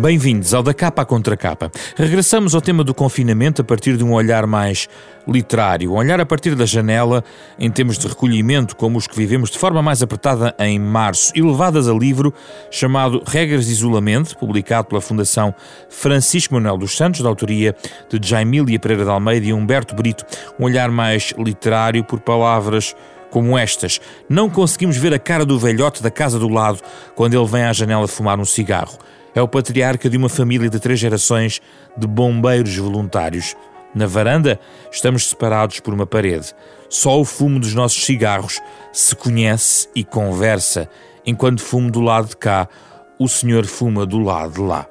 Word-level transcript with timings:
Bem-vindos 0.00 0.54
ao 0.54 0.62
Da 0.62 0.72
Capa 0.72 1.02
à 1.02 1.04
Contra 1.04 1.36
Capa. 1.36 1.72
Regressamos 1.96 2.54
ao 2.54 2.60
tema 2.60 2.84
do 2.84 2.94
confinamento 2.94 3.62
a 3.62 3.64
partir 3.64 3.96
de 3.96 4.04
um 4.04 4.12
olhar 4.12 4.46
mais 4.46 4.88
literário, 5.26 5.90
um 5.90 5.96
olhar 5.96 6.20
a 6.20 6.24
partir 6.24 6.54
da 6.54 6.64
janela 6.64 7.24
em 7.58 7.68
termos 7.68 7.98
de 7.98 8.06
recolhimento, 8.06 8.76
como 8.76 8.96
os 8.96 9.08
que 9.08 9.16
vivemos 9.16 9.50
de 9.50 9.58
forma 9.58 9.82
mais 9.82 10.00
apertada 10.00 10.54
em 10.56 10.78
março, 10.78 11.32
e 11.34 11.42
levadas 11.42 11.88
a 11.88 11.92
livro 11.92 12.32
chamado 12.70 13.24
Regras 13.26 13.66
de 13.66 13.72
Isolamento, 13.72 14.38
publicado 14.38 14.86
pela 14.86 15.00
Fundação 15.00 15.52
Francisco 15.90 16.54
Manuel 16.54 16.78
dos 16.78 16.96
Santos, 16.96 17.20
da 17.20 17.28
autoria 17.28 17.74
de 18.08 18.24
Jaimília 18.24 18.78
Pereira 18.78 19.02
de 19.02 19.10
Almeida 19.10 19.46
e 19.46 19.52
Humberto 19.52 19.96
Brito, 19.96 20.24
um 20.60 20.64
olhar 20.64 20.92
mais 20.92 21.34
literário 21.36 22.04
por 22.04 22.20
palavras 22.20 22.94
como 23.30 23.58
estas. 23.58 24.00
Não 24.28 24.48
conseguimos 24.48 24.96
ver 24.96 25.12
a 25.12 25.18
cara 25.18 25.44
do 25.44 25.58
velhote 25.58 26.04
da 26.04 26.10
casa 26.10 26.38
do 26.38 26.48
lado 26.48 26.78
quando 27.16 27.34
ele 27.34 27.46
vem 27.46 27.64
à 27.64 27.72
janela 27.72 28.06
fumar 28.06 28.38
um 28.38 28.44
cigarro. 28.44 28.96
É 29.38 29.40
o 29.40 29.46
patriarca 29.46 30.10
de 30.10 30.16
uma 30.16 30.28
família 30.28 30.68
de 30.68 30.80
três 30.80 30.98
gerações 30.98 31.60
de 31.96 32.08
bombeiros 32.08 32.76
voluntários. 32.76 33.54
Na 33.94 34.04
varanda, 34.04 34.58
estamos 34.90 35.28
separados 35.28 35.78
por 35.78 35.94
uma 35.94 36.04
parede. 36.04 36.52
Só 36.90 37.20
o 37.20 37.24
fumo 37.24 37.60
dos 37.60 37.72
nossos 37.72 38.04
cigarros 38.04 38.60
se 38.92 39.14
conhece 39.14 39.88
e 39.94 40.02
conversa, 40.02 40.90
enquanto 41.24 41.62
fumo 41.62 41.88
do 41.88 42.00
lado 42.00 42.30
de 42.30 42.36
cá, 42.36 42.68
o 43.16 43.28
senhor 43.28 43.64
fuma 43.64 44.04
do 44.04 44.18
lado 44.18 44.54
de 44.54 44.60
lá. 44.60 44.88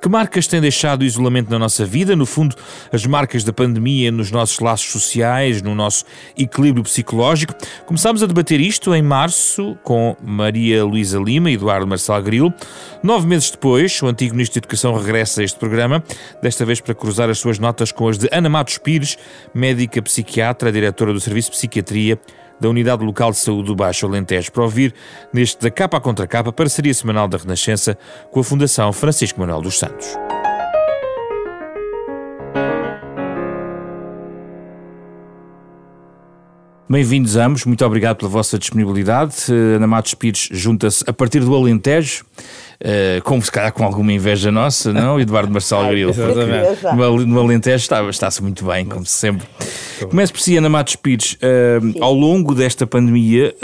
Que 0.00 0.08
marcas 0.08 0.46
tem 0.46 0.60
deixado 0.60 1.02
o 1.02 1.04
isolamento 1.04 1.50
na 1.50 1.58
nossa 1.58 1.84
vida? 1.84 2.14
No 2.14 2.26
fundo, 2.26 2.56
as 2.92 3.04
marcas 3.06 3.44
da 3.44 3.52
pandemia 3.52 4.10
nos 4.10 4.30
nossos 4.30 4.58
laços 4.58 4.90
sociais, 4.90 5.62
no 5.62 5.74
nosso 5.74 6.04
equilíbrio 6.36 6.84
psicológico. 6.84 7.54
Começámos 7.86 8.22
a 8.22 8.26
debater 8.26 8.60
isto 8.60 8.94
em 8.94 9.02
março 9.02 9.76
com 9.82 10.16
Maria 10.22 10.84
Luísa 10.84 11.18
Lima 11.18 11.50
e 11.50 11.54
Eduardo 11.54 11.86
Marçal 11.86 12.22
Grilo. 12.22 12.52
Nove 13.02 13.26
meses 13.26 13.50
depois, 13.50 14.00
o 14.02 14.06
antigo 14.06 14.34
Ministro 14.34 14.60
da 14.60 14.64
Educação 14.64 14.94
regressa 14.94 15.40
a 15.40 15.44
este 15.44 15.58
programa, 15.58 16.02
desta 16.42 16.64
vez 16.64 16.80
para 16.80 16.94
cruzar 16.94 17.30
as 17.30 17.38
suas 17.38 17.58
notas 17.58 17.92
com 17.92 18.08
as 18.08 18.18
de 18.18 18.28
Ana 18.32 18.48
Matos 18.48 18.78
Pires, 18.78 19.16
médica 19.54 20.00
psiquiatra, 20.02 20.72
diretora 20.72 21.12
do 21.12 21.20
Serviço 21.20 21.50
de 21.50 21.56
Psiquiatria 21.56 22.18
da 22.60 22.68
Unidade 22.68 23.04
Local 23.04 23.30
de 23.30 23.38
Saúde 23.38 23.68
do 23.68 23.76
Baixo 23.76 24.06
Alentejo, 24.06 24.52
para 24.52 24.62
ouvir 24.62 24.94
neste 25.32 25.60
da 25.60 25.70
capa 25.70 26.00
contra 26.00 26.26
capa, 26.26 26.52
parceria 26.52 26.94
semanal 26.94 27.28
da 27.28 27.38
Renascença 27.38 27.98
com 28.30 28.40
a 28.40 28.44
Fundação 28.44 28.92
Francisco 28.92 29.40
Manuel 29.40 29.60
dos 29.60 29.78
Santos. 29.78 30.33
Bem-vindos 36.86 37.34
ambos, 37.36 37.64
muito 37.64 37.82
obrigado 37.82 38.18
pela 38.18 38.30
vossa 38.30 38.58
disponibilidade. 38.58 39.34
Uh, 39.48 39.76
Ana 39.76 39.86
Matos 39.86 40.12
Pires 40.12 40.50
junta-se 40.52 41.02
a 41.06 41.14
partir 41.14 41.40
do 41.40 41.54
Alentejo, 41.54 42.26
uh, 42.78 43.22
como 43.22 43.40
se 43.40 43.50
calhar 43.50 43.72
com 43.72 43.84
alguma 43.84 44.12
inveja 44.12 44.52
nossa, 44.52 44.92
não? 44.92 45.18
Eduardo 45.18 45.50
Marçal 45.50 45.88
Grilo. 45.88 46.12
No, 46.94 47.24
no 47.24 47.40
Alentejo 47.40 47.76
está-se 47.76 48.10
está 48.10 48.42
muito 48.42 48.66
bem, 48.66 48.84
como 48.84 49.06
sempre. 49.06 49.48
Começo 50.10 50.34
por 50.34 50.42
si, 50.42 50.58
Ana 50.58 50.68
Matos 50.68 50.94
Pires. 50.96 51.38
Uh, 51.40 52.04
ao 52.04 52.12
longo 52.12 52.54
desta 52.54 52.86
pandemia, 52.86 53.54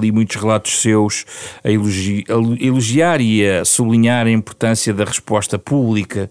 li 0.00 0.10
muitos 0.10 0.36
relatos 0.36 0.80
seus 0.80 1.26
a, 1.62 1.70
elogi 1.70 2.24
a 2.30 2.64
elogiar 2.64 3.20
e 3.20 3.46
a 3.46 3.62
sublinhar 3.62 4.26
a 4.26 4.30
importância 4.30 4.94
da 4.94 5.04
resposta 5.04 5.58
pública 5.58 6.30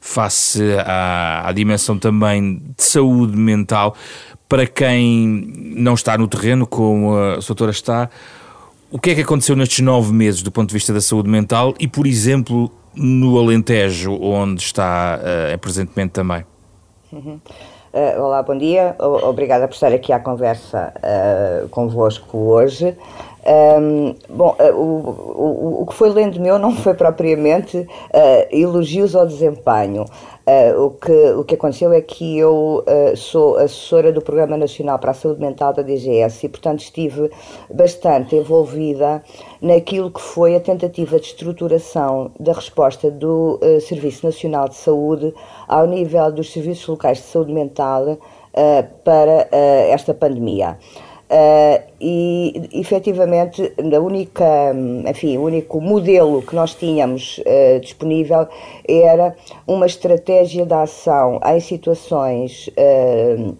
face 0.00 0.62
à, 0.86 1.48
à 1.48 1.52
dimensão 1.52 1.98
também 1.98 2.62
de 2.76 2.84
saúde 2.84 3.36
mental 3.36 3.96
para 4.48 4.66
quem 4.66 5.52
não 5.76 5.94
está 5.94 6.16
no 6.16 6.26
terreno, 6.26 6.66
como 6.66 7.16
a 7.16 7.36
doutora 7.36 7.70
está, 7.70 8.08
o 8.90 8.98
que 8.98 9.10
é 9.10 9.14
que 9.14 9.20
aconteceu 9.20 9.54
nestes 9.54 9.80
nove 9.80 10.12
meses 10.12 10.42
do 10.42 10.50
ponto 10.50 10.68
de 10.68 10.74
vista 10.74 10.92
da 10.92 11.00
saúde 11.00 11.28
mental 11.28 11.74
e, 11.78 11.86
por 11.86 12.06
exemplo, 12.06 12.70
no 12.94 13.38
Alentejo, 13.38 14.18
onde 14.20 14.62
está 14.62 15.20
uh, 15.20 15.58
presentemente 15.58 16.12
também? 16.12 16.44
Uhum. 17.12 17.38
Uh, 17.92 18.20
olá, 18.20 18.42
bom 18.42 18.56
dia. 18.56 18.94
Obrigada 18.98 19.66
por 19.66 19.74
estar 19.74 19.92
aqui 19.92 20.12
à 20.12 20.20
conversa 20.20 20.92
uh, 20.96 21.68
convosco 21.68 22.36
hoje. 22.36 22.96
Um, 23.48 24.14
bom, 24.28 24.54
uh, 24.60 24.74
o, 24.74 25.78
o, 25.78 25.82
o, 25.82 25.86
que 25.86 25.94
foi 25.94 26.10
lendo 26.10 26.38
meu 26.38 26.58
não 26.58 26.76
foi 26.76 26.92
propriamente 26.92 27.78
uh, 27.78 27.86
elogios 28.50 29.16
ao 29.16 29.26
desempenho. 29.26 30.04
Uh, 30.48 30.86
o, 30.86 30.90
que, 30.92 31.12
o 31.32 31.44
que 31.44 31.56
aconteceu 31.56 31.92
é 31.92 32.00
que 32.00 32.38
eu 32.38 32.82
uh, 32.82 33.14
sou 33.14 33.58
assessora 33.58 34.10
do 34.10 34.22
Programa 34.22 34.56
Nacional 34.56 34.98
para 34.98 35.10
a 35.10 35.14
Saúde 35.14 35.42
Mental 35.42 35.74
da 35.74 35.82
DGS 35.82 36.46
e, 36.46 36.48
portanto, 36.48 36.80
estive 36.80 37.30
bastante 37.70 38.34
envolvida 38.34 39.22
naquilo 39.60 40.10
que 40.10 40.22
foi 40.22 40.56
a 40.56 40.60
tentativa 40.60 41.20
de 41.20 41.26
estruturação 41.26 42.32
da 42.40 42.54
resposta 42.54 43.10
do 43.10 43.60
uh, 43.62 43.78
Serviço 43.82 44.24
Nacional 44.24 44.70
de 44.70 44.76
Saúde 44.76 45.34
ao 45.68 45.86
nível 45.86 46.32
dos 46.32 46.50
serviços 46.50 46.86
locais 46.86 47.18
de 47.18 47.24
saúde 47.24 47.52
mental 47.52 48.16
para 49.04 49.46
esta 49.52 50.12
pandemia. 50.12 50.78
Uh, 51.30 51.82
e 52.00 52.70
efetivamente 52.72 53.70
a 53.78 54.00
única, 54.00 54.74
enfim, 55.06 55.36
o 55.36 55.42
único 55.42 55.78
modelo 55.78 56.40
que 56.40 56.54
nós 56.54 56.74
tínhamos 56.74 57.36
uh, 57.40 57.78
disponível 57.80 58.48
era 58.88 59.36
uma 59.66 59.84
estratégia 59.84 60.64
de 60.64 60.72
ação 60.72 61.38
em 61.44 61.60
situações 61.60 62.68
uh, 62.68 63.54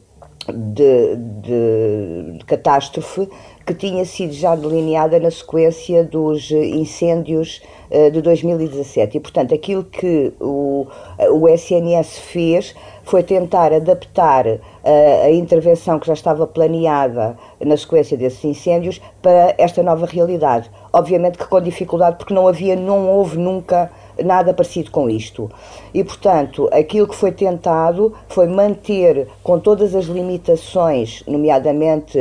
de, 0.50 1.16
de, 1.16 2.38
de, 2.38 2.44
catástrofe 2.46 3.28
que 3.66 3.74
tinha 3.74 4.06
sido 4.06 4.32
já 4.32 4.56
delineada 4.56 5.20
na 5.20 5.30
sequência 5.30 6.02
dos 6.02 6.50
incêndios 6.50 7.60
de 8.12 8.22
2017 8.22 9.18
e 9.18 9.20
portanto 9.20 9.54
aquilo 9.54 9.84
que 9.84 10.32
o, 10.40 10.86
o 11.32 11.48
SNS 11.48 12.18
fez 12.18 12.74
foi 13.08 13.22
tentar 13.22 13.72
adaptar 13.72 14.46
uh, 14.46 14.60
a 15.24 15.30
intervenção 15.30 15.98
que 15.98 16.06
já 16.06 16.12
estava 16.12 16.46
planeada 16.46 17.36
na 17.64 17.76
sequência 17.76 18.16
desses 18.16 18.44
incêndios 18.44 19.00
para 19.22 19.54
esta 19.56 19.82
nova 19.82 20.04
realidade. 20.04 20.70
Obviamente 20.92 21.38
que 21.38 21.46
com 21.46 21.60
dificuldade, 21.60 22.16
porque 22.16 22.34
não 22.34 22.46
havia, 22.46 22.76
não 22.76 23.08
houve 23.08 23.38
nunca 23.38 23.90
nada 24.22 24.52
parecido 24.52 24.90
com 24.90 25.08
isto. 25.08 25.50
E, 25.98 26.04
portanto, 26.04 26.70
aquilo 26.72 27.08
que 27.08 27.16
foi 27.16 27.32
tentado 27.32 28.14
foi 28.28 28.46
manter, 28.46 29.26
com 29.42 29.58
todas 29.58 29.96
as 29.96 30.04
limitações, 30.04 31.24
nomeadamente 31.26 32.16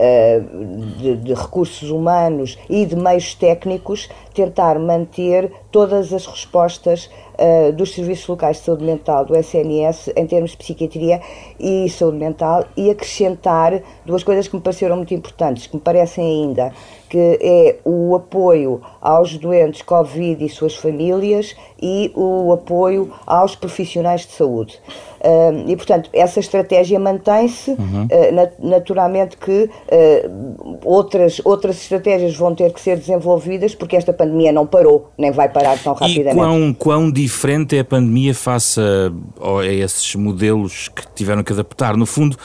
uh, 0.00 0.96
de, 0.98 1.16
de, 1.16 1.32
recursos 1.32 1.90
humanos 1.90 2.58
e 2.68 2.84
de 2.84 2.96
meios 2.96 3.32
técnicos, 3.32 4.08
tentar 4.34 4.80
manter 4.80 5.52
todas 5.70 6.12
as 6.12 6.26
respostas 6.26 7.08
uh, 7.34 7.72
dos 7.72 7.94
serviços 7.94 8.26
locais 8.26 8.56
de 8.56 8.64
saúde 8.64 8.84
mental 8.84 9.24
do 9.24 9.36
SNS 9.36 10.10
em 10.16 10.26
termos 10.26 10.50
de 10.50 10.56
psiquiatria 10.56 11.20
e 11.58 11.88
saúde 11.88 12.16
mental 12.16 12.64
e 12.76 12.90
acrescentar 12.90 13.80
duas 14.04 14.24
coisas 14.24 14.48
que 14.48 14.56
me 14.56 14.62
pareceram 14.62 14.96
muito 14.96 15.14
importantes, 15.14 15.68
que 15.68 15.76
me 15.76 15.82
parecem 15.82 16.24
ainda, 16.24 16.72
que 17.08 17.38
é 17.40 17.76
o 17.84 18.14
apoio 18.14 18.80
aos 19.00 19.36
doentes 19.36 19.82
Covid 19.82 20.44
e 20.44 20.48
suas 20.48 20.74
famílias 20.74 21.54
e 21.80 22.12
o 22.14 22.52
apoio 22.52 23.12
aos 23.26 23.54
profissionais 23.54 24.26
de 24.26 24.32
saúde. 24.32 24.80
Uh, 25.20 25.68
e, 25.68 25.76
portanto, 25.76 26.08
essa 26.14 26.40
estratégia 26.40 26.98
mantém-se, 26.98 27.72
uhum. 27.72 28.04
uh, 28.04 28.68
naturalmente 28.68 29.36
que 29.36 29.68
uh, 29.68 30.78
outras, 30.82 31.42
outras 31.44 31.76
estratégias 31.76 32.34
vão 32.34 32.54
ter 32.54 32.72
que 32.72 32.80
ser 32.80 32.96
desenvolvidas, 32.96 33.74
porque 33.74 33.96
esta 33.96 34.14
pandemia 34.14 34.50
não 34.50 34.66
parou, 34.66 35.10
nem 35.18 35.30
vai 35.30 35.48
parar 35.48 35.78
tão 35.78 35.92
rapidamente. 35.92 36.36
E 36.36 36.40
quão, 36.40 36.72
quão 36.72 37.12
diferente 37.12 37.76
é 37.76 37.80
a 37.80 37.84
pandemia 37.84 38.34
face 38.34 38.80
a, 38.80 39.60
a 39.60 39.66
esses 39.66 40.14
modelos 40.14 40.88
que 40.88 41.02
tiveram 41.14 41.42
que 41.42 41.52
adaptar? 41.52 41.98
No 41.98 42.06
fundo, 42.06 42.38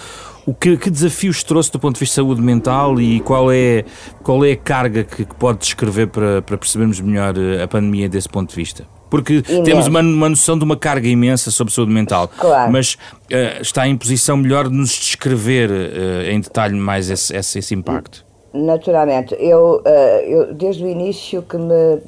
o 0.45 0.53
que, 0.53 0.75
que, 0.75 0.89
desafios 0.89 1.43
trouxe 1.43 1.71
do 1.71 1.79
ponto 1.79 1.95
de 1.95 2.01
vista 2.01 2.21
de 2.21 2.27
saúde 2.27 2.41
mental 2.41 2.99
e 2.99 3.21
qual 3.21 3.51
é, 3.51 3.85
qual 4.21 4.43
é 4.43 4.51
a 4.51 4.57
carga 4.57 5.03
que, 5.05 5.23
que 5.25 5.35
pode 5.35 5.59
descrever 5.59 6.07
para, 6.07 6.41
para 6.41 6.57
percebermos 6.57 6.99
melhor 6.99 7.33
a 7.63 7.67
pandemia 7.67 8.09
desse 8.09 8.27
ponto 8.27 8.49
de 8.49 8.55
vista? 8.55 8.85
Porque 9.15 9.35
imenso. 9.35 9.63
temos 9.63 9.87
uma, 9.87 10.01
uma, 10.01 10.27
noção 10.27 10.57
de 10.57 10.65
uma 10.65 10.75
carga 10.75 11.07
imensa 11.07 11.49
sobre 11.49 11.73
saúde 11.73 11.93
mental, 11.93 12.27
claro. 12.27 12.69
mas 12.69 12.95
uh, 12.95 13.61
está 13.61 13.87
em 13.87 13.95
posição 13.95 14.35
melhor 14.35 14.67
de 14.67 14.75
nos 14.75 14.89
descrever 14.89 15.71
uh, 15.71 16.29
em 16.29 16.41
detalhe 16.41 16.75
mais 16.75 17.09
esse, 17.09 17.33
esse, 17.33 17.59
esse 17.59 17.73
impacto. 17.73 18.25
Naturalmente, 18.53 19.33
eu, 19.39 19.81
uh, 19.85 19.89
eu 20.27 20.53
desde 20.53 20.83
o 20.83 20.87
início 20.89 21.41
que 21.41 21.55
me 21.57 22.01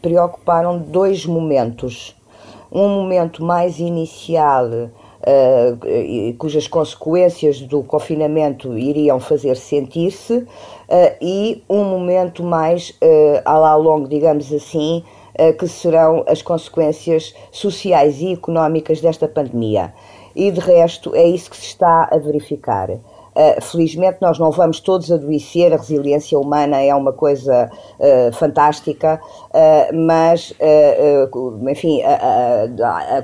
preocuparam 0.00 0.78
dois 0.78 1.26
momentos. 1.26 2.16
Um 2.72 2.88
momento 2.88 3.44
mais 3.44 3.78
inicial 3.78 4.70
uh, 5.24 6.34
cujas 6.38 6.68
consequências 6.68 7.60
do 7.60 7.82
confinamento 7.82 8.76
iriam 8.78 9.18
fazer 9.18 9.56
sentir-se, 9.56 10.34
uh, 10.34 10.46
e 11.20 11.62
um 11.68 11.84
momento 11.84 12.42
mais 12.42 12.90
uh, 12.90 13.40
ao 13.44 13.80
longo, 13.80 14.08
digamos 14.08 14.52
assim, 14.52 15.02
que 15.58 15.66
serão 15.66 16.24
as 16.28 16.42
consequências 16.42 17.34
sociais 17.50 18.20
e 18.20 18.32
económicas 18.32 19.00
desta 19.00 19.26
pandemia. 19.26 19.92
E 20.34 20.50
de 20.50 20.60
resto, 20.60 21.14
é 21.14 21.24
isso 21.24 21.50
que 21.50 21.56
se 21.56 21.66
está 21.66 22.08
a 22.10 22.18
verificar. 22.18 22.90
Uh, 23.34 23.60
felizmente 23.60 24.18
nós 24.20 24.38
não 24.38 24.52
vamos 24.52 24.78
todos 24.78 25.10
adoecer, 25.10 25.72
a 25.72 25.76
resiliência 25.76 26.38
humana 26.38 26.80
é 26.80 26.94
uma 26.94 27.12
coisa 27.12 27.68
uh, 27.98 28.32
fantástica, 28.32 29.20
uh, 29.50 29.96
mas, 30.06 30.54
enfim, 31.68 32.00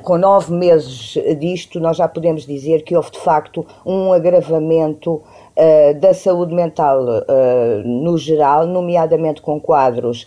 com 0.02 0.18
nove 0.18 0.52
meses 0.52 1.16
disto, 1.38 1.78
nós 1.78 1.96
já 1.96 2.08
podemos 2.08 2.44
dizer 2.44 2.82
que 2.82 2.96
houve 2.96 3.12
de 3.12 3.20
facto 3.20 3.64
um 3.86 4.12
agravamento 4.12 5.22
da 6.00 6.14
saúde 6.14 6.54
mental 6.54 7.00
no 7.84 8.16
geral, 8.16 8.66
nomeadamente 8.66 9.42
com 9.42 9.60
quadros 9.60 10.26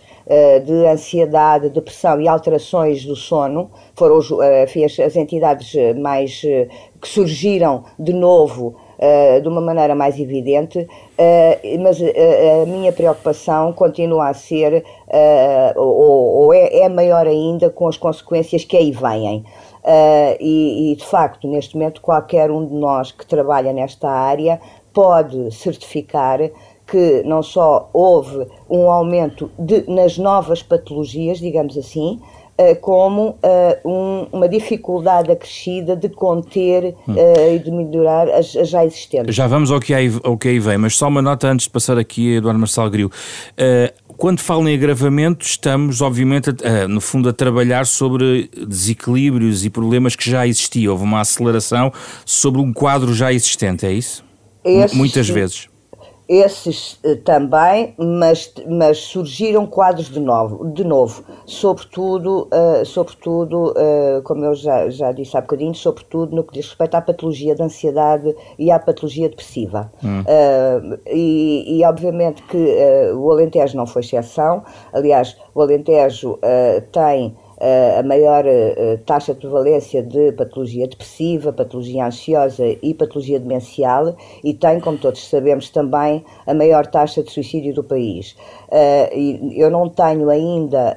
de 0.65 0.85
ansiedade, 0.85 1.69
depressão 1.69 2.21
e 2.21 2.27
alterações 2.27 3.03
do 3.03 3.15
sono, 3.15 3.71
foram 3.95 4.19
enfim, 4.63 4.83
as, 4.85 5.15
entidades 5.15 5.73
mais 5.95 6.41
que 7.03 7.07
surgiram 7.07 7.83
de 7.97 8.13
novo 8.13 8.75
uh, 9.03 9.41
de 9.41 9.47
uma 9.47 9.61
maneira 9.61 9.93
mais 9.93 10.19
evidente, 10.19 10.79
uh, 10.79 11.81
mas 11.81 11.99
uh, 11.99 12.05
a 12.63 12.65
minha 12.65 12.91
preocupação 12.91 13.73
continua 13.73 14.29
a 14.29 14.33
ser, 14.33 14.83
ou, 15.75 16.53
é, 16.53 16.79
é, 16.79 16.89
maior 16.89 17.27
ainda, 17.27 17.69
com 17.69 17.87
as 17.87 17.97
consequências 17.97 18.63
que 18.63 18.77
aí 18.77 18.91
vêm. 18.91 19.43
E, 20.39 20.93
e, 20.93 20.95
de 20.95 21.05
facto, 21.05 21.47
neste 21.47 21.75
momento, 21.75 22.01
qualquer 22.01 22.49
um 22.49 22.65
de 22.65 22.73
nós 22.73 23.11
que 23.11 23.25
trabalha 23.25 23.73
nesta 23.73 24.09
área 24.09 24.59
pode 24.93 25.51
certificar 25.51 26.39
que 26.85 27.23
não 27.23 27.41
só 27.41 27.89
houve 27.93 28.45
um 28.69 28.89
aumento 28.89 29.49
de, 29.57 29.89
nas 29.89 30.17
novas 30.17 30.61
patologias, 30.61 31.39
digamos 31.39 31.77
assim, 31.77 32.19
eh, 32.55 32.75
como 32.75 33.29
uh, 33.29 33.89
um, 33.89 34.27
uma 34.31 34.47
dificuldade 34.47 35.31
acrescida 35.31 35.95
de 35.95 36.07
conter 36.07 36.93
hum. 37.07 37.13
uh, 37.15 37.55
e 37.55 37.57
de 37.57 37.71
melhorar 37.71 38.29
as, 38.29 38.55
as, 38.55 38.69
já 38.69 38.85
existentes. 38.85 39.33
Já 39.33 39.47
vamos 39.47 39.71
ao 39.71 39.79
que, 39.79 39.91
aí, 39.91 40.11
ao 40.23 40.37
que 40.37 40.49
aí 40.49 40.59
vem, 40.59 40.77
mas 40.77 40.95
só 40.95 41.07
uma 41.07 41.19
nota 41.19 41.47
antes 41.47 41.65
de 41.65 41.71
passar 41.71 41.97
aqui 41.97 42.35
a 42.35 42.37
Eduardo 42.37 42.59
Marçal 42.59 42.87
Gril. 42.91 43.09
quando 44.17 44.39
falo 44.39 44.69
em 44.69 44.75
agravamento, 44.75 45.43
estamos, 45.43 45.99
obviamente, 45.99 46.51
a, 46.63 46.87
no 46.87 47.01
fundo, 47.01 47.27
a 47.27 47.33
trabalhar 47.33 47.87
sobre 47.87 48.51
desequilíbrios 48.67 49.65
e 49.65 49.69
problemas 49.71 50.15
que 50.15 50.29
já 50.29 50.45
existiam. 50.45 50.91
Houve 50.91 51.05
uma 51.05 51.21
aceleração 51.21 51.91
sobre 52.23 52.61
um 52.61 52.71
quadro 52.71 53.15
já 53.15 53.33
existente, 53.33 53.83
é 53.83 53.91
isso? 53.91 54.22
Esses, 54.63 54.97
Muitas 54.97 55.29
vezes 55.29 55.67
esses 56.27 56.99
eh, 57.03 57.15
também, 57.15 57.93
mas, 57.97 58.53
mas 58.67 58.97
surgiram 58.99 59.65
quadros 59.65 60.09
de 60.09 60.19
novo, 60.19 60.71
de 60.71 60.83
novo 60.83 61.23
sobretudo, 61.45 62.47
uh, 62.47 62.85
sobretudo 62.85 63.71
uh, 63.71 64.21
como 64.23 64.45
eu 64.45 64.55
já, 64.55 64.89
já 64.89 65.11
disse 65.11 65.35
há 65.37 65.41
bocadinho, 65.41 65.75
sobretudo 65.75 66.35
no 66.35 66.43
que 66.43 66.53
diz 66.53 66.67
respeito 66.67 66.95
à 66.95 67.01
patologia 67.01 67.53
de 67.53 67.61
ansiedade 67.61 68.33
e 68.57 68.71
à 68.71 68.79
patologia 68.79 69.27
depressiva. 69.27 69.91
Hum. 70.03 70.21
Uh, 70.21 70.99
e, 71.07 71.79
e, 71.79 71.85
obviamente 71.85 72.41
que 72.43 72.57
o 73.15 73.29
Alentejo 73.31 73.75
não 73.75 73.85
foi 73.85 74.01
exceção, 74.01 74.63
aliás, 74.93 75.35
o 75.53 75.61
Alentejo 75.61 76.39
tem 76.91 77.35
a 77.59 78.03
maior 78.03 78.43
taxa 79.05 79.33
de 79.33 79.39
prevalência 79.39 80.01
de 80.03 80.31
patologia 80.33 80.87
depressiva, 80.87 81.53
patologia 81.53 82.05
ansiosa 82.05 82.65
e 82.81 82.93
patologia 82.93 83.39
demencial 83.39 84.15
e 84.43 84.53
tem, 84.53 84.79
como 84.79 84.97
todos 84.97 85.27
sabemos, 85.29 85.69
também 85.69 86.23
a 86.45 86.53
maior 86.53 86.85
taxa 86.87 87.23
de 87.23 87.31
suicídio 87.31 87.73
do 87.73 87.83
país. 87.83 88.35
Eu 89.55 89.69
não 89.69 89.87
tenho 89.89 90.29
ainda 90.29 90.95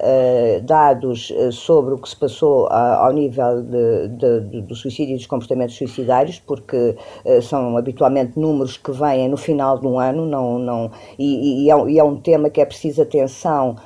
dados 0.62 1.32
sobre 1.52 1.94
o 1.94 1.98
que 1.98 2.08
se 2.08 2.16
passou 2.16 2.66
ao 2.68 3.12
nível 3.12 3.62
de, 3.62 4.08
de, 4.08 4.60
do 4.62 4.74
suicídio 4.74 5.14
e 5.14 5.18
dos 5.18 5.26
comportamentos 5.26 5.76
suicidários, 5.76 6.40
porque 6.40 6.96
são 7.42 7.76
habitualmente 7.76 8.38
números 8.38 8.76
que 8.76 8.90
vêm 8.92 9.28
no 9.28 9.36
final 9.36 9.78
de 9.78 9.86
um 9.86 9.98
ano, 9.98 10.26
não, 10.26 10.58
não, 10.58 10.90
e, 11.18 11.64
e, 11.64 11.70
é, 11.70 11.98
é 11.98 12.04
um 12.04 12.16
tema 12.16 12.50
que 12.50 12.60
é 12.60 12.64
preciso 12.64 13.02
atenção 13.02 13.76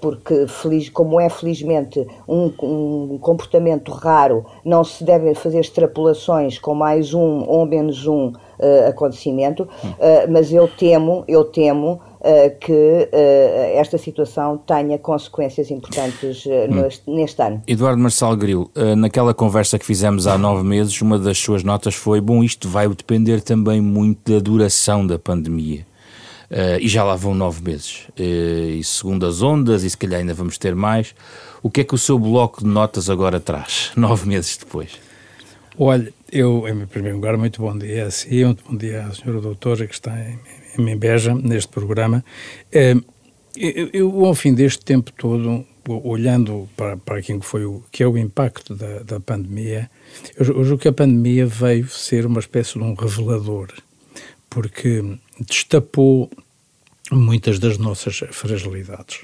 porque 0.00 0.46
feliz, 0.46 0.88
como 0.88 1.20
é 1.20 1.28
felizmente 1.28 2.06
um, 2.28 2.52
um, 2.62 3.18
comportamento 3.18 3.90
raro, 3.92 4.44
não 4.64 4.84
se 4.84 5.04
devem 5.04 5.34
fazer 5.34 5.60
extrapolações 5.60 6.58
com 6.58 6.74
mais 6.74 7.14
um 7.14 7.44
ou 7.46 7.64
menos 7.66 8.06
um 8.06 8.28
uh, 8.28 8.88
acontecimento, 8.88 9.62
uh, 9.62 10.30
mas 10.30 10.52
eu 10.52 10.68
temo, 10.68 11.24
eu 11.26 11.44
temo 11.44 12.00
que 12.60 13.08
esta 13.76 13.96
situação 13.96 14.58
tenha 14.58 14.98
consequências 14.98 15.70
importantes 15.70 16.44
neste, 16.68 17.08
neste, 17.08 17.40
ano. 17.40 17.62
Eduardo 17.64 18.02
Marçal 18.02 18.36
Gril, 18.36 18.68
naquela 18.96 19.32
conversa 19.32 19.78
que 19.78 19.86
fizemos 19.86 20.26
há 20.26 20.36
nove 20.36 20.64
meses, 20.64 21.00
uma 21.00 21.16
das 21.16 21.38
suas 21.38 21.62
notas 21.62 21.94
foi: 21.94 22.20
bom, 22.20 22.42
isto 22.42 22.68
vai 22.68 22.88
depender 22.88 23.40
também 23.40 23.80
muito 23.80 24.32
da 24.32 24.40
duração 24.40 25.06
da 25.06 25.16
pandemia. 25.16 25.86
Uh, 26.50 26.80
e 26.80 26.88
já 26.88 27.04
lá 27.04 27.14
vão 27.14 27.34
nove 27.34 27.62
meses. 27.62 28.08
Uh, 28.18 28.70
e 28.78 28.84
segundo 28.84 29.26
as 29.26 29.42
ondas, 29.42 29.84
e 29.84 29.90
se 29.90 29.96
calhar 29.96 30.20
ainda 30.20 30.32
vamos 30.32 30.56
ter 30.56 30.74
mais, 30.74 31.14
o 31.62 31.70
que 31.70 31.82
é 31.82 31.84
que 31.84 31.94
o 31.94 31.98
seu 31.98 32.18
bloco 32.18 32.62
de 32.64 32.68
notas 32.68 33.10
agora 33.10 33.38
traz, 33.38 33.92
nove 33.96 34.26
meses 34.26 34.56
depois? 34.56 34.92
Olha, 35.78 36.12
eu, 36.32 36.66
em 36.66 36.86
primeiro 36.86 37.16
lugar, 37.16 37.36
muito 37.36 37.60
bom 37.60 37.76
dia 37.76 38.06
a 38.06 38.10
si, 38.10 38.44
muito 38.44 38.64
bom 38.64 38.76
dia 38.76 39.06
à 39.06 39.14
senhora 39.14 39.40
doutora 39.40 39.86
que 39.86 39.94
está 39.94 40.18
em, 40.18 40.38
em 40.76 40.82
Membeja, 40.82 41.34
neste 41.34 41.68
programa. 41.68 42.24
Uh, 42.74 43.04
eu, 43.56 43.90
eu, 43.92 44.24
ao 44.24 44.34
fim 44.34 44.54
deste 44.54 44.84
tempo 44.84 45.12
todo, 45.12 45.66
olhando 45.86 46.68
para, 46.76 46.96
para 46.96 47.20
foi 47.40 47.64
o, 47.64 47.82
que 47.90 48.02
é 48.02 48.06
o 48.06 48.16
impacto 48.16 48.74
da, 48.74 49.00
da 49.00 49.20
pandemia, 49.20 49.90
eu, 50.36 50.46
eu 50.46 50.64
julgo 50.64 50.82
que 50.82 50.88
a 50.88 50.92
pandemia 50.92 51.46
veio 51.46 51.88
ser 51.88 52.26
uma 52.26 52.40
espécie 52.40 52.74
de 52.74 52.84
um 52.84 52.94
revelador, 52.94 53.68
porque 54.50 55.18
destapou 55.40 56.30
muitas 57.10 57.58
das 57.58 57.78
nossas 57.78 58.20
fragilidades. 58.32 59.20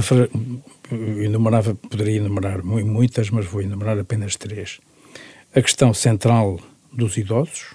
Fra... 0.00 0.28
Enumerava, 0.90 1.74
poderia 1.74 2.16
enumerar 2.16 2.64
muitas, 2.64 3.30
mas 3.30 3.46
vou 3.46 3.62
enumerar 3.62 3.98
apenas 3.98 4.36
três. 4.36 4.80
A 5.54 5.62
questão 5.62 5.94
central 5.94 6.60
dos 6.92 7.16
idosos, 7.16 7.74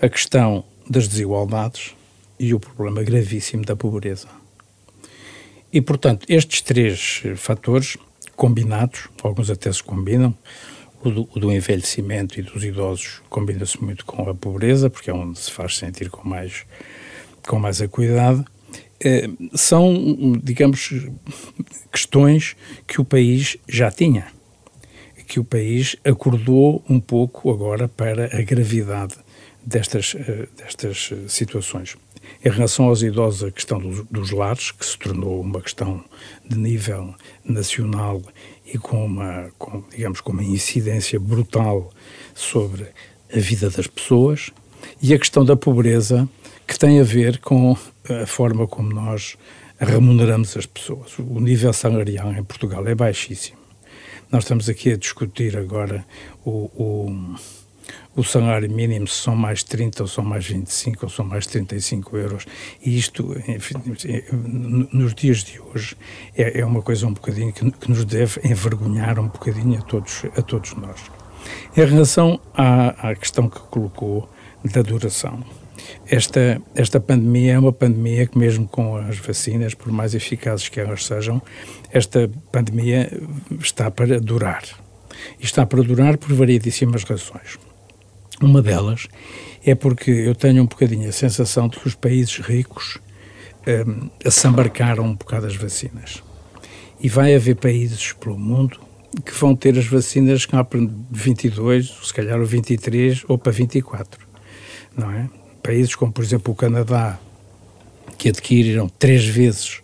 a 0.00 0.08
questão 0.08 0.64
das 0.88 1.06
desigualdades 1.06 1.94
e 2.38 2.52
o 2.52 2.60
problema 2.60 3.02
gravíssimo 3.02 3.64
da 3.64 3.76
pobreza. 3.76 4.28
E, 5.72 5.80
portanto, 5.80 6.26
estes 6.28 6.60
três 6.60 7.22
fatores 7.36 7.96
combinados, 8.34 9.08
alguns 9.22 9.48
até 9.48 9.72
se 9.72 9.82
combinam, 9.82 10.36
o 11.04 11.10
do, 11.10 11.28
o 11.34 11.40
do 11.40 11.52
envelhecimento 11.52 12.38
e 12.38 12.42
dos 12.42 12.62
idosos 12.64 13.20
combina-se 13.28 13.82
muito 13.82 14.04
com 14.04 14.28
a 14.28 14.34
pobreza, 14.34 14.88
porque 14.88 15.10
é 15.10 15.14
onde 15.14 15.38
se 15.38 15.50
faz 15.50 15.76
sentir 15.76 16.10
com 16.10 16.26
mais, 16.28 16.64
com 17.46 17.58
mais 17.58 17.82
acuidade. 17.82 18.44
Eh, 19.04 19.28
são, 19.54 20.38
digamos, 20.42 20.92
questões 21.90 22.56
que 22.86 23.00
o 23.00 23.04
país 23.04 23.56
já 23.68 23.90
tinha, 23.90 24.28
que 25.26 25.40
o 25.40 25.44
país 25.44 25.96
acordou 26.04 26.84
um 26.88 27.00
pouco 27.00 27.50
agora 27.50 27.88
para 27.88 28.26
a 28.26 28.42
gravidade 28.42 29.14
destas, 29.64 30.14
eh, 30.16 30.46
destas 30.56 31.10
situações. 31.26 31.96
Em 32.44 32.48
relação 32.48 32.86
aos 32.86 33.02
idosos, 33.02 33.44
a 33.44 33.50
questão 33.50 33.78
dos, 33.78 34.04
dos 34.06 34.30
lares, 34.30 34.70
que 34.70 34.86
se 34.86 34.96
tornou 34.98 35.40
uma 35.40 35.60
questão 35.60 36.04
de 36.48 36.56
nível 36.56 37.14
nacional 37.44 38.22
e 38.72 38.78
com 38.78 39.04
uma, 39.04 39.50
com, 39.58 39.84
digamos, 39.90 40.20
com 40.20 40.32
uma 40.32 40.42
incidência 40.42 41.20
brutal 41.20 41.90
sobre 42.34 42.86
a 43.34 43.38
vida 43.38 43.68
das 43.68 43.86
pessoas, 43.86 44.50
e 45.00 45.12
a 45.12 45.18
questão 45.18 45.44
da 45.44 45.56
pobreza, 45.56 46.28
que 46.66 46.78
tem 46.78 47.00
a 47.00 47.04
ver 47.04 47.38
com 47.38 47.76
a 48.08 48.26
forma 48.26 48.66
como 48.66 48.92
nós 48.92 49.36
remuneramos 49.78 50.56
as 50.56 50.66
pessoas. 50.66 51.18
O 51.18 51.40
nível 51.40 51.72
salarial 51.72 52.32
em 52.32 52.42
Portugal 52.42 52.86
é 52.86 52.94
baixíssimo. 52.94 53.58
Nós 54.30 54.44
estamos 54.44 54.68
aqui 54.68 54.92
a 54.92 54.96
discutir 54.96 55.56
agora 55.56 56.04
o, 56.44 56.70
o 56.74 57.36
o 58.14 58.22
salário 58.22 58.70
mínimo 58.70 59.06
se 59.06 59.22
são 59.22 59.34
mais 59.34 59.62
30 59.62 60.02
ou 60.02 60.08
são 60.08 60.24
mais 60.24 60.46
25 60.46 61.06
ou 61.06 61.10
são 61.10 61.24
mais 61.24 61.46
35 61.46 62.16
euros. 62.16 62.46
E 62.84 62.98
isto, 62.98 63.34
enfim, 63.48 63.74
nos 64.92 65.14
dias 65.14 65.42
de 65.42 65.60
hoje, 65.60 65.96
é, 66.36 66.60
é 66.60 66.64
uma 66.64 66.82
coisa 66.82 67.06
um 67.06 67.12
bocadinho 67.12 67.52
que, 67.52 67.70
que, 67.70 67.90
nos 67.90 68.04
deve 68.04 68.40
envergonhar 68.44 69.18
um 69.18 69.28
bocadinho 69.28 69.78
a 69.78 69.82
todos, 69.82 70.24
a 70.36 70.42
todos 70.42 70.74
nós. 70.74 71.00
Em 71.76 71.84
relação 71.84 72.40
à, 72.54 73.10
à 73.10 73.14
questão 73.14 73.48
que 73.48 73.58
colocou 73.60 74.28
da 74.64 74.82
duração, 74.82 75.42
esta, 76.06 76.60
esta 76.74 77.00
pandemia 77.00 77.54
é 77.54 77.58
uma 77.58 77.72
pandemia 77.72 78.26
que, 78.26 78.38
mesmo 78.38 78.68
com 78.68 78.96
as 78.96 79.18
vacinas, 79.18 79.74
por 79.74 79.90
mais 79.90 80.14
eficazes 80.14 80.68
que 80.68 80.78
elas 80.78 81.04
sejam, 81.06 81.40
esta 81.90 82.30
pandemia 82.52 83.10
está 83.60 83.90
para 83.90 84.20
durar. 84.20 84.62
E 85.40 85.44
está 85.44 85.64
para 85.64 85.82
durar 85.82 86.18
por 86.18 86.32
variedíssimas 86.32 87.04
razões. 87.04 87.58
Uma 88.42 88.60
delas 88.60 89.06
é 89.64 89.74
porque 89.74 90.10
eu 90.10 90.34
tenho 90.34 90.64
um 90.64 90.66
bocadinho 90.66 91.08
a 91.08 91.12
sensação 91.12 91.68
de 91.68 91.78
que 91.78 91.86
os 91.86 91.94
países 91.94 92.38
ricos 92.38 92.98
um, 93.66 94.10
assambarcaram 94.24 95.04
um 95.04 95.14
bocado 95.14 95.46
as 95.46 95.54
vacinas. 95.54 96.22
E 97.00 97.08
vai 97.08 97.34
haver 97.34 97.56
países 97.56 98.12
pelo 98.12 98.36
mundo 98.36 98.80
que 99.24 99.32
vão 99.32 99.54
ter 99.54 99.78
as 99.78 99.86
vacinas 99.86 100.46
cá 100.46 100.64
para 100.64 100.80
22, 101.10 101.88
se 102.02 102.14
calhar 102.14 102.40
o 102.40 102.46
23 102.46 103.24
ou 103.28 103.38
para 103.38 103.52
24. 103.52 104.26
não 104.96 105.10
é? 105.10 105.28
Países 105.62 105.94
como, 105.94 106.10
por 106.10 106.24
exemplo, 106.24 106.52
o 106.52 106.56
Canadá, 106.56 107.20
que 108.18 108.28
adquiriram 108.28 108.88
três 108.88 109.24
vezes 109.24 109.80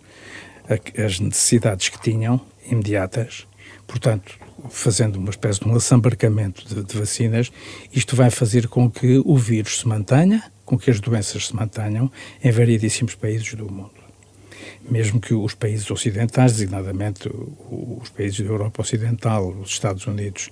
as 0.97 1.19
necessidades 1.19 1.89
que 1.89 2.01
tinham, 2.01 2.41
imediatas, 2.69 3.47
portanto, 3.87 4.37
fazendo 4.69 5.17
uma 5.17 5.29
espécie 5.29 5.59
de 5.59 5.67
um 5.67 5.75
assambarcamento 5.75 6.67
de, 6.67 6.83
de, 6.83 6.97
vacinas, 6.97 7.51
isto 7.93 8.15
vai 8.15 8.29
fazer 8.29 8.67
com 8.67 8.89
que 8.89 9.21
o 9.25 9.37
vírus 9.37 9.79
se 9.79 9.87
mantenha, 9.87 10.43
com 10.65 10.77
que 10.77 10.89
as 10.89 10.99
doenças 10.99 11.47
se 11.47 11.55
mantenham 11.55 12.11
em 12.43 12.51
variedíssimos 12.51 13.15
países 13.15 13.53
do 13.53 13.71
mundo. 13.71 13.91
Mesmo 14.89 15.19
que 15.19 15.33
os 15.33 15.53
países 15.53 15.89
ocidentais, 15.89 16.53
designadamente 16.53 17.29
os 17.69 18.09
países 18.09 18.39
da 18.39 18.45
Europa 18.45 18.81
Ocidental, 18.81 19.49
os 19.49 19.69
Estados 19.69 20.05
Unidos 20.07 20.49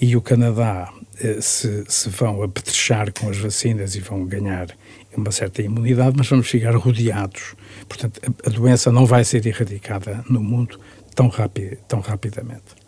e 0.00 0.16
o 0.16 0.22
Canadá, 0.22 0.92
eh, 1.20 1.40
se, 1.40 1.84
se 1.88 2.08
vão 2.08 2.42
apetrechar 2.42 3.12
com 3.12 3.28
as 3.28 3.36
vacinas 3.36 3.94
e 3.94 4.00
vão 4.00 4.24
ganhar 4.24 4.68
uma 5.14 5.30
certa 5.30 5.62
imunidade, 5.62 6.16
mas 6.16 6.28
vamos 6.28 6.48
ficar 6.48 6.74
rodeados. 6.74 7.54
Portanto, 7.88 8.20
a, 8.24 8.48
a 8.48 8.50
doença 8.50 8.90
não 8.90 9.04
vai 9.04 9.24
ser 9.24 9.44
erradicada 9.46 10.24
no 10.28 10.40
mundo 10.40 10.80
tão, 11.14 11.28
rapi 11.28 11.78
tão 11.86 12.00
rapidamente. 12.00 12.79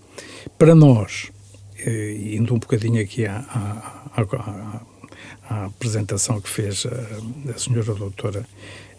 Para 0.59 0.75
nós, 0.75 1.31
eh, 1.79 2.37
indo 2.37 2.55
um 2.55 2.59
bocadinho 2.59 3.03
aqui 3.03 3.27
à, 3.27 3.37
à, 3.37 4.23
à, 4.23 4.83
à 5.49 5.65
apresentação 5.67 6.41
que 6.41 6.49
fez 6.49 6.87
a, 6.87 7.51
a 7.51 7.59
senhora 7.59 7.95
doutora 7.95 8.47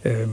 eh, 0.06 0.28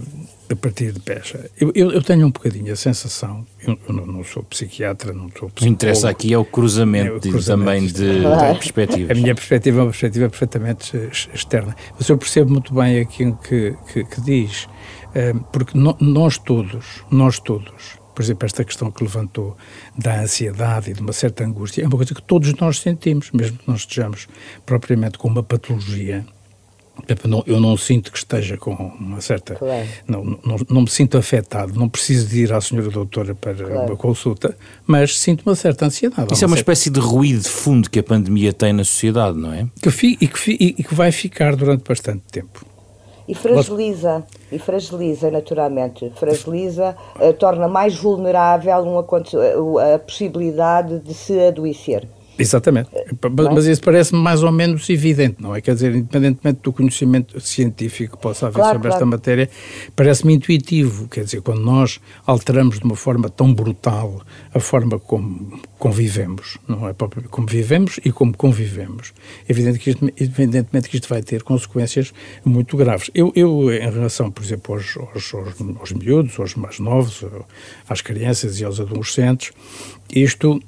a 0.50 0.56
partir 0.56 0.90
de 0.92 0.98
Pecha, 0.98 1.48
eu, 1.60 1.70
eu, 1.76 1.92
eu, 1.92 2.02
tenho 2.02 2.26
um 2.26 2.30
bocadinho 2.30 2.72
a 2.72 2.76
sensação, 2.76 3.46
eu, 3.64 3.78
eu 3.88 3.94
não, 3.94 4.04
não, 4.04 4.24
sou 4.24 4.42
psiquiatra, 4.42 5.12
não 5.12 5.28
sou 5.28 5.48
psicólogo. 5.48 5.52
O 5.52 5.54
que 5.54 5.68
interessa 5.68 6.10
aqui 6.10 6.34
é 6.34 6.38
o 6.38 6.44
cruzamento, 6.44 7.12
é 7.12 7.16
o 7.16 7.20
cruzamento 7.20 7.94
também 7.94 8.12
de, 8.18 8.20
de 8.20 8.58
perspectivas. 8.58 9.10
A 9.16 9.20
minha 9.20 9.32
perspectiva 9.32 9.78
é 9.78 9.82
uma 9.82 9.90
perspectiva 9.90 10.28
perfeitamente 10.28 10.96
externa, 11.32 11.76
mas 11.96 12.08
eu 12.08 12.18
percebo 12.18 12.50
muito 12.50 12.74
bem 12.74 12.98
aquilo 12.98 13.36
que, 13.36 13.76
que, 13.92 14.04
que 14.04 14.20
diz, 14.20 14.66
eh, 15.14 15.34
porque 15.52 15.78
no, 15.78 15.96
nós 16.00 16.36
todos, 16.36 17.04
nós 17.08 17.38
todos, 17.38 17.99
por 18.20 18.24
exemplo, 18.24 18.44
esta 18.44 18.62
questão 18.62 18.90
que 18.90 19.02
levantou 19.02 19.56
da 19.96 20.20
ansiedade 20.20 20.90
e 20.90 20.92
de 20.92 21.00
uma 21.00 21.12
certa 21.12 21.42
angústia, 21.42 21.82
é 21.82 21.86
uma 21.86 21.96
coisa 21.96 22.14
que 22.14 22.20
todos 22.20 22.52
nós 22.56 22.78
sentimos, 22.78 23.30
mesmo 23.32 23.56
que 23.56 23.66
não 23.66 23.74
estejamos 23.74 24.28
propriamente 24.66 25.16
com 25.16 25.26
uma 25.26 25.42
patologia. 25.42 26.22
Eu 27.46 27.58
não 27.58 27.78
sinto 27.78 28.12
que 28.12 28.18
esteja 28.18 28.58
com 28.58 28.74
uma 28.74 29.22
certa. 29.22 29.54
Claro. 29.54 29.88
Não, 30.06 30.22
não, 30.22 30.56
não, 30.68 30.82
me 30.82 30.90
sinto 30.90 31.16
afetado, 31.16 31.72
não 31.78 31.88
preciso 31.88 32.28
de 32.28 32.42
ir 32.42 32.52
à 32.52 32.60
senhora 32.60 32.90
doutora 32.90 33.34
para 33.34 33.54
claro. 33.54 33.86
uma 33.86 33.96
consulta, 33.96 34.54
mas 34.86 35.18
sinto 35.18 35.40
uma 35.46 35.54
certa 35.54 35.86
ansiedade. 35.86 36.34
Isso 36.34 36.44
é 36.44 36.46
uma 36.46 36.56
certa... 36.56 36.72
espécie 36.72 36.90
de 36.90 37.00
ruído 37.00 37.40
de 37.40 37.48
fundo 37.48 37.88
que 37.88 38.00
a 38.00 38.02
pandemia 38.02 38.52
tem 38.52 38.74
na 38.74 38.84
sociedade, 38.84 39.38
não 39.38 39.50
é? 39.50 39.66
Que 39.80 39.90
fi, 39.90 40.18
e, 40.20 40.28
que 40.28 40.38
fi, 40.38 40.58
e 40.60 40.84
que 40.84 40.94
vai 40.94 41.10
ficar 41.10 41.56
durante 41.56 41.88
bastante 41.88 42.22
tempo. 42.30 42.66
E 43.30 43.34
fragiliza, 43.34 44.24
e 44.50 44.58
fragiliza 44.58 45.30
naturalmente, 45.30 46.10
fragiliza, 46.16 46.96
uh, 47.14 47.32
torna 47.32 47.68
mais 47.68 47.96
vulnerável 47.96 48.98
a 48.98 49.98
possibilidade 50.00 50.98
de 50.98 51.14
se 51.14 51.38
adoecer. 51.38 52.08
Exatamente. 52.40 52.90
Mas, 53.32 53.46
mas 53.54 53.66
isso 53.66 53.82
parece 53.82 54.14
mais 54.14 54.42
ou 54.42 54.50
menos 54.50 54.88
evidente, 54.88 55.36
não 55.40 55.54
é? 55.54 55.60
Quer 55.60 55.74
dizer, 55.74 55.94
independentemente 55.94 56.60
do 56.62 56.72
conhecimento 56.72 57.40
científico 57.40 58.16
que 58.16 58.22
possa 58.22 58.46
haver 58.46 58.56
claro, 58.56 58.74
sobre 58.74 58.88
claro. 58.88 58.94
esta 58.94 59.06
matéria, 59.06 59.50
parece-me 59.94 60.34
intuitivo. 60.34 61.08
Quer 61.08 61.24
dizer, 61.24 61.42
quando 61.42 61.60
nós 61.60 62.00
alteramos 62.26 62.78
de 62.78 62.84
uma 62.84 62.96
forma 62.96 63.28
tão 63.28 63.52
brutal 63.52 64.22
a 64.54 64.60
forma 64.60 64.98
como 64.98 65.60
convivemos, 65.78 66.58
não 66.68 66.88
é? 66.88 66.94
Como 67.30 67.46
vivemos 67.46 68.00
e 68.04 68.12
como 68.12 68.36
convivemos, 68.36 69.12
evidente 69.48 69.78
que 69.78 69.90
isto, 69.90 70.12
evidentemente 70.16 70.88
que 70.88 70.96
isto 70.96 71.08
vai 71.08 71.22
ter 71.22 71.42
consequências 71.42 72.12
muito 72.44 72.76
graves. 72.76 73.10
Eu, 73.14 73.32
eu 73.34 73.72
em 73.72 73.90
relação, 73.90 74.30
por 74.30 74.42
exemplo, 74.42 74.74
aos, 74.74 74.96
aos, 74.96 75.34
aos, 75.34 75.54
aos 75.78 75.92
miúdos, 75.92 76.38
aos 76.38 76.54
mais 76.54 76.78
novos, 76.78 77.24
às 77.88 78.00
crianças 78.00 78.60
e 78.60 78.64
aos 78.64 78.80
adolescentes, 78.80 79.52
isto 80.14 80.60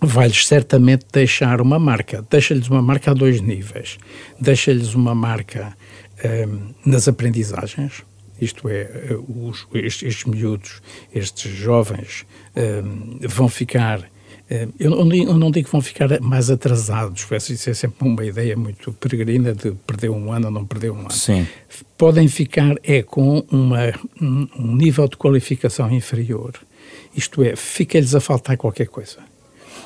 vai-lhes 0.00 0.46
certamente 0.46 1.06
deixar 1.12 1.60
uma 1.60 1.78
marca. 1.78 2.24
Deixa-lhes 2.30 2.68
uma 2.68 2.82
marca 2.82 3.10
a 3.10 3.14
dois 3.14 3.40
níveis. 3.40 3.98
Deixa-lhes 4.40 4.94
uma 4.94 5.14
marca 5.14 5.76
um, 6.24 6.74
nas 6.84 7.08
aprendizagens, 7.08 8.02
isto 8.40 8.68
é, 8.68 8.88
os, 9.28 9.66
estes, 9.74 10.08
estes 10.08 10.24
miúdos, 10.24 10.80
estes 11.14 11.52
jovens 11.52 12.24
um, 12.56 13.18
vão 13.28 13.48
ficar. 13.48 14.08
Eu, 14.80 15.04
não, 15.04 15.14
eu 15.14 15.36
não 15.36 15.50
digo 15.50 15.66
que 15.66 15.72
vão 15.72 15.82
ficar 15.82 16.20
mais 16.22 16.50
atrasados, 16.50 17.26
isso 17.50 17.68
é 17.68 17.74
sempre 17.74 18.08
uma 18.08 18.24
ideia 18.24 18.56
muito 18.56 18.94
peregrina 18.94 19.52
de 19.52 19.72
perder 19.86 20.08
um 20.08 20.32
ano 20.32 20.46
ou 20.46 20.52
não 20.52 20.64
perder 20.64 20.90
um 20.90 21.00
ano. 21.00 21.10
Sim. 21.10 21.46
Podem 21.98 22.26
ficar 22.28 22.74
é 22.82 23.02
com 23.02 23.44
uma, 23.50 23.92
um 24.18 24.74
nível 24.74 25.06
de 25.06 25.18
qualificação 25.18 25.92
inferior. 25.92 26.54
Isto 27.14 27.42
é, 27.42 27.56
fica-lhes 27.56 28.14
a 28.14 28.20
faltar 28.20 28.56
qualquer 28.56 28.86
coisa. 28.86 29.18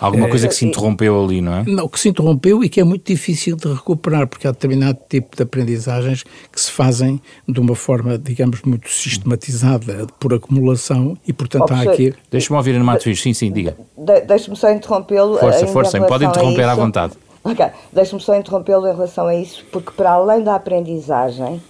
Alguma 0.02 0.28
coisa 0.28 0.48
que 0.48 0.54
se 0.54 0.66
interrompeu 0.66 1.24
ali, 1.24 1.40
não 1.40 1.54
é? 1.54 1.64
Não, 1.64 1.88
que 1.88 2.00
se 2.00 2.08
interrompeu 2.08 2.64
e 2.64 2.68
que 2.68 2.80
é 2.80 2.84
muito 2.84 3.06
difícil 3.06 3.56
de 3.56 3.68
recuperar, 3.72 4.26
porque 4.26 4.46
há 4.48 4.50
determinado 4.50 4.98
tipo 5.08 5.36
de 5.36 5.42
aprendizagens 5.42 6.24
que 6.50 6.60
se 6.60 6.70
fazem 6.70 7.20
de 7.48 7.60
uma 7.60 7.74
forma, 7.74 8.18
digamos, 8.18 8.62
muito 8.62 8.88
sistematizada, 8.88 10.06
por 10.18 10.34
acumulação, 10.34 11.16
e 11.26 11.32
portanto 11.32 11.70
oh, 11.70 11.74
há 11.74 11.82
aqui... 11.82 12.12
Deixa-me 12.30 12.56
ouvir 12.56 12.74
Ana 12.74 12.84
Matos, 12.84 13.20
sim, 13.20 13.32
sim, 13.32 13.52
diga. 13.52 13.76
De, 13.96 14.20
Deixa-me 14.22 14.56
só 14.56 14.70
interrompê-lo. 14.72 15.38
Força, 15.38 15.66
força, 15.68 16.00
pode 16.00 16.24
interromper 16.24 16.64
à 16.64 16.74
vontade. 16.74 17.12
Ok, 17.44 17.64
deixa-me 17.92 18.20
só 18.20 18.36
interrompê-lo 18.36 18.86
em 18.86 18.92
relação 18.92 19.26
a 19.26 19.34
isso, 19.34 19.64
porque 19.72 19.90
para 19.96 20.12
além 20.12 20.42
da 20.42 20.54
aprendizagem, 20.54 21.60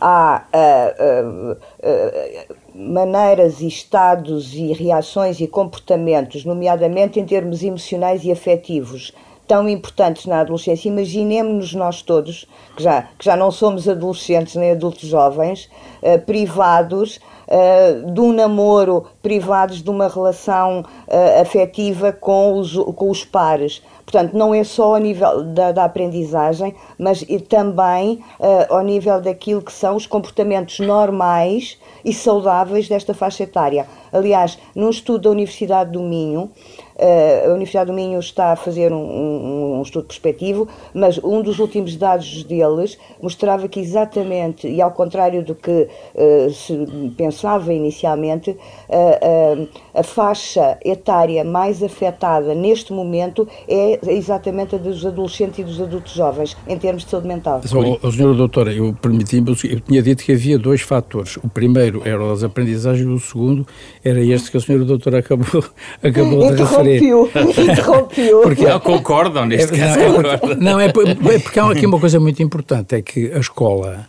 há 0.00 0.42
uh, 0.54 1.52
uh, 1.52 1.52
uh, 1.52 2.56
maneiras 2.78 3.60
e 3.60 3.66
estados 3.66 4.54
e 4.54 4.72
reações 4.72 5.40
e 5.40 5.48
comportamentos, 5.48 6.44
nomeadamente 6.44 7.18
em 7.18 7.24
termos 7.24 7.64
emocionais 7.64 8.24
e 8.24 8.30
afetivos, 8.30 9.12
tão 9.48 9.68
importantes 9.68 10.26
na 10.26 10.40
adolescência. 10.40 10.88
Imaginemos-nos 10.88 11.74
nós 11.74 12.02
todos, 12.02 12.46
que 12.76 12.82
já, 12.82 13.02
que 13.18 13.24
já 13.24 13.36
não 13.36 13.50
somos 13.50 13.88
adolescentes 13.88 14.54
nem 14.54 14.70
adultos 14.70 15.08
jovens, 15.08 15.68
uh, 16.02 16.20
privados 16.24 17.18
uh, 17.48 18.12
de 18.12 18.20
um 18.20 18.32
namoro, 18.32 19.06
privados 19.20 19.82
de 19.82 19.90
uma 19.90 20.06
relação 20.06 20.82
uh, 20.82 21.40
afetiva 21.40 22.12
com 22.12 22.58
os, 22.58 22.74
com 22.74 23.10
os 23.10 23.24
pares. 23.24 23.82
Portanto, 24.10 24.32
não 24.32 24.54
é 24.54 24.64
só 24.64 24.94
ao 24.94 24.96
nível 24.96 25.44
da, 25.44 25.70
da 25.70 25.84
aprendizagem, 25.84 26.74
mas 26.98 27.22
também 27.46 28.24
ao 28.70 28.82
nível 28.82 29.20
daquilo 29.20 29.60
que 29.60 29.70
são 29.70 29.96
os 29.96 30.06
comportamentos 30.06 30.78
normais 30.78 31.78
e 32.02 32.14
saudáveis 32.14 32.88
desta 32.88 33.12
faixa 33.12 33.42
etária. 33.42 33.86
Aliás, 34.12 34.58
num 34.74 34.90
estudo 34.90 35.24
da 35.24 35.30
Universidade 35.30 35.92
do 35.92 36.00
Minho, 36.00 36.50
Uh, 36.98 37.50
a 37.50 37.54
Universidade 37.54 37.92
do 37.92 37.92
Minho 37.92 38.18
está 38.18 38.50
a 38.50 38.56
fazer 38.56 38.92
um, 38.92 38.96
um, 38.96 39.78
um, 39.78 39.82
estudo 39.82 40.06
perspectivo, 40.06 40.66
mas 40.92 41.16
um 41.22 41.40
dos 41.40 41.60
últimos 41.60 41.94
dados 41.94 42.42
deles 42.42 42.98
mostrava 43.22 43.68
que 43.68 43.78
exatamente, 43.78 44.66
e 44.66 44.82
ao 44.82 44.90
contrário 44.90 45.44
do 45.44 45.54
que 45.54 45.70
uh, 46.14 46.50
se 46.50 46.76
pensava 47.16 47.72
inicialmente, 47.72 48.50
uh, 48.50 49.68
a 49.94 50.02
faixa 50.02 50.76
etária 50.84 51.44
mais 51.44 51.84
afetada 51.84 52.52
neste 52.52 52.92
momento 52.92 53.46
é 53.68 54.00
exatamente 54.08 54.74
a 54.74 54.78
dos 54.78 55.06
adolescentes 55.06 55.60
e 55.60 55.62
dos 55.62 55.80
adultos 55.80 56.12
jovens, 56.12 56.56
em 56.66 56.76
termos 56.76 57.04
de 57.04 57.10
saúde 57.10 57.28
mental. 57.28 57.60
Oh, 58.02 58.10
senhora 58.10 58.34
doutora, 58.34 58.72
eu 58.72 58.92
permiti 59.00 59.36
eu 59.36 59.80
tinha 59.80 60.02
dito 60.02 60.24
que 60.24 60.32
havia 60.32 60.58
dois 60.58 60.80
fatores. 60.80 61.36
O 61.36 61.48
primeiro 61.48 62.02
era 62.04 62.32
as 62.32 62.42
aprendizagens, 62.42 63.06
o 63.06 63.20
segundo 63.24 63.64
era 64.04 64.20
este 64.24 64.50
que 64.50 64.56
a 64.56 64.60
senhora 64.60 64.84
doutora 64.84 65.18
acabou, 65.18 65.64
acabou 66.02 66.54
de 66.54 66.62
referir 66.62 67.02
interrompiu, 67.02 67.30
interrompiu. 67.62 68.40
Porque 68.42 68.64
não 68.66 68.80
concordam, 68.80 69.46
neste 69.46 69.74
é, 69.74 69.78
caso 69.78 69.98
não, 69.98 70.30
é, 70.30 70.54
não, 70.56 70.80
é, 70.80 70.86
é 70.86 71.38
porque 71.38 71.58
há 71.58 71.70
aqui 71.70 71.86
uma 71.86 71.98
coisa 71.98 72.20
muito 72.20 72.42
importante, 72.42 72.94
é 72.94 73.02
que 73.02 73.32
a 73.32 73.38
escola, 73.38 74.08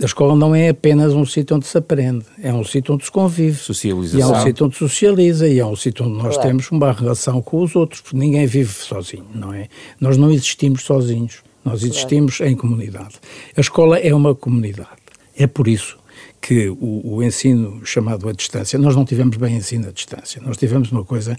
a 0.00 0.04
escola 0.04 0.34
não 0.36 0.54
é 0.54 0.68
apenas 0.68 1.14
um 1.14 1.24
sítio 1.24 1.56
onde 1.56 1.66
se 1.66 1.76
aprende, 1.76 2.24
é 2.42 2.52
um 2.52 2.64
sítio 2.64 2.94
onde 2.94 3.04
se 3.04 3.10
convive. 3.10 3.58
Socialização. 3.58 4.18
E 4.18 4.22
é 4.22 4.26
um 4.26 4.42
sítio 4.42 4.66
onde 4.66 4.74
se 4.74 4.78
socializa, 4.78 5.48
e 5.48 5.58
é 5.58 5.66
um 5.66 5.76
sítio 5.76 6.06
onde 6.06 6.16
nós 6.16 6.34
claro. 6.34 6.48
temos 6.48 6.70
uma 6.70 6.92
relação 6.92 7.42
com 7.42 7.62
os 7.62 7.74
outros, 7.74 8.00
porque 8.00 8.16
ninguém 8.16 8.46
vive 8.46 8.72
sozinho, 8.72 9.26
não 9.34 9.52
é? 9.52 9.68
Nós 10.00 10.16
não 10.16 10.30
existimos 10.30 10.84
sozinhos, 10.84 11.42
nós 11.64 11.82
existimos 11.82 12.38
claro. 12.38 12.52
em 12.52 12.56
comunidade. 12.56 13.14
A 13.56 13.60
escola 13.60 13.98
é 13.98 14.14
uma 14.14 14.34
comunidade. 14.34 15.04
É 15.36 15.48
por 15.48 15.66
isso 15.66 15.98
que 16.44 16.68
o, 16.68 17.14
o, 17.14 17.22
ensino 17.22 17.80
chamado 17.86 18.28
à 18.28 18.32
distância, 18.32 18.78
nós 18.78 18.94
não 18.94 19.02
tivemos 19.02 19.34
bem 19.38 19.56
ensino 19.56 19.88
à 19.88 19.90
distância, 19.90 20.42
nós 20.44 20.58
tivemos 20.58 20.92
uma 20.92 21.02
coisa 21.02 21.38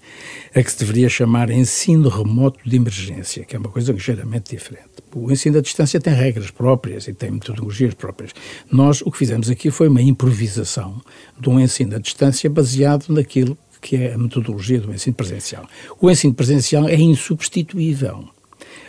a 0.52 0.64
que 0.64 0.72
se 0.72 0.80
deveria 0.80 1.08
chamar 1.08 1.52
ensino 1.52 2.10
remoto 2.10 2.68
de 2.68 2.76
emergência, 2.76 3.46
que 3.46 3.56
é 3.56 3.60
uma 3.60 3.70
coisa 3.70 3.94
ligeiramente 3.94 4.56
diferente. 4.56 4.90
O 5.14 5.32
ensino 5.32 5.60
à 5.60 5.62
distância 5.62 6.00
tem 6.00 6.12
regras 6.12 6.50
próprias 6.50 7.08
e 7.08 7.14
tem 7.14 7.30
metodologias 7.30 7.94
próprias. 7.94 8.32
Nós 8.72 9.04
o 9.04 9.12
que 9.12 9.20
fizemos 9.20 9.48
aqui 9.48 9.70
foi 9.70 9.90
uma 9.90 10.02
improvisação 10.02 11.00
de 11.40 11.50
um 11.50 11.60
ensino 11.60 11.96
à 11.96 12.00
distância 12.00 12.50
baseado 12.50 13.10
naquilo 13.10 13.56
que 13.80 13.98
é 13.98 14.14
a 14.14 14.18
metodologia 14.18 14.82
do 14.82 14.92
ensino 14.92 15.16
presencial. 15.16 15.68
O 16.02 16.10
ensino 16.10 16.34
presencial 16.34 16.90
é 16.90 16.96
insubstituível 16.96 18.28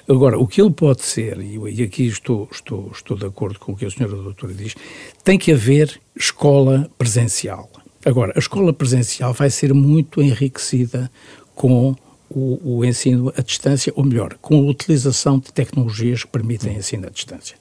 Agora, 0.08 0.38
o 0.38 0.46
que 0.46 0.60
ele 0.62 0.70
pode 0.70 1.02
ser, 1.02 1.36
e 1.40 1.82
aqui 1.82 2.06
estou, 2.06 2.48
estou, 2.52 2.90
estou 2.92 3.16
de 3.16 3.26
acordo 3.26 3.58
com 3.58 3.72
o 3.72 3.76
que 3.76 3.84
a 3.84 3.90
senhora 3.90 4.14
doutora 4.14 4.54
diz, 4.54 4.76
tem 5.24 5.36
que 5.36 5.50
haver 5.50 6.00
escola 6.14 6.88
presencial. 6.96 7.68
Agora, 8.04 8.32
a 8.36 8.38
escola 8.38 8.72
presencial 8.72 9.32
vai 9.32 9.50
ser 9.50 9.74
muito 9.74 10.22
enriquecida 10.22 11.10
com 11.56 11.96
o, 12.30 12.78
o, 12.78 12.84
ensino 12.84 13.32
à 13.36 13.42
distância, 13.42 13.92
ou 13.96 14.04
melhor, 14.04 14.34
com 14.40 14.56
a 14.56 14.70
utilização 14.70 15.40
de 15.40 15.52
tecnologias 15.52 16.22
que 16.22 16.30
permitem 16.30 16.76
ensino 16.76 17.08
à 17.08 17.10
distância. 17.10 17.56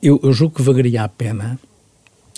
Eu, 0.00 0.20
eu 0.22 0.32
julgo 0.32 0.54
que 0.54 0.62
valeria 0.62 1.02
a 1.02 1.08
pena, 1.08 1.58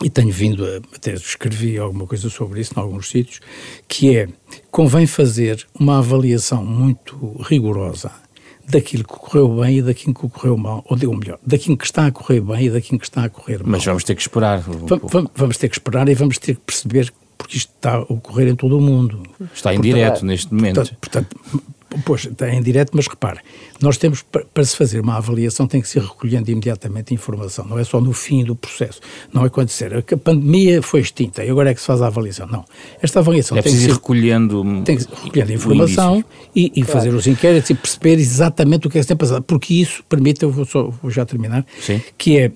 e 0.02 0.08
tenho 0.08 0.32
vindo 0.32 0.64
a, 0.64 0.78
até 0.96 1.12
escrevi 1.12 1.76
alguma 1.76 2.06
coisa 2.06 2.30
sobre 2.30 2.62
isso 2.62 2.72
em 2.74 2.80
alguns 2.80 3.10
sítios, 3.10 3.40
que 3.86 4.16
é, 4.16 4.28
convém 4.70 5.06
fazer 5.06 5.66
uma 5.78 5.98
avaliação 5.98 6.64
muito 6.64 7.36
rigorosa 7.42 8.24
daquilo 8.68 9.04
que 9.04 9.14
correu 9.14 9.61
bem 9.61 9.78
e 9.78 9.83
daquilo 9.83 10.14
que 10.14 10.28
correu 10.28 10.56
mal, 10.56 10.85
ou 10.88 10.97
digo 10.97 11.14
melhor, 11.16 11.38
daquilo 11.44 11.76
que 11.76 11.85
está 11.85 12.06
a 12.06 12.12
correr 12.12 12.40
bem 12.40 12.66
e 12.66 12.71
daquilo 12.71 12.99
que 12.99 13.06
está 13.06 13.25
a 13.25 13.28
correr 13.28 13.59
mal. 13.59 13.71
Mas 13.71 13.85
vamos 13.85 14.04
ter 14.04 14.14
que 14.14 14.23
esperar. 14.23 14.61
Vamos, 14.61 15.30
vamos 15.35 15.56
ter 15.56 15.68
que 15.68 15.76
esperar 15.76 16.09
e 16.09 16.14
vamos 16.14 16.38
ter 16.38 16.54
que 16.54 16.61
perceber 16.61 17.12
porque 17.37 17.56
isto 17.59 17.73
está 17.75 17.97
a 17.97 18.00
ocorrer 18.00 18.49
em 18.49 18.56
todo 18.56 18.78
o 18.78 18.80
mundo. 18.80 19.23
Está 19.54 19.73
em 19.73 19.76
portanto, 19.76 19.83
direto 19.83 20.25
neste 20.25 20.54
momento. 20.54 20.76
Portanto, 20.76 20.97
portanto, 21.00 21.62
Pois, 22.04 22.24
está 22.24 22.48
em 22.48 22.62
direto, 22.62 22.90
mas 22.94 23.06
repare, 23.06 23.40
nós 23.80 23.96
temos, 23.96 24.22
para, 24.22 24.64
se 24.64 24.76
fazer 24.76 25.00
uma 25.00 25.16
avaliação, 25.16 25.66
tem 25.66 25.80
que 25.80 25.88
ser 25.88 26.02
recolhendo 26.02 26.50
imediatamente 26.50 27.14
informação, 27.14 27.66
não 27.66 27.78
é 27.78 27.84
só 27.84 28.00
no 28.00 28.12
fim 28.12 28.44
do 28.44 28.56
processo. 28.56 29.00
Não 29.32 29.44
é 29.44 29.48
quando 29.48 29.68
disser 29.68 30.02
que 30.02 30.14
a 30.14 30.16
pandemia 30.16 30.82
foi 30.82 31.00
extinta 31.00 31.44
e 31.44 31.50
agora 31.50 31.70
é 31.70 31.74
que 31.74 31.80
se 31.80 31.86
faz 31.86 32.02
a 32.02 32.06
avaliação. 32.06 32.46
Não. 32.46 32.64
Esta 33.00 33.20
avaliação 33.20 33.56
é 33.56 33.62
tem 33.62 33.72
que 33.72 33.78
ser. 33.78 33.92
recolhendo. 33.92 34.82
Tem 34.84 34.96
que 34.96 35.06
recolhendo 35.24 35.52
informação 35.52 36.24
e, 36.54 36.66
e 36.74 36.82
claro. 36.82 36.92
fazer 36.92 37.14
os 37.14 37.26
inquéritos 37.26 37.70
e 37.70 37.74
perceber 37.74 38.18
exatamente 38.18 38.86
o 38.86 38.90
que 38.90 38.98
é 38.98 39.00
que 39.00 39.06
tem 39.06 39.16
passado, 39.16 39.42
porque 39.42 39.74
isso 39.74 40.02
permite, 40.08 40.42
eu 40.42 40.50
vou, 40.50 40.64
só, 40.64 40.88
vou 40.88 41.10
já 41.10 41.24
terminar, 41.24 41.64
Sim. 41.80 42.00
que 42.16 42.38
é 42.38 42.52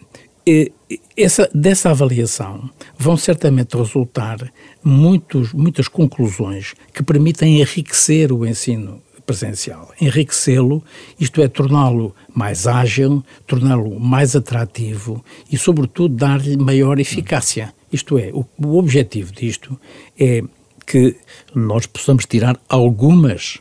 essa, 1.17 1.49
dessa 1.55 1.91
avaliação 1.91 2.71
vão 2.97 3.17
certamente 3.17 3.77
resultar 3.77 4.51
muitos, 4.83 5.53
muitas 5.53 5.89
conclusões 5.89 6.75
que 6.95 7.03
permitem 7.03 7.61
enriquecer 7.61 8.33
o 8.33 8.47
ensino 8.47 9.03
presencial, 9.29 9.93
enriquecê-lo, 10.01 10.83
isto 11.21 11.43
é, 11.43 11.49
torná-lo 11.49 12.17
mais 12.35 12.67
ágil, 12.67 13.23
torná-lo 13.47 14.01
mais 14.01 14.35
atrativo 14.35 15.23
e, 15.53 15.59
sobretudo, 15.59 16.15
dar-lhe 16.15 16.57
maior 16.57 16.99
eficácia. 16.99 17.75
Isto 17.93 18.19
é, 18.19 18.31
o, 18.33 18.47
o 18.57 18.79
objetivo 18.79 19.31
disto 19.31 19.79
é 20.19 20.43
que 20.87 21.15
nós 21.55 21.85
possamos 21.85 22.25
tirar 22.25 22.59
algumas 22.71 23.61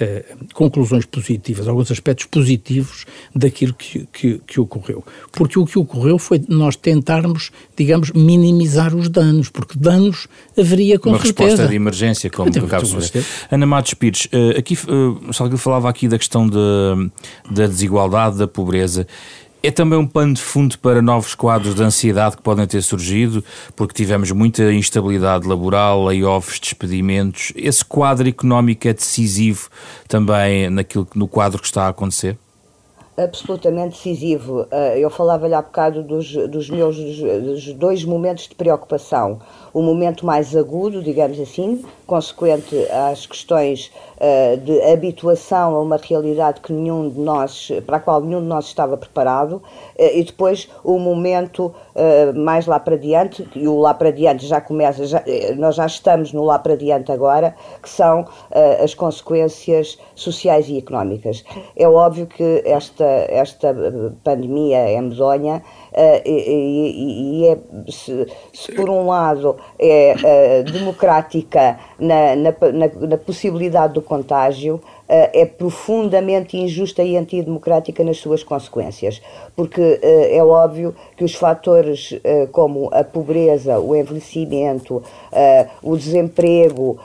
eh, 0.00 0.24
conclusões 0.52 1.04
positivas, 1.04 1.66
alguns 1.66 1.90
aspectos 1.90 2.26
positivos 2.26 3.04
daquilo 3.34 3.74
que, 3.74 4.06
que, 4.12 4.40
que, 4.46 4.60
ocorreu. 4.60 5.04
Porque 5.32 5.58
o 5.58 5.66
que 5.66 5.78
ocorreu 5.78 6.18
foi 6.18 6.40
nós 6.48 6.76
tentarmos, 6.76 7.50
digamos, 7.76 8.12
minimizar 8.12 8.94
os 8.94 9.08
danos, 9.08 9.48
porque 9.48 9.78
danos 9.78 10.28
haveria 10.56 10.98
com 10.98 11.10
Uma 11.10 11.18
certeza. 11.18 11.48
resposta 11.48 11.68
de 11.68 11.76
emergência, 11.76 12.30
como 12.30 12.48
acaba 12.48 12.84
de 12.84 12.94
dizer. 12.94 13.24
Ana 13.50 13.66
Matos 13.66 13.94
Pires, 13.94 14.28
eh, 14.30 14.58
aqui, 14.58 14.74
uh, 14.74 15.32
Salgueiro 15.32 15.58
falava 15.58 15.88
aqui 15.88 16.06
da 16.06 16.18
questão 16.18 16.48
de, 16.48 17.10
da 17.50 17.66
desigualdade, 17.66 18.38
da 18.38 18.46
pobreza. 18.46 19.06
É 19.60 19.72
também 19.72 19.98
um 19.98 20.06
pano 20.06 20.34
de 20.34 20.40
fundo 20.40 20.78
para 20.78 21.02
novos 21.02 21.34
quadros 21.34 21.74
de 21.74 21.82
ansiedade 21.82 22.36
que 22.36 22.42
podem 22.42 22.64
ter 22.64 22.80
surgido, 22.80 23.42
porque 23.74 23.92
tivemos 23.92 24.30
muita 24.30 24.72
instabilidade 24.72 25.48
laboral, 25.48 26.04
layoffs, 26.04 26.60
despedimentos. 26.60 27.52
Esse 27.56 27.84
quadro 27.84 28.28
económico 28.28 28.86
é 28.86 28.94
decisivo 28.94 29.68
também 30.06 30.70
naquilo, 30.70 31.08
no 31.12 31.26
quadro 31.26 31.60
que 31.60 31.66
está 31.66 31.86
a 31.86 31.88
acontecer? 31.88 32.38
absolutamente 33.18 33.96
decisivo. 33.96 34.66
Ah, 34.70 34.96
eu 34.96 35.10
falava-lhe 35.10 35.54
há 35.54 35.60
bocado 35.60 36.02
dos, 36.02 36.32
dos 36.48 36.70
meus 36.70 36.96
dos 36.96 37.72
dois 37.74 38.04
momentos 38.04 38.46
de 38.48 38.54
preocupação. 38.54 39.40
O 39.78 39.82
momento 39.82 40.26
mais 40.26 40.56
agudo, 40.56 41.00
digamos 41.00 41.38
assim, 41.38 41.84
consequente 42.04 42.74
às 42.90 43.26
questões 43.26 43.92
uh, 44.16 44.56
de 44.56 44.82
habituação 44.82 45.76
a 45.76 45.80
uma 45.80 45.96
realidade 45.98 46.60
que 46.60 46.72
nenhum 46.72 47.08
de 47.08 47.20
nós, 47.20 47.70
para 47.86 47.98
a 47.98 48.00
qual 48.00 48.20
nenhum 48.20 48.40
de 48.40 48.46
nós 48.46 48.64
estava 48.64 48.96
preparado, 48.96 49.52
uh, 49.52 49.62
e 49.96 50.24
depois 50.24 50.68
o 50.82 50.98
momento 50.98 51.66
uh, 51.66 52.36
mais 52.36 52.66
lá 52.66 52.80
para 52.80 52.96
diante, 52.96 53.48
e 53.54 53.68
o 53.68 53.78
lá 53.78 53.94
para 53.94 54.10
diante 54.10 54.48
já 54.48 54.60
começa, 54.60 55.06
já, 55.06 55.22
nós 55.56 55.76
já 55.76 55.86
estamos 55.86 56.32
no 56.32 56.42
lá 56.42 56.58
para 56.58 56.74
diante 56.74 57.12
agora, 57.12 57.54
que 57.80 57.88
são 57.88 58.26
as 58.82 58.94
consequências 58.94 59.96
sociais 60.14 60.68
e 60.68 60.78
económicas. 60.78 61.44
É 61.76 61.86
óbvio 61.86 62.26
que 62.26 62.62
esta, 62.64 63.04
esta 63.04 63.74
pandemia 64.24 64.78
é 64.78 65.00
medonha, 65.00 65.62
e, 66.24 67.40
e, 67.40 67.48
é, 67.48 67.58
se, 67.90 68.26
se, 68.52 68.72
por 68.72 68.88
um 68.88 69.06
lado 69.06 69.56
é 69.78 70.14
uh, 70.14 70.72
democrática 70.72 71.78
na, 71.98 72.36
na, 72.36 72.54
na, 72.72 73.08
na, 73.08 73.18
possibilidade 73.18 73.94
do 73.94 74.02
contágio, 74.02 74.76
uh, 74.76 74.80
é 75.08 75.44
profundamente 75.44 76.56
injusta 76.56 77.02
e 77.02 77.16
antidemocrática 77.16 78.04
nas 78.04 78.18
suas 78.18 78.44
consequências, 78.44 79.20
porque 79.56 79.98
é 80.02 80.42
óbvio 80.42 80.94
que 81.16 81.24
os 81.24 81.34
fatores 81.34 82.14
como 82.52 82.88
a 82.92 83.02
pobreza, 83.02 83.78
o 83.78 83.94
envelhecimento, 83.94 85.02
o 85.82 85.96
desemprego, 85.96 86.98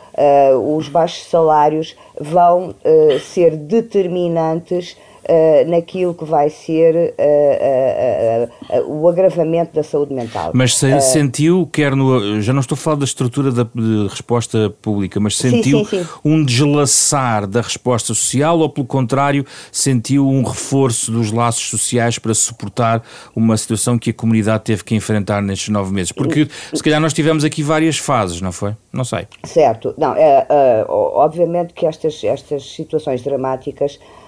os 0.76 0.88
baixos 0.88 1.28
salários 1.28 1.96
vão 2.20 2.76
ser 3.22 3.56
determinantes 3.56 4.96
uh, 5.30 5.70
naquilo 5.70 6.14
que 6.14 6.26
vai 6.26 6.50
ser 6.50 7.14
uh, 7.18 8.84
o 8.88 9.08
agravamento 9.08 9.74
da 9.74 9.84
saúde 9.84 10.14
mental. 10.14 10.52
Mas 10.54 10.76
se, 10.76 11.02
sentiu, 11.02 11.68
quer 11.72 11.96
no. 11.96 12.42
Já 12.42 12.54
não 12.54 12.62
estou 12.62 12.76
a 12.76 12.78
falar 12.78 12.98
da 12.98 13.06
estrutura 13.06 13.52
da, 13.52 13.64
de 13.64 14.08
resposta 14.08 14.70
pública, 14.82 15.20
mas 15.20 15.38
sentiu 15.38 15.80
sim, 15.86 15.86
sim, 15.86 16.04
sim. 16.04 16.10
um 16.24 16.44
deslaçar 16.44 17.48
da 17.48 17.62
resposta 17.62 18.14
social 18.14 18.60
ou, 18.60 18.70
pelo 18.70 18.88
contrário, 18.88 19.46
sentiu 19.72 20.28
um 20.28 20.44
reforço 20.44 21.12
dos 21.12 21.32
laços 21.32 21.70
sociais 21.70 22.20
para 22.20 22.34
suportar 22.34 23.04
uma 23.36 23.56
situação 23.58 23.98
que 23.98 24.10
a 24.10 24.14
comunidade 24.14 24.64
teve 24.64 24.84
que 24.84 24.96
enfrentar 24.96 25.42
nestes 25.42 25.70
nove 25.70 25.94
meses? 25.94 26.12
Porque 26.12 26.48
se 26.74 26.84
calhar 26.84 27.00
nós 27.00 27.14
tivemos 27.14 27.44
aqui 27.44 27.64
várias 27.64 27.98
fases, 27.98 28.42
não 28.42 28.52
foi? 28.52 28.74
Não 28.92 29.04
sei. 29.04 29.28
Certo. 29.44 29.94
Não, 29.98 30.16
é, 30.16 30.46
é, 30.50 30.86
obviamente 30.88 31.74
que 31.74 31.86
estas, 31.86 32.24
estas 32.24 32.72
situações 32.74 33.24
dramáticas 33.24 34.00
eh, 34.00 34.23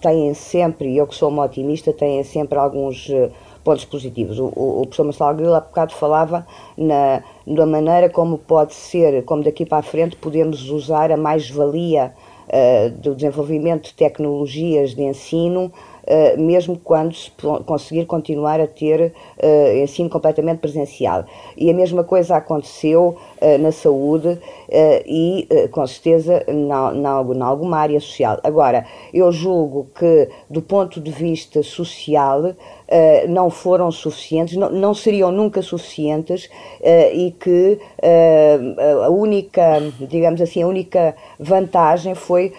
têm 0.00 0.34
sempre, 0.34 0.88
e 0.90 0.98
eu 0.98 1.06
que 1.06 1.14
sou 1.14 1.30
uma 1.30 1.44
otimista, 1.44 1.92
têm 1.92 2.22
sempre 2.22 2.58
alguns 2.58 3.08
eh, 3.10 3.30
pontos 3.64 3.84
positivos. 3.86 4.38
O, 4.38 4.52
o, 4.54 4.82
o 4.82 4.86
professor 4.86 5.04
Marcelo 5.04 5.34
Grilo 5.34 5.54
há 5.54 5.60
bocado 5.60 5.94
falava 5.94 6.46
na, 6.76 7.22
na 7.46 7.64
maneira 7.64 8.10
como 8.10 8.36
pode 8.36 8.74
ser, 8.74 9.24
como 9.24 9.42
daqui 9.42 9.64
para 9.64 9.78
a 9.78 9.82
frente 9.82 10.14
podemos 10.16 10.68
usar 10.68 11.10
a 11.10 11.16
mais-valia 11.16 12.12
uh, 12.48 12.90
do 12.90 13.14
desenvolvimento 13.14 13.84
de 13.84 13.94
tecnologias 13.94 14.94
de 14.94 15.02
ensino 15.02 15.72
Uh, 16.06 16.38
mesmo 16.38 16.78
quando 16.78 17.14
se 17.14 17.30
conseguir 17.64 18.04
continuar 18.04 18.60
a 18.60 18.66
ter 18.66 19.14
uh, 19.42 19.82
ensino 19.82 20.10
completamente 20.10 20.58
presencial. 20.58 21.24
E 21.56 21.70
a 21.70 21.72
mesma 21.72 22.04
coisa 22.04 22.36
aconteceu 22.36 23.16
na 23.58 23.72
saúde 23.72 24.38
e, 24.70 25.48
com 25.70 25.86
certeza, 25.86 26.44
na, 26.48 27.46
alguma 27.46 27.78
área 27.78 28.00
social. 28.00 28.38
Agora, 28.42 28.86
eu 29.12 29.30
julgo 29.30 29.88
que, 29.94 30.28
do 30.48 30.62
ponto 30.62 31.00
de 31.00 31.10
vista 31.10 31.62
social, 31.62 32.54
Uh, 32.84 33.26
não 33.30 33.48
foram 33.48 33.90
suficientes, 33.90 34.56
não, 34.56 34.92
seriam 34.92 35.32
nunca 35.32 35.62
suficientes 35.62 36.50
e 37.14 37.34
que 37.40 37.78
a 39.04 39.08
única, 39.08 39.80
digamos 39.98 40.38
assim, 40.42 40.62
a 40.62 40.66
única 40.66 41.16
vantagem 41.40 42.14
foi, 42.14 42.52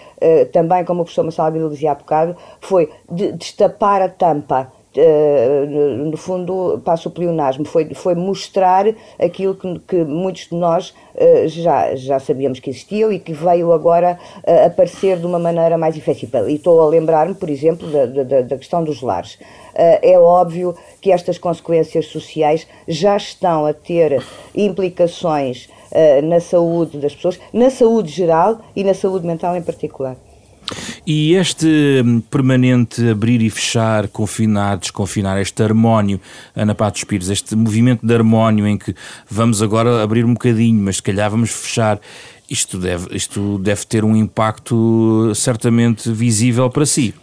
também 0.52 0.84
como 0.84 1.02
o 1.02 1.04
professor 1.04 1.22
Marcelo 1.22 1.70
dizia 1.70 1.92
há 1.92 1.94
bocado, 1.94 2.36
foi 2.60 2.90
de, 3.08 3.32
destapar 3.32 4.02
a 4.02 4.08
tampa 4.08 4.72
no 5.98 6.16
fundo, 6.16 6.80
passo 6.84 7.08
o 7.08 7.12
pleonasmo, 7.12 7.64
foi, 7.64 7.92
foi 7.94 8.14
mostrar 8.14 8.86
aquilo 9.18 9.54
que, 9.54 9.78
que 9.80 10.04
muitos 10.04 10.48
de 10.48 10.54
nós 10.54 10.90
uh, 11.14 11.48
já, 11.48 11.94
já 11.94 12.18
sabíamos 12.18 12.60
que 12.60 12.70
existia 12.70 13.12
e 13.12 13.18
que 13.18 13.32
veio 13.32 13.72
agora 13.72 14.18
uh, 14.38 14.66
aparecer 14.66 15.18
de 15.18 15.26
uma 15.26 15.38
maneira 15.38 15.76
mais 15.76 15.96
efetiva. 15.96 16.50
E 16.50 16.54
estou 16.54 16.80
a 16.80 16.86
lembrar-me, 16.86 17.34
por 17.34 17.50
exemplo, 17.50 17.88
da, 17.88 18.06
da, 18.06 18.40
da, 18.42 18.56
questão 18.58 18.82
dos 18.82 19.02
lares. 19.02 19.38
é 19.74 20.18
óbvio 20.18 20.74
que 21.00 21.12
estas 21.12 21.38
consequências 21.38 22.06
sociais 22.06 22.66
já 22.88 23.16
estão 23.16 23.66
a 23.66 23.72
ter 23.72 24.22
implicações 24.54 25.68
na 26.24 26.40
saúde 26.40 26.98
das 26.98 27.14
pessoas, 27.14 27.38
na 27.52 27.70
saúde 27.70 28.10
geral 28.10 28.58
e 28.74 28.82
na 28.82 28.94
saúde 28.94 29.26
mental 29.26 29.56
em 29.56 29.62
particular. 29.62 30.16
E 31.06 31.34
este 31.34 32.02
hum, 32.04 32.20
permanente 32.20 33.08
abrir 33.08 33.40
e 33.40 33.48
fechar, 33.48 34.08
confinar, 34.08 34.76
desconfinar, 34.76 35.40
este 35.40 35.62
harmónio, 35.62 36.20
Ana 36.54 36.74
Patos 36.74 37.04
Pires, 37.04 37.28
este 37.28 37.54
movimento 37.54 38.04
de 38.04 38.12
harmónio 38.12 38.66
em 38.66 38.76
que 38.76 38.92
vamos 39.30 39.62
agora 39.62 40.02
abrir 40.02 40.24
um 40.24 40.32
bocadinho, 40.32 40.82
mas 40.82 40.96
se 40.96 41.02
calhar 41.04 41.30
vamos 41.30 41.50
fechar, 41.50 42.00
isto 42.50 42.76
deve, 42.76 43.14
isto 43.16 43.56
deve 43.58 43.86
ter 43.86 44.04
um 44.04 44.16
impacto 44.16 45.32
certamente 45.36 46.10
visível 46.10 46.68
para 46.68 46.84
si. 46.84 47.14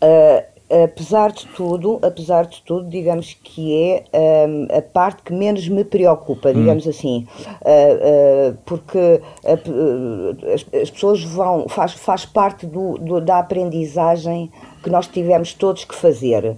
Uh, 0.00 0.53
apesar 0.82 1.30
de 1.30 1.46
tudo, 1.48 2.00
apesar 2.02 2.46
de 2.46 2.60
tudo, 2.62 2.88
digamos 2.88 3.34
que 3.34 4.04
é 4.12 4.48
um, 4.48 4.66
a 4.76 4.82
parte 4.82 5.22
que 5.22 5.32
menos 5.32 5.68
me 5.68 5.84
preocupa, 5.84 6.48
hum. 6.48 6.54
digamos 6.54 6.86
hum. 6.86 6.90
assim, 6.90 7.26
uh, 7.44 8.50
uh, 8.50 8.58
porque 8.64 9.20
as, 9.44 10.80
as, 10.82 10.90
pessoas 10.90 11.22
vão, 11.22 11.68
faz, 11.68 11.92
faz 11.92 12.26
parte 12.26 12.66
do, 12.66 12.98
do, 12.98 13.20
da 13.20 13.38
aprendizagem 13.38 14.50
que 14.82 14.90
nós 14.90 15.06
tivemos 15.06 15.54
todos 15.54 15.84
que 15.84 15.94
fazer. 15.94 16.56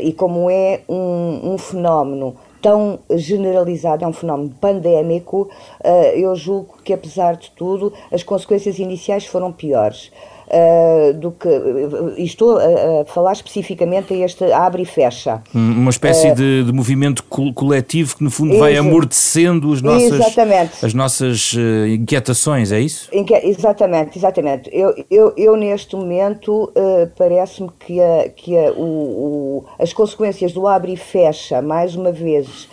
e 0.00 0.12
como 0.12 0.50
é 0.50 0.80
um, 0.88 1.52
um 1.54 1.58
fenómeno 1.58 2.36
tão 2.60 3.00
generalizado, 3.10 4.04
é 4.04 4.06
um 4.06 4.12
fenómeno 4.12 4.54
pandémico, 4.60 5.48
eu 6.14 6.36
julgo 6.36 6.76
que, 6.84 6.92
apesar 6.92 7.34
de 7.34 7.50
tudo, 7.50 7.92
as 8.12 8.22
consequências 8.22 8.78
iniciais 8.78 9.26
foram 9.26 9.50
piores 9.50 10.12
uh, 10.52 11.14
do 11.14 11.32
que. 11.32 11.48
E 12.16 12.24
estou 12.24 12.58
a, 12.58 13.02
a, 13.02 13.04
falar 13.06 13.32
especificamente 13.32 14.12
a 14.12 14.16
este 14.16 14.52
abre 14.52 14.82
e 14.82 14.86
fecha. 14.86 15.42
Hum, 15.54 15.72
uma 15.78 15.90
espécie 15.90 16.30
uh, 16.30 16.34
de, 16.34 16.64
de, 16.64 16.72
movimento 16.72 17.24
coletivo 17.24 18.16
que, 18.16 18.24
no 18.24 18.30
fundo, 18.30 18.58
vai 18.58 18.76
amortecendo 18.76 19.72
as 19.72 19.80
nossas, 19.80 20.12
exatamente. 20.12 20.84
As 20.84 20.94
nossas 20.94 21.52
uh, 21.54 21.86
inquietações, 21.86 22.70
é 22.72 22.80
isso? 22.80 23.08
Inque 23.12 23.34
exatamente, 23.34 24.18
exatamente. 24.18 24.70
Eu, 24.72 24.94
eu, 25.10 25.32
eu 25.36 25.56
neste 25.56 25.96
momento, 25.96 26.72
parece-me 27.16 27.70
que, 27.78 28.00
a, 28.00 28.28
que 28.28 28.56
a, 28.56 28.72
o, 28.72 28.82
o, 28.82 29.64
as 29.78 29.92
consequências 29.92 30.52
do 30.52 30.66
abre 30.66 30.92
e 30.92 30.96
fecha, 30.96 31.62
mais 31.62 31.94
uma 31.94 32.12
vez, 32.12 32.68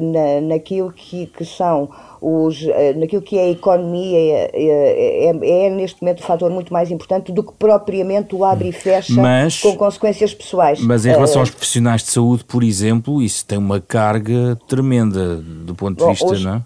na, 0.00 0.40
naquilo 0.40 0.92
que, 0.92 1.26
que 1.26 1.44
são 1.44 1.90
os, 2.20 2.62
eh, 2.62 2.94
naquilo 2.94 3.20
que 3.20 3.38
é 3.38 3.42
a 3.42 3.50
economia 3.50 4.18
é, 4.18 4.50
é, 4.54 5.66
é, 5.66 5.70
neste 5.70 6.00
momento 6.00 6.20
um 6.20 6.26
fator 6.26 6.50
muito 6.50 6.72
mais 6.72 6.90
importante 6.90 7.30
do 7.30 7.42
que 7.42 7.52
propriamente 7.52 8.34
o 8.34 8.44
abre 8.44 8.68
e 8.68 8.72
fecha 8.72 9.12
mas, 9.20 9.60
com 9.60 9.76
consequências 9.76 10.32
pessoais. 10.32 10.80
Mas 10.80 11.04
em 11.04 11.10
relação 11.10 11.36
uh, 11.36 11.40
aos 11.40 11.50
profissionais 11.50 12.02
de 12.02 12.10
saúde, 12.10 12.44
por 12.44 12.64
exemplo, 12.64 13.20
isso 13.20 13.44
tem 13.44 13.58
uma 13.58 13.78
carga 13.78 14.58
tremenda 14.66 15.36
do 15.36 15.74
ponto 15.74 15.98
de 15.98 16.04
bom, 16.04 16.10
vista, 16.10 16.26
os, 16.26 16.44
não 16.44 16.54
é? 16.54 16.62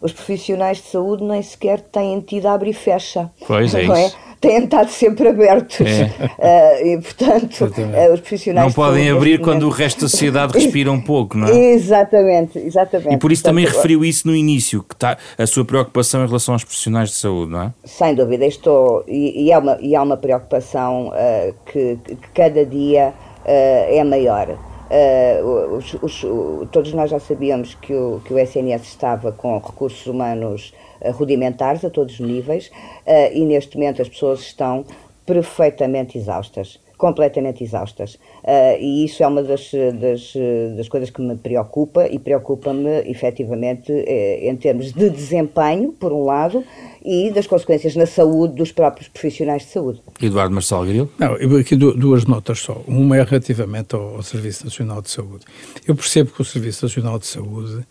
Os 0.00 0.12
profissionais 0.12 0.78
de 0.78 0.84
saúde 0.84 1.24
nem 1.24 1.42
sequer 1.42 1.80
têm 1.80 2.20
tido 2.20 2.46
abre 2.46 2.70
e 2.70 2.72
fecha. 2.72 3.28
Pois 3.44 3.74
é, 3.74 3.80
é? 3.80 4.06
isso 4.06 4.16
têm 4.40 4.64
estado 4.64 4.90
sempre 4.90 5.28
abertos. 5.28 5.80
É. 5.80 6.04
Uh, 6.04 6.86
e, 6.86 7.00
portanto, 7.00 7.64
uh, 7.64 8.12
os 8.14 8.20
profissionais. 8.20 8.66
Não 8.66 8.72
podem 8.72 9.10
abrir 9.10 9.40
quando 9.40 9.64
o 9.64 9.70
resto 9.70 10.02
da 10.02 10.08
sociedade 10.08 10.52
respira 10.52 10.90
um 10.90 11.00
pouco, 11.00 11.36
não 11.36 11.48
é? 11.48 11.56
Exatamente, 11.78 12.58
exatamente. 12.58 13.14
E 13.14 13.16
por 13.18 13.32
isso 13.32 13.42
portanto, 13.42 13.62
também 13.62 13.64
referiu 13.64 14.04
isso 14.04 14.26
no 14.26 14.34
início, 14.34 14.82
que 14.82 14.94
está 14.94 15.16
a 15.36 15.46
sua 15.46 15.64
preocupação 15.64 16.24
em 16.24 16.26
relação 16.26 16.54
aos 16.54 16.64
profissionais 16.64 17.10
de 17.10 17.16
saúde, 17.16 17.52
não 17.52 17.62
é? 17.62 17.72
Sem 17.84 18.14
dúvida, 18.14 18.46
estou. 18.46 19.04
E, 19.06 19.46
e, 19.46 19.52
é, 19.52 19.58
uma, 19.58 19.78
e 19.80 19.94
é 19.94 20.00
uma 20.00 20.16
preocupação 20.16 21.08
uh, 21.08 21.54
que, 21.66 21.98
que, 22.04 22.16
cada 22.34 22.64
dia 22.64 23.12
é 23.44 24.04
maior. 24.04 24.58
Uh, 24.90 25.76
os, 25.76 25.94
os, 26.00 26.24
todos 26.70 26.94
nós 26.94 27.10
já 27.10 27.18
sabíamos 27.18 27.74
que 27.74 27.92
o, 27.92 28.22
que 28.24 28.32
o 28.32 28.38
SNS 28.38 28.84
estava 28.84 29.30
com 29.32 29.58
recursos 29.58 30.06
humanos 30.06 30.72
rudimentares 31.12 31.84
a 31.84 31.90
todos 31.90 32.18
os 32.18 32.20
níveis 32.20 32.70
uh, 33.06 33.32
e 33.32 33.44
neste 33.44 33.76
momento 33.76 34.02
as 34.02 34.08
pessoas 34.08 34.40
estão 34.40 34.84
perfeitamente 35.24 36.16
exaustas 36.16 36.80
completamente 36.98 37.62
exaustas. 37.62 38.14
Uh, 38.42 38.76
e 38.80 39.04
isso 39.04 39.22
é 39.22 39.26
uma 39.26 39.42
das, 39.42 39.70
das, 40.00 40.34
das, 40.76 40.88
coisas 40.88 41.08
que 41.08 41.22
me 41.22 41.36
preocupa 41.36 42.06
e 42.08 42.18
preocupa-me 42.18 43.08
efetivamente 43.08 43.92
eh, 43.92 44.50
em 44.50 44.56
termos 44.56 44.92
de 44.92 45.08
desempenho, 45.08 45.92
por 45.92 46.12
um 46.12 46.24
lado, 46.24 46.64
e 47.04 47.30
das 47.30 47.46
consequências 47.46 47.94
na 47.94 48.04
saúde 48.04 48.54
dos 48.54 48.72
próprios 48.72 49.06
profissionais 49.06 49.62
de 49.62 49.68
saúde. 49.68 50.02
Eduardo 50.20 50.52
Marcelo 50.52 50.84
Grilo? 50.84 51.12
Não, 51.18 51.36
eu 51.36 51.56
aqui 51.56 51.76
duas 51.76 52.24
notas 52.24 52.58
só. 52.58 52.82
Uma 52.86 53.16
é 53.16 53.22
relativamente 53.22 53.94
ao, 53.94 54.16
ao 54.16 54.22
Serviço 54.22 54.64
Nacional 54.64 55.00
de 55.00 55.10
Saúde. 55.10 55.44
Eu 55.86 55.94
percebo 55.94 56.32
que 56.32 56.42
o 56.42 56.44
Serviço 56.44 56.84
Nacional 56.84 57.18
de 57.18 57.26
Saúde 57.26 57.86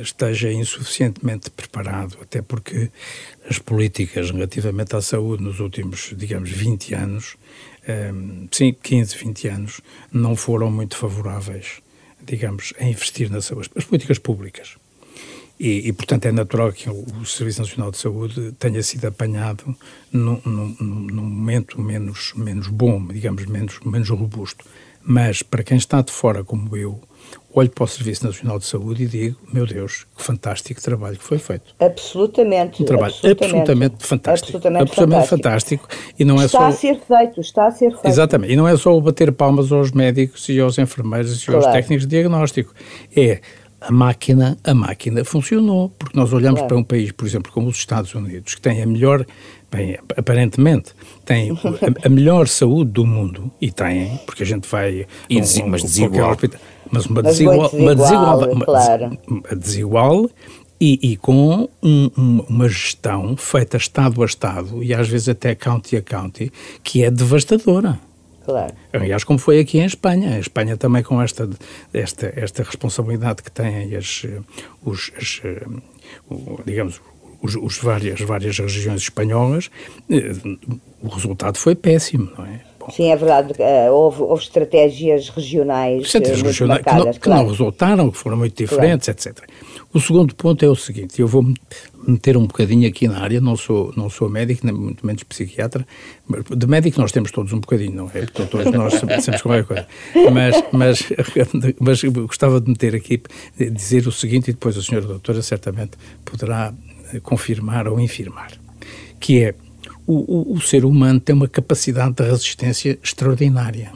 esteja 0.00 0.52
insuficientemente 0.52 1.50
preparado, 1.50 2.18
até 2.20 2.42
porque 2.42 2.90
as 3.48 3.58
políticas 3.58 4.30
relativamente 4.30 4.94
à 4.94 5.00
saúde 5.00 5.42
nos 5.42 5.60
últimos, 5.60 6.12
digamos, 6.16 6.50
20 6.50 6.94
anos, 6.94 7.36
um, 8.14 8.48
sim, 8.50 8.74
15, 8.82 9.16
20 9.16 9.48
anos, 9.48 9.80
não 10.12 10.36
foram 10.36 10.70
muito 10.70 10.96
favoráveis, 10.96 11.80
digamos, 12.22 12.74
a 12.78 12.84
investir 12.84 13.30
na 13.30 13.40
saúde. 13.40 13.70
As 13.74 13.84
políticas 13.84 14.18
públicas. 14.18 14.76
E, 15.58 15.88
e, 15.88 15.92
portanto, 15.92 16.26
é 16.26 16.32
natural 16.32 16.72
que 16.72 16.88
o, 16.88 17.24
Serviço 17.24 17.62
Nacional 17.62 17.90
de 17.90 17.98
Saúde 17.98 18.52
tenha 18.60 18.80
sido 18.82 19.06
apanhado 19.06 19.76
num, 20.12 20.40
num, 20.44 21.22
momento 21.22 21.80
menos, 21.80 22.32
menos 22.36 22.68
bom, 22.68 23.04
digamos, 23.08 23.44
menos, 23.46 23.80
menos 23.80 24.08
robusto. 24.08 24.64
Mas, 25.02 25.42
para 25.42 25.64
quem 25.64 25.76
está 25.76 26.00
de 26.00 26.12
fora, 26.12 26.44
como 26.44 26.76
eu, 26.76 27.02
olho 27.52 27.70
para 27.70 27.84
o 27.84 27.86
Serviço 27.86 28.26
Nacional 28.26 28.58
de 28.58 28.66
Saúde 28.66 29.04
e 29.04 29.06
digo, 29.06 29.36
meu 29.52 29.66
Deus, 29.66 30.06
que 30.16 30.22
fantástico 30.22 30.80
trabalho 30.80 31.16
que 31.16 31.24
foi 31.24 31.38
feito. 31.38 31.74
Absolutamente. 31.78 32.82
Um 32.82 32.86
trabalho 32.86 33.12
absolutamente, 33.12 33.44
absolutamente 33.44 34.06
fantástico. 34.06 34.56
Absolutamente, 34.56 34.82
absolutamente 34.82 35.28
fantástico. 35.28 35.88
fantástico. 35.88 36.14
E 36.18 36.24
não 36.24 36.40
é 36.40 36.44
está 36.44 36.58
só... 36.58 36.66
a 36.66 36.72
ser 36.72 37.00
feito, 37.00 37.40
está 37.40 37.66
a 37.66 37.70
ser 37.70 37.90
feito. 37.90 38.06
Exatamente. 38.06 38.52
E 38.52 38.56
não 38.56 38.68
é 38.68 38.76
só 38.76 38.96
o 38.96 39.00
bater 39.00 39.32
palmas 39.32 39.72
aos 39.72 39.90
médicos 39.92 40.48
e 40.48 40.60
aos 40.60 40.78
enfermeiros 40.78 41.42
e 41.42 41.46
claro. 41.46 41.64
aos 41.64 41.72
técnicos 41.72 42.06
de 42.06 42.10
diagnóstico. 42.10 42.72
É 43.16 43.40
a 43.80 43.92
máquina, 43.92 44.58
a 44.64 44.74
máquina 44.74 45.24
funcionou, 45.24 45.90
porque 45.98 46.18
nós 46.18 46.32
olhamos 46.32 46.60
claro. 46.60 46.68
para 46.68 46.76
um 46.78 46.84
país, 46.84 47.12
por 47.12 47.26
exemplo, 47.26 47.52
como 47.52 47.68
os 47.68 47.76
Estados 47.76 48.12
Unidos, 48.14 48.56
que 48.56 48.60
tem 48.60 48.82
a 48.82 48.86
melhor, 48.86 49.24
bem, 49.70 49.96
aparentemente, 50.16 50.92
tem 51.24 51.52
a, 51.52 52.06
a 52.06 52.08
melhor 52.08 52.48
saúde 52.48 52.90
do 52.90 53.06
mundo, 53.06 53.52
e 53.60 53.70
tem, 53.70 54.18
porque 54.26 54.42
a 54.42 54.46
gente 54.46 54.68
vai... 54.68 55.06
E 55.30 55.38
um, 55.38 55.66
mas 55.68 55.82
desigual. 55.82 56.36
Mas 56.90 57.06
uma 57.06 57.22
desigual, 57.22 57.70
desigual, 57.70 57.82
uma 57.82 57.94
desigual, 57.94 58.56
claro. 58.64 59.18
uma 59.28 59.56
desigual 59.56 60.30
e, 60.80 61.12
e, 61.12 61.16
com 61.16 61.68
um, 61.82 62.10
um, 62.16 62.44
uma 62.48 62.68
gestão 62.68 63.36
feita 63.36 63.76
Estado 63.76 64.22
a 64.22 64.26
Estado, 64.26 64.82
e 64.82 64.94
às 64.94 65.08
vezes 65.08 65.28
até 65.28 65.54
county 65.54 65.96
a 65.96 66.02
county, 66.02 66.52
que 66.82 67.02
é 67.02 67.10
devastadora. 67.10 67.98
Claro. 68.44 68.72
Aliás, 68.92 69.24
como 69.24 69.38
foi 69.38 69.60
aqui 69.60 69.78
em 69.78 69.84
Espanha. 69.84 70.36
A 70.36 70.38
Espanha 70.38 70.76
também 70.76 71.02
com 71.02 71.20
esta, 71.20 71.48
esta, 71.92 72.32
esta 72.34 72.62
responsabilidade 72.62 73.42
que 73.42 73.50
têm 73.50 73.94
as, 73.94 74.24
os, 74.82 75.12
as, 75.18 75.42
digamos, 76.64 77.00
os, 77.42 77.56
os 77.56 77.78
várias, 77.78 78.20
várias 78.20 78.58
regiões 78.58 79.02
espanholas, 79.02 79.70
eh, 80.10 80.32
o 81.02 81.08
resultado 81.08 81.58
foi 81.58 81.74
péssimo, 81.74 82.30
não 82.36 82.46
é? 82.46 82.60
Sim, 82.90 83.10
é 83.10 83.16
verdade. 83.16 83.52
Uh, 83.52 83.92
houve, 83.92 84.22
houve, 84.22 84.42
estratégias 84.42 85.28
regionais, 85.28 86.04
estratégias 86.04 86.42
regionais 86.42 86.84
marcadas, 86.84 87.18
que, 87.18 87.28
não, 87.28 87.36
que 87.36 87.42
não, 87.42 87.50
resultaram, 87.50 88.10
que 88.10 88.16
foram 88.16 88.36
muito 88.36 88.56
diferentes, 88.56 89.06
claro. 89.06 89.30
etc. 89.30 89.48
O 89.92 90.00
segundo 90.00 90.34
ponto 90.34 90.62
é 90.62 90.68
o 90.68 90.76
seguinte, 90.76 91.20
eu 91.20 91.26
vou 91.26 91.42
meter 92.06 92.36
um 92.36 92.46
bocadinho 92.46 92.86
aqui 92.86 93.08
na 93.08 93.20
área, 93.20 93.40
não 93.40 93.56
sou, 93.56 93.92
não 93.96 94.10
sou 94.10 94.28
médico, 94.28 94.66
nem 94.66 94.74
muito 94.74 95.06
menos 95.06 95.22
psiquiatra, 95.22 95.86
de 96.54 96.66
médico 96.66 97.00
nós 97.00 97.10
temos 97.10 97.30
todos 97.30 97.52
um 97.54 97.60
bocadinho, 97.60 97.92
não 97.92 98.10
é? 98.14 98.26
Todos 98.26 98.70
nós 98.70 98.94
sabemos 98.94 99.42
qualquer 99.42 99.64
coisa. 99.64 99.86
Mas, 100.30 100.64
mas, 100.72 101.02
mas 101.80 102.02
gostava 102.02 102.60
de 102.60 102.68
meter 102.68 102.94
aqui, 102.94 103.22
dizer 103.58 104.06
o 104.06 104.12
seguinte, 104.12 104.50
e 104.50 104.52
depois 104.52 104.76
a 104.76 104.82
senhora 104.82 105.06
doutora 105.06 105.40
certamente 105.40 105.92
poderá 106.24 106.74
confirmar 107.22 107.88
ou 107.88 107.98
infirmar, 107.98 108.52
que 109.18 109.42
é, 109.42 109.54
o, 110.08 110.52
o, 110.52 110.54
o 110.54 110.60
ser 110.60 110.86
humano 110.86 111.20
tem 111.20 111.34
uma 111.34 111.46
capacidade 111.46 112.14
de 112.14 112.22
resistência 112.22 112.98
extraordinária. 113.02 113.92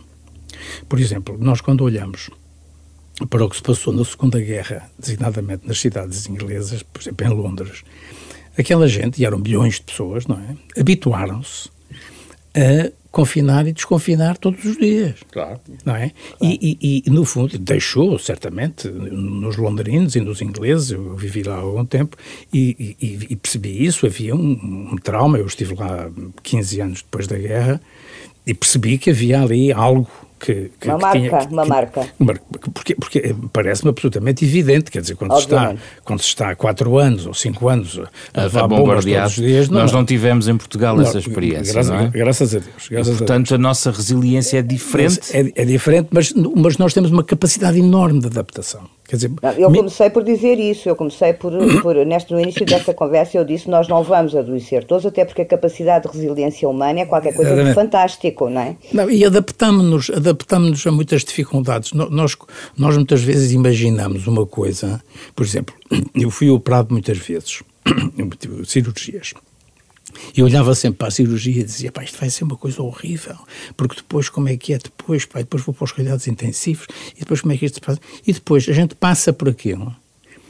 Por 0.87 1.01
exemplo, 1.01 1.39
nós 1.41 1.63
quando 1.63 1.83
olhamos 1.83 2.29
para 3.31 3.45
o 3.45 3.49
que 3.49 3.57
se 3.57 3.63
passou 3.63 3.95
na 3.95 4.05
Segunda 4.05 4.39
Guerra, 4.39 4.91
designadamente 4.99 5.67
nas 5.67 5.81
cidades 5.81 6.27
inglesas, 6.27 6.83
por 6.83 7.01
exemplo, 7.01 7.27
em 7.27 7.31
Londres. 7.31 7.83
Aquela 8.59 8.87
gente, 8.87 9.21
e 9.21 9.25
eram 9.25 9.39
milhões 9.39 9.77
de 9.77 9.83
pessoas, 9.83 10.27
não 10.27 10.37
é? 10.39 10.81
Habituaram-se 10.81 11.71
a 12.55 12.93
confinar 13.13 13.69
e 13.69 13.73
desconfinar 13.73 14.39
todos 14.39 14.65
os 14.65 14.79
dias. 14.79 15.17
Claro. 15.31 15.61
Não 15.85 15.95
é? 15.95 16.11
Claro. 16.39 16.55
E, 16.61 16.79
e, 16.81 17.03
e, 17.07 17.11
no 17.11 17.25
fundo, 17.27 17.59
deixou, 17.59 18.19
certamente, 18.19 18.89
nos 18.89 19.57
londrinos 19.57 20.17
e 20.17 20.21
nos 20.21 20.41
ingleses, 20.41 20.91
eu 20.91 21.15
vivi 21.15 21.43
lá 21.43 21.57
há 21.57 21.61
algum 21.61 21.85
tempo, 21.85 22.17
e, 22.53 22.97
e 22.99 23.37
percebi 23.37 23.85
isso, 23.85 24.07
havia 24.07 24.35
um, 24.35 24.91
um, 24.93 24.97
trauma, 24.97 25.39
eu 25.39 25.47
estive 25.47 25.75
lá 25.75 26.11
15 26.43 26.81
anos 26.81 27.03
depois 27.03 27.27
da 27.27 27.37
guerra, 27.37 27.81
e 28.47 28.55
percebi 28.55 28.97
que 28.97 29.11
havia 29.11 29.43
ali 29.43 29.71
algo 29.71 30.11
que, 30.43 30.73
que, 30.81 30.89
uma 30.89 30.97
que 30.97 31.03
marca, 31.03 31.19
tinha, 31.19 31.47
que, 31.47 31.53
uma 31.53 31.65
marca. 31.65 32.09
Porque, 32.75 32.95
porque 32.97 33.37
parece-me 33.53 33.91
absolutamente 33.91 34.45
evidente, 34.45 34.91
quer 34.91 35.01
dizer, 35.01 35.15
quando 35.15 35.35
se, 35.37 35.43
está, 35.43 35.75
quando 36.03 36.21
se 36.21 36.27
está 36.27 36.51
há 36.51 36.57
quatro 36.57 36.99
anos 36.99 37.27
ou 37.27 37.33
cinco 37.33 37.69
anos 37.69 38.01
a, 38.35 38.45
a 38.45 38.67
bombardear 38.67 39.23
todos 39.23 39.39
os 39.39 39.45
dias... 39.45 39.69
Não, 39.69 39.81
nós 39.81 39.93
não 39.93 40.05
tivemos 40.05 40.49
em 40.49 40.57
Portugal 40.57 40.97
não, 40.97 41.05
essa 41.05 41.21
experiência, 41.21 41.73
graças, 41.73 41.91
é? 41.93 42.09
graças 42.09 42.55
a 42.57 42.59
Deus. 42.59 42.89
Graças 42.91 43.19
portanto, 43.19 43.47
a, 43.47 43.51
Deus. 43.51 43.53
a, 43.53 43.59
nossa 43.59 43.91
resiliência 43.93 44.59
é 44.59 44.63
diferente. 44.63 45.21
É, 45.33 45.63
é, 45.63 45.65
diferente, 45.65 46.09
mas, 46.11 46.33
mas 46.57 46.77
nós 46.77 46.93
temos 46.93 47.13
uma 47.13 47.23
capacidade 47.23 47.79
enorme 47.79 48.19
de 48.19 48.27
adaptação. 48.27 48.83
Quer 49.13 49.17
dizer, 49.17 49.33
eu 49.59 49.71
comecei 49.71 50.09
por 50.09 50.25
dizer 50.25 50.59
isso, 50.59 50.89
eu 50.89 50.97
comecei 50.97 51.35
por, 51.35 51.53
por 51.83 51.95
neste, 52.07 52.33
no 52.33 52.41
início 52.41 52.65
desta 52.65 52.95
conversa, 52.95 53.37
eu 53.37 53.45
disse 53.45 53.69
nós 53.69 53.87
não 53.87 54.03
vamos 54.03 54.35
adoecer 54.35 54.85
todos, 54.85 55.05
até 55.05 55.23
porque 55.23 55.43
a 55.43 55.45
capacidade 55.45 56.09
de 56.09 56.17
resiliência 56.17 56.67
humana 56.67 57.01
é 57.01 57.05
qualquer 57.05 57.35
coisa 57.35 57.63
de 57.63 57.75
fantástico, 57.75 58.49
não 58.49 58.63
é? 58.63 58.77
Não, 58.91 59.11
e 59.11 59.23
adaptamos-nos 59.23 60.09
adaptamos 60.09 60.87
a 60.87 60.91
muitas 60.91 61.25
dificuldades. 61.25 61.93
Nós, 61.93 62.39
nós 62.75 62.97
muitas 62.97 63.23
vezes 63.23 63.53
imaginamos 63.53 64.27
uma 64.27 64.47
coisa, 64.47 65.03
por 65.37 65.45
exemplo, 65.45 65.75
eu 66.17 66.31
fui 66.31 66.49
operado 66.49 66.89
muitas 66.91 67.19
vezes, 67.19 67.63
cirurgias. 68.65 69.35
E 70.37 70.43
olhava 70.43 70.75
sempre 70.75 70.99
para 70.99 71.09
a 71.09 71.11
cirurgia 71.11 71.61
e 71.61 71.65
dizia, 71.65 71.93
pá, 71.93 72.03
isto 72.03 72.19
vai 72.19 72.31
ser 72.31 72.45
uma 72.45 72.57
coisa 72.57 72.83
horrível, 72.83 73.37
porque 73.77 73.97
depois 73.97 74.29
como 74.29 74.49
é 74.49 74.57
que 74.57 74.73
é 74.73 74.79
depois, 74.79 75.25
pá, 75.25 75.41
depois 75.41 75.63
vou 75.63 75.75
para 75.75 75.85
os 75.85 75.93
cuidados 75.93 76.27
intensivos, 76.27 76.87
e 77.17 77.21
depois 77.21 77.41
como 77.41 77.53
é 77.53 77.57
que 77.57 77.67
isto 77.67 77.75
se 77.75 77.81
passa? 77.81 78.01
E 78.27 78.33
depois 78.33 78.69
a 78.69 78.73
gente 78.73 78.95
passa 78.95 79.33
por 79.33 79.49
aquilo 79.49 79.95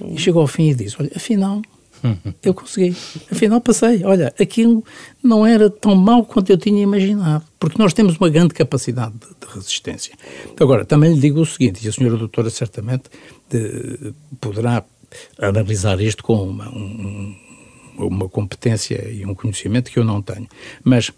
e 0.09 0.19
chega 0.19 0.39
ao 0.39 0.47
fim 0.47 0.71
e 0.71 0.75
diz, 0.75 0.99
olha, 0.99 1.11
afinal, 1.15 1.63
eu 2.43 2.55
consegui, 2.55 2.97
afinal 3.31 3.61
passei, 3.61 4.05
olha, 4.05 4.35
aquilo 4.41 4.85
não 5.23 5.47
era 5.47 5.71
tão 5.71 5.95
mau 5.95 6.25
quanto 6.25 6.51
eu 6.51 6.59
tinha 6.59 6.83
imaginado, 6.83 7.45
porque 7.59 7.81
nós 7.81 7.93
temos 7.93 8.17
uma 8.17 8.29
grande 8.29 8.55
capacidade 8.55 9.15
de, 9.15 9.47
de 9.47 9.55
resistência. 9.55 10.15
Agora, 10.59 10.85
também 10.85 11.15
lhe 11.15 11.21
digo 11.21 11.41
o 11.41 11.47
seguinte, 11.47 11.85
e 11.85 11.89
a 11.89 11.93
senhora 11.93 12.17
doutora 12.17 12.51
certamente 12.51 13.05
de, 13.49 14.13
poderá 14.41 14.85
analisar 15.39 16.01
isto 16.01 16.23
com 16.25 16.43
uma, 16.43 16.69
um, 16.69 17.37
uma 17.97 18.29
competência 18.29 19.09
e 19.11 19.25
um 19.25 19.35
conhecimento 19.35 19.91
que 19.91 19.99
eu 19.99 20.05
não 20.05 20.21
tenho. 20.23 20.49
Mas 20.85 21.13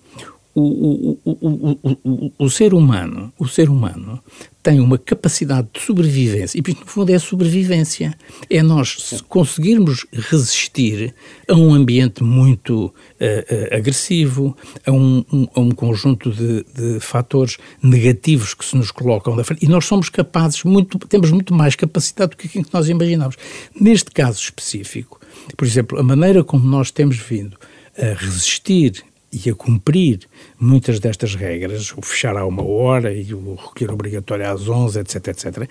o, 0.55 1.19
o, 1.25 1.99
o, 2.05 2.33
o, 2.39 2.51
ser 2.51 2.75
humano, 2.75 3.33
o 3.37 3.49
ser 3.49 3.69
humano 3.69 4.23
tem 4.63 4.79
uma 4.79 4.97
capacidade 4.97 5.69
de 5.73 5.81
sobrevivência, 5.81 6.57
e 6.57 6.63
isto 6.71 6.81
no 6.81 6.87
fundo 6.87 7.11
é 7.11 7.19
sobrevivência, 7.19 8.17
é 8.49 8.63
nós 8.63 9.21
conseguirmos 9.29 10.07
resistir 10.13 11.13
a 11.49 11.55
um 11.55 11.75
ambiente 11.75 12.23
muito 12.23 12.87
uh, 12.87 12.91
uh, 12.91 13.77
agressivo, 13.77 14.57
a 14.87 14.93
um, 14.93 15.25
um, 15.33 15.49
a 15.55 15.61
um 15.61 15.71
conjunto 15.73 16.31
de, 16.31 16.65
de, 16.73 17.01
fatores 17.01 17.59
negativos 17.83 18.55
que 18.55 18.65
se 18.65 18.77
nos 18.77 18.93
colocam 18.93 19.35
da 19.35 19.43
frente, 19.43 19.65
e 19.65 19.69
nós 19.69 19.85
somos 19.87 20.09
capazes, 20.09 20.63
muito, 20.63 20.99
temos 21.01 21.33
muito 21.33 21.53
mais 21.53 21.75
capacidade 21.75 22.31
do 22.31 22.37
que 22.37 22.47
aquilo 22.47 22.65
que 22.65 22.73
nós 22.73 22.89
imaginamos. 22.89 23.37
Neste 23.79 24.11
caso 24.13 24.39
específico, 24.39 25.21
por 25.57 25.67
exemplo, 25.67 25.99
a 25.99 26.03
maneira 26.03 26.43
como 26.43 26.67
nós 26.67 26.91
temos 26.91 27.17
vindo 27.19 27.57
a 27.97 28.15
resistir 28.15 29.05
e 29.33 29.51
a 29.51 29.55
cumprir 29.55 30.21
muitas 30.59 31.01
destas 31.01 31.35
regras, 31.35 31.93
o 31.97 32.03
fechar 32.03 32.37
a 32.37 32.47
uma 32.47 32.65
hora 32.65 33.13
e 33.13 33.35
o 33.35 33.55
recolher 33.55 33.93
obrigatório 33.93 34.49
às 34.49 34.69
11, 34.69 35.01
etc, 35.01 35.29
etc, 35.29 35.69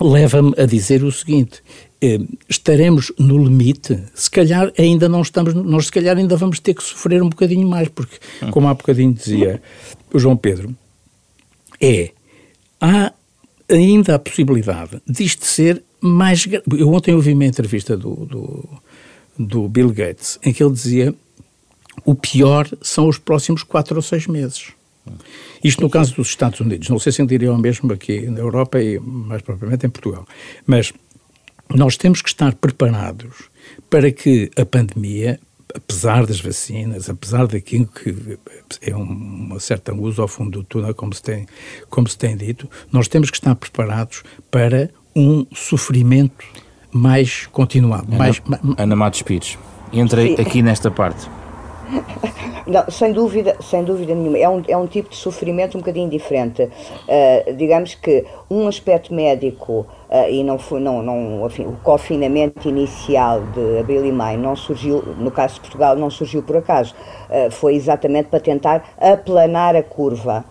leva-me 0.00 0.52
a 0.58 0.66
dizer 0.66 1.04
o 1.04 1.12
seguinte: 1.12 1.62
eh, 2.00 2.20
estaremos 2.48 3.12
no 3.18 3.38
limite, 3.38 4.02
se 4.14 4.30
calhar 4.30 4.72
ainda 4.76 5.08
não 5.08 5.22
estamos, 5.22 5.54
nós 5.54 5.86
se 5.86 5.92
calhar 5.92 6.16
ainda 6.16 6.36
vamos 6.36 6.58
ter 6.58 6.74
que 6.74 6.82
sofrer 6.82 7.22
um 7.22 7.28
bocadinho 7.28 7.68
mais, 7.68 7.88
porque, 7.88 8.18
como 8.50 8.66
há 8.66 8.74
bocadinho 8.74 9.12
dizia 9.12 9.62
o 10.12 10.18
João 10.18 10.36
Pedro, 10.36 10.74
é, 11.80 12.10
há 12.80 13.12
ainda 13.68 14.16
a 14.16 14.18
possibilidade 14.18 15.00
disto 15.08 15.44
ser 15.44 15.82
mais. 16.02 16.46
Eu 16.76 16.92
ontem 16.92 17.14
ouvi 17.14 17.32
uma 17.32 17.44
entrevista 17.44 17.96
do, 17.96 18.14
do, 18.26 18.68
do 19.38 19.68
Bill 19.68 19.90
Gates 19.90 20.38
em 20.42 20.52
que 20.52 20.62
ele 20.62 20.72
dizia 20.72 21.14
o 22.04 22.14
pior 22.14 22.68
são 22.80 23.08
os 23.08 23.18
próximos 23.18 23.62
quatro 23.62 23.96
ou 23.96 24.02
seis 24.02 24.26
meses. 24.26 24.72
Isto 25.62 25.82
no 25.82 25.90
caso 25.90 26.14
dos 26.14 26.28
Estados 26.28 26.60
Unidos. 26.60 26.88
Não 26.88 26.98
sei 26.98 27.12
se 27.12 27.24
diriam 27.26 27.54
o 27.54 27.58
mesmo 27.58 27.92
aqui 27.92 28.22
na 28.22 28.40
Europa 28.40 28.80
e 28.80 28.98
mais 28.98 29.42
propriamente 29.42 29.86
em 29.86 29.90
Portugal. 29.90 30.26
Mas 30.66 30.92
nós 31.68 31.96
temos 31.96 32.22
que 32.22 32.28
estar 32.28 32.54
preparados 32.54 33.48
para 33.88 34.10
que 34.10 34.50
a 34.56 34.64
pandemia, 34.64 35.40
apesar 35.74 36.26
das 36.26 36.40
vacinas, 36.40 37.08
apesar 37.08 37.46
daquilo 37.46 37.86
que 37.86 38.38
é 38.80 38.94
uma 38.94 39.58
certa 39.60 39.94
uso 39.94 40.20
ao 40.20 40.28
fundo 40.28 40.58
do 40.58 40.64
túnel, 40.64 40.94
como 40.94 41.14
se 41.14 41.22
tem, 41.22 41.46
como 41.88 42.08
se 42.08 42.18
tem 42.18 42.36
dito, 42.36 42.68
nós 42.90 43.08
temos 43.08 43.30
que 43.30 43.36
estar 43.36 43.54
preparados 43.54 44.22
para 44.50 44.90
um 45.14 45.46
sofrimento 45.54 46.44
mais 46.90 47.46
continuado. 47.46 48.06
Ana, 48.08 48.18
mais, 48.18 48.42
Ana 48.76 48.96
Matos 48.96 49.22
Pires, 49.22 49.58
entrei 49.92 50.34
aqui 50.34 50.62
nesta 50.62 50.90
parte. 50.90 51.28
Não, 52.66 52.88
sem 52.90 53.12
dúvida, 53.12 53.56
sem 53.60 53.82
dúvida 53.82 54.14
nenhuma. 54.14 54.38
É 54.38 54.48
um, 54.48 54.62
é 54.68 54.76
um 54.76 54.86
tipo 54.86 55.10
de 55.10 55.16
sofrimento 55.16 55.76
um 55.76 55.80
bocadinho 55.80 56.08
diferente. 56.08 56.62
Uh, 56.62 57.54
digamos 57.56 57.94
que 57.94 58.24
um 58.50 58.68
aspecto 58.68 59.12
médico, 59.12 59.86
uh, 60.08 60.30
e 60.30 60.44
não 60.44 60.58
foi, 60.58 60.80
não, 60.80 61.02
não, 61.02 61.44
enfim, 61.46 61.64
o 61.66 61.76
confinamento 61.82 62.68
inicial 62.68 63.42
de 63.42 63.80
abril 63.80 64.04
e 64.06 64.12
maio 64.12 64.38
não 64.38 64.54
surgiu, 64.54 65.02
no 65.18 65.30
caso 65.30 65.54
de 65.54 65.60
Portugal, 65.60 65.96
não 65.96 66.10
surgiu 66.10 66.42
por 66.42 66.56
acaso. 66.56 66.94
Uh, 67.28 67.50
foi 67.50 67.74
exatamente 67.74 68.28
para 68.28 68.40
tentar 68.40 68.94
aplanar 68.98 69.74
a 69.74 69.82
curva. 69.82 70.44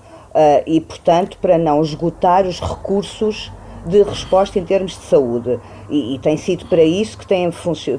e, 0.66 0.80
portanto, 0.80 1.38
para 1.42 1.58
não 1.58 1.82
esgotar 1.82 2.46
os 2.46 2.62
recursos 2.62 3.52
de 3.86 4.04
resposta 4.04 4.60
em 4.60 4.66
termos 4.66 4.94
de 4.94 5.04
saúde. 5.06 5.60
E, 5.90 6.16
e 6.16 6.20
tem 6.20 6.38
sido 6.38 6.66
para 6.66 6.84
isso 6.84 7.18
que 7.18 7.28
têm, 7.28 7.50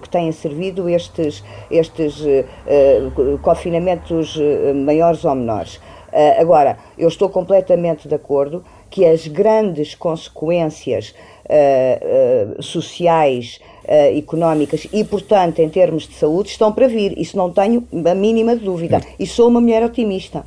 que 0.01 0.09
têm 0.09 0.33
servido 0.33 0.89
estes, 0.89 1.43
estes 1.71 2.21
uh, 2.21 3.39
confinamentos 3.43 4.37
uh, 4.37 4.75
maiores 4.75 5.25
ou 5.25 5.35
menores. 5.35 5.77
Uh, 5.77 6.41
agora, 6.41 6.79
eu 6.97 7.09
estou 7.09 7.29
completamente 7.29 8.07
de 8.09 8.15
acordo 8.15 8.63
que 8.91 9.07
as 9.07 9.27
grandes 9.27 9.95
consequências 9.95 11.15
sociais, 12.61 13.61
económicas 14.17 14.87
e, 14.91 15.05
portanto, 15.05 15.59
em 15.59 15.69
termos 15.69 16.07
de 16.07 16.15
saúde, 16.15 16.49
estão 16.49 16.73
para 16.73 16.87
vir. 16.89 17.19
Isso 17.19 17.37
não 17.37 17.51
tenho 17.51 17.87
a 18.11 18.15
mínima 18.15 18.55
dúvida. 18.57 19.03
E 19.19 19.27
sou 19.27 19.49
uma 19.49 19.61
mulher 19.61 19.83
otimista. 19.83 20.45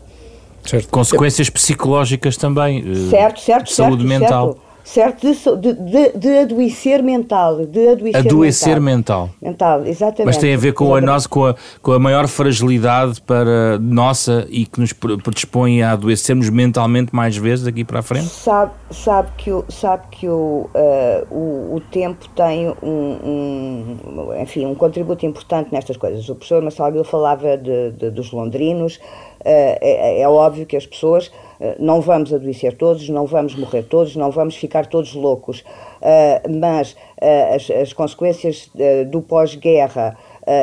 Certo. 0.64 0.90
Consequências 0.90 1.50
psicológicas 1.50 2.38
também. 2.38 2.84
Certo, 3.10 3.40
certo, 3.40 3.72
saúde 3.72 4.08
certo, 4.08 4.20
mental. 4.20 4.54
Certo 4.54 4.65
certo? 4.86 5.28
De, 5.58 5.74
de, 5.74 6.12
de, 6.16 6.38
adoecer 6.38 7.04
mental. 7.04 7.66
De 7.66 7.90
adoecer, 7.90 8.22
adoecer 8.22 8.80
mental. 8.80 9.30
mental. 9.42 9.80
mental. 9.80 9.86
exatamente. 9.88 10.26
Mas 10.28 10.38
tem 10.38 10.54
a 10.54 10.58
ver 10.58 10.74
com 10.74 10.94
a, 10.94 11.02
nossa, 11.02 11.28
com, 11.28 11.48
a, 11.48 11.56
com 11.82 11.92
a 11.92 12.00
maior 12.00 12.28
fragilidade 12.28 13.20
para 13.22 13.80
nossa 13.80 14.46
e 14.50 14.66
que 14.66 14.80
nos 14.80 14.94
predispõe 14.94 15.82
a 15.82 15.94
adoecermos 15.94 16.50
mentalmente 16.50 17.14
mais 17.14 17.36
vezes 17.36 17.66
daqui 17.66 17.84
para 17.84 18.00
a 18.00 18.04
frente? 18.04 18.28
Sabe, 18.28 18.72
sabe 18.92 19.30
que, 19.36 19.52
o, 19.52 19.66
sabe 19.70 20.04
que 20.12 20.30
o, 20.30 20.70
uh, 20.74 21.36
o, 21.36 21.76
o 21.76 21.82
tempo 21.92 22.30
tem 22.30 22.70
um, 22.70 22.78
um, 22.84 24.30
enfim, 24.40 24.66
um 24.66 24.76
contributo 24.76 25.26
importante 25.26 25.74
nestas 25.74 25.98
coisas. 25.98 26.30
O 26.30 26.36
professor 26.36 26.62
Marcelo 26.62 27.04
falava 27.04 27.58
de, 27.58 27.92
de, 27.92 28.12
dos 28.12 28.32
londrinos, 28.32 29.00
é, 29.46 30.22
é 30.22 30.28
óbvio 30.28 30.66
que 30.66 30.76
as 30.76 30.86
pessoas 30.86 31.32
eh, 31.60 31.76
não 31.80 32.02
vamos 32.02 32.34
adoecer 32.34 32.76
todos, 32.76 33.08
não 33.10 33.26
vamos 33.26 33.56
morrer 33.56 33.84
todos, 33.84 34.16
não 34.16 34.32
vamos 34.32 34.56
ficar 34.56 34.86
todos 34.88 35.14
loucos, 35.14 35.64
eh, 36.02 36.42
mas 36.50 36.96
eh, 37.20 37.56
as, 37.56 37.70
as 37.70 37.94
consequências 37.94 38.70
do 39.10 39.22
pós-guerra 39.22 40.18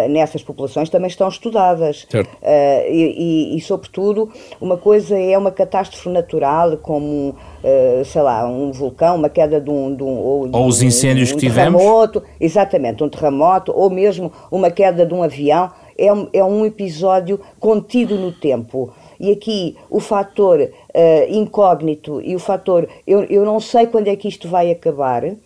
nessas 0.08 0.44
populações 0.44 0.88
também 0.88 1.08
estão 1.08 1.26
estudadas. 1.28 2.06
E, 2.44 2.92
e, 2.92 3.56
e, 3.56 3.60
sobretudo, 3.60 4.30
uma 4.60 4.76
coisa 4.76 5.18
é 5.18 5.36
uma 5.36 5.50
catástrofe 5.50 6.08
natural, 6.08 6.76
como, 6.76 7.34
sei 8.04 8.22
lá, 8.22 8.46
um 8.46 8.70
vulcão, 8.70 9.16
uma 9.16 9.28
queda 9.28 9.60
de 9.60 9.68
um. 9.68 9.92
De 9.92 10.04
um 10.04 10.18
ou, 10.18 10.48
ou 10.52 10.66
os 10.68 10.82
incêndios 10.82 11.30
um, 11.30 11.34
um 11.34 11.36
que 11.36 11.48
tivemos. 11.48 11.82
Terremoto, 11.82 12.22
exatamente, 12.40 13.02
um 13.02 13.08
terremoto, 13.08 13.72
ou 13.74 13.90
mesmo 13.90 14.30
uma 14.52 14.70
queda 14.70 15.04
de 15.04 15.12
um 15.14 15.20
avião. 15.20 15.72
É 15.96 16.12
um, 16.12 16.28
é 16.32 16.44
um 16.44 16.64
episódio 16.66 17.40
contido 17.58 18.16
no 18.16 18.32
tempo. 18.32 18.92
E 19.18 19.30
aqui 19.30 19.76
o 19.88 20.00
fator 20.00 20.60
uh, 20.60 20.70
incógnito 21.28 22.20
e 22.20 22.34
o 22.34 22.38
fator 22.38 22.88
eu, 23.06 23.24
eu 23.24 23.44
não 23.44 23.60
sei 23.60 23.86
quando 23.86 24.08
é 24.08 24.16
que 24.16 24.28
isto 24.28 24.48
vai 24.48 24.70
acabar 24.70 25.24
uh, 25.24 25.36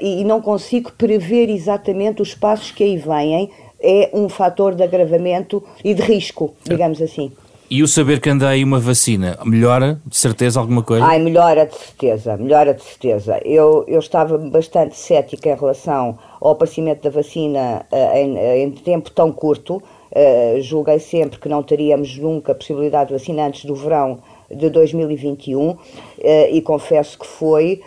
e, 0.00 0.20
e 0.20 0.24
não 0.24 0.40
consigo 0.40 0.92
prever 0.92 1.48
exatamente 1.48 2.20
os 2.20 2.34
passos 2.34 2.72
que 2.72 2.82
aí 2.82 2.96
vêm, 2.96 3.50
é 3.80 4.10
um 4.12 4.28
fator 4.28 4.74
de 4.74 4.82
agravamento 4.82 5.62
e 5.82 5.94
de 5.94 6.02
risco, 6.02 6.54
digamos 6.64 7.00
assim. 7.00 7.32
E 7.70 7.84
o 7.84 7.86
saber 7.86 8.18
que 8.20 8.28
anda 8.28 8.48
aí 8.48 8.64
uma 8.64 8.80
vacina, 8.80 9.38
melhora 9.44 10.00
de 10.04 10.16
certeza 10.16 10.58
alguma 10.58 10.82
coisa? 10.82 11.04
Ai, 11.04 11.20
melhora 11.20 11.66
de 11.66 11.76
certeza, 11.76 12.36
melhora 12.36 12.74
de 12.74 12.82
certeza. 12.82 13.40
Eu, 13.44 13.84
eu 13.86 14.00
estava 14.00 14.36
bastante 14.36 14.96
cética 14.96 15.50
em 15.50 15.54
relação 15.54 16.18
ao 16.40 16.50
aparecimento 16.50 17.04
da 17.04 17.10
vacina 17.10 17.86
uh, 17.92 18.16
em, 18.16 18.64
em 18.64 18.70
tempo 18.72 19.12
tão 19.12 19.30
curto, 19.30 19.80
Uh, 20.10 20.60
julguei 20.60 20.98
sempre 20.98 21.38
que 21.38 21.48
não 21.48 21.62
teríamos 21.62 22.18
nunca 22.18 22.50
a 22.50 22.54
possibilidade 22.56 23.08
de 23.08 23.12
vacinar 23.12 23.46
antes 23.46 23.64
do 23.64 23.76
verão 23.76 24.18
de 24.50 24.68
2021 24.68 25.70
uh, 25.70 25.78
eh, 26.18 26.50
e 26.50 26.60
confesso 26.60 27.16
que 27.16 27.24
foi, 27.24 27.80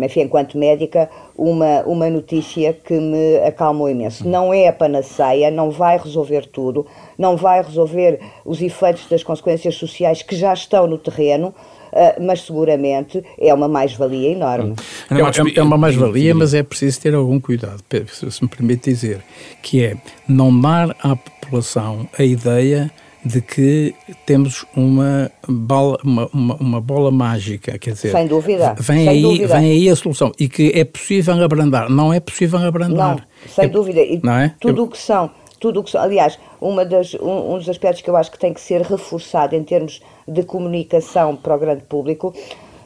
enfim, 0.00 0.20
enquanto 0.20 0.56
médica, 0.56 1.10
uma, 1.36 1.82
uma 1.82 2.08
notícia 2.08 2.72
que 2.72 2.94
me 2.94 3.38
acalmou 3.38 3.90
imenso. 3.90 4.28
Não 4.28 4.54
é 4.54 4.68
a 4.68 4.72
panaceia, 4.72 5.50
não 5.50 5.68
vai 5.68 5.98
resolver 5.98 6.46
tudo, 6.46 6.86
não 7.18 7.36
vai 7.36 7.62
resolver 7.62 8.20
os 8.44 8.60
efeitos 8.60 9.06
das 9.08 9.22
consequências 9.22 9.74
sociais 9.74 10.22
que 10.22 10.36
já 10.36 10.52
estão 10.52 10.86
no 10.86 10.98
terreno, 10.98 11.54
mas 12.20 12.42
seguramente 12.42 13.24
é 13.38 13.52
uma 13.54 13.68
mais-valia 13.68 14.32
enorme. 14.32 14.74
É, 15.10 15.14
é, 15.14 15.58
é 15.58 15.62
uma 15.62 15.78
mais-valia, 15.78 16.34
mas 16.34 16.52
é 16.52 16.62
preciso 16.62 17.00
ter 17.00 17.14
algum 17.14 17.40
cuidado, 17.40 17.82
se 18.08 18.42
me 18.42 18.48
permite 18.48 18.90
dizer, 18.90 19.20
que 19.62 19.84
é 19.84 19.96
não 20.28 20.58
dar 20.60 20.94
à 21.02 21.16
população 21.16 22.08
a 22.18 22.22
ideia 22.22 22.90
de 23.26 23.40
que 23.40 23.92
temos 24.24 24.64
uma 24.76 25.30
bola, 25.48 25.98
uma, 26.04 26.28
uma, 26.32 26.54
uma, 26.56 26.80
bola 26.80 27.10
mágica, 27.10 27.76
quer 27.76 27.92
dizer, 27.94 28.12
sem 28.12 28.26
dúvida, 28.28 28.76
vem 28.78 28.98
sem 28.98 29.08
aí, 29.08 29.22
dúvida. 29.22 29.58
vem 29.58 29.70
aí 29.72 29.88
a 29.88 29.96
solução 29.96 30.32
e 30.38 30.48
que 30.48 30.70
é 30.72 30.84
possível 30.84 31.42
abrandar, 31.42 31.90
não 31.90 32.12
é 32.12 32.20
possível 32.20 32.60
abrandar. 32.60 33.16
Não, 33.16 33.48
sem 33.48 33.64
é, 33.64 33.68
dúvida. 33.68 34.00
E 34.00 34.20
não 34.22 34.32
é? 34.32 34.54
tudo 34.60 34.84
o 34.84 34.88
que 34.88 34.98
são, 34.98 35.30
tudo 35.58 35.80
o 35.80 35.84
que 35.84 35.96
aliás, 35.96 36.38
uma 36.60 36.84
das, 36.84 37.14
um, 37.14 37.54
um 37.54 37.58
dos 37.58 37.68
aspectos 37.68 38.02
que 38.02 38.10
eu 38.10 38.16
acho 38.16 38.30
que 38.30 38.38
tem 38.38 38.52
que 38.52 38.60
ser 38.60 38.82
reforçado 38.82 39.54
em 39.54 39.62
termos 39.62 40.00
de 40.26 40.42
comunicação 40.42 41.36
para 41.36 41.54
o 41.54 41.58
grande 41.58 41.82
público 41.84 42.34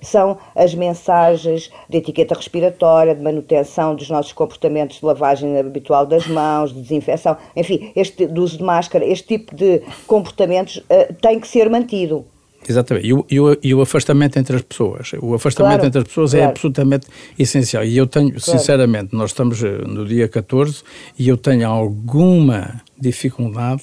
são 0.03 0.39
as 0.55 0.75
mensagens 0.75 1.71
de 1.89 1.99
etiqueta 1.99 2.35
respiratória, 2.35 3.15
de 3.15 3.23
manutenção 3.23 3.95
dos 3.95 4.09
nossos 4.09 4.33
comportamentos 4.33 4.99
de 4.99 5.05
lavagem 5.05 5.59
habitual 5.59 6.07
das 6.07 6.27
mãos, 6.27 6.73
de 6.73 6.81
desinfecção, 6.81 7.37
enfim, 7.55 7.93
este 7.95 8.27
do 8.27 8.43
uso 8.43 8.59
de 8.59 8.65
máscara, 8.65 9.05
este 9.05 9.39
tipo 9.39 9.55
de 9.55 9.83
comportamentos 10.07 10.79
uh, 10.79 11.15
tem 11.21 11.39
que 11.39 11.47
ser 11.47 11.69
mantido. 11.69 12.25
Exatamente. 12.69 13.07
E 13.07 13.13
o, 13.13 13.27
e, 13.31 13.41
o, 13.41 13.59
e 13.63 13.75
o, 13.75 13.81
afastamento 13.81 14.39
entre 14.39 14.57
as 14.57 14.63
pessoas. 14.63 15.13
O 15.21 15.35
afastamento 15.35 15.75
claro, 15.75 15.87
entre 15.87 16.01
as 16.01 16.07
pessoas 16.07 16.35
é 16.35 16.39
claro. 16.39 16.49
é 16.49 16.53
absolutamente 16.53 17.07
essencial. 17.39 17.85
E 17.85 17.97
eu 17.97 18.07
tenho, 18.07 18.31
claro. 18.31 18.41
sinceramente, 18.41 19.15
nós 19.15 19.31
estamos 19.31 19.63
eh, 19.63 19.79
no 19.87 20.05
dia 20.05 20.29
14 20.29 20.83
e 21.19 21.29
eu 21.29 21.37
tenho 21.37 21.67
alguma 21.67 22.83
dificuldade 22.99 23.83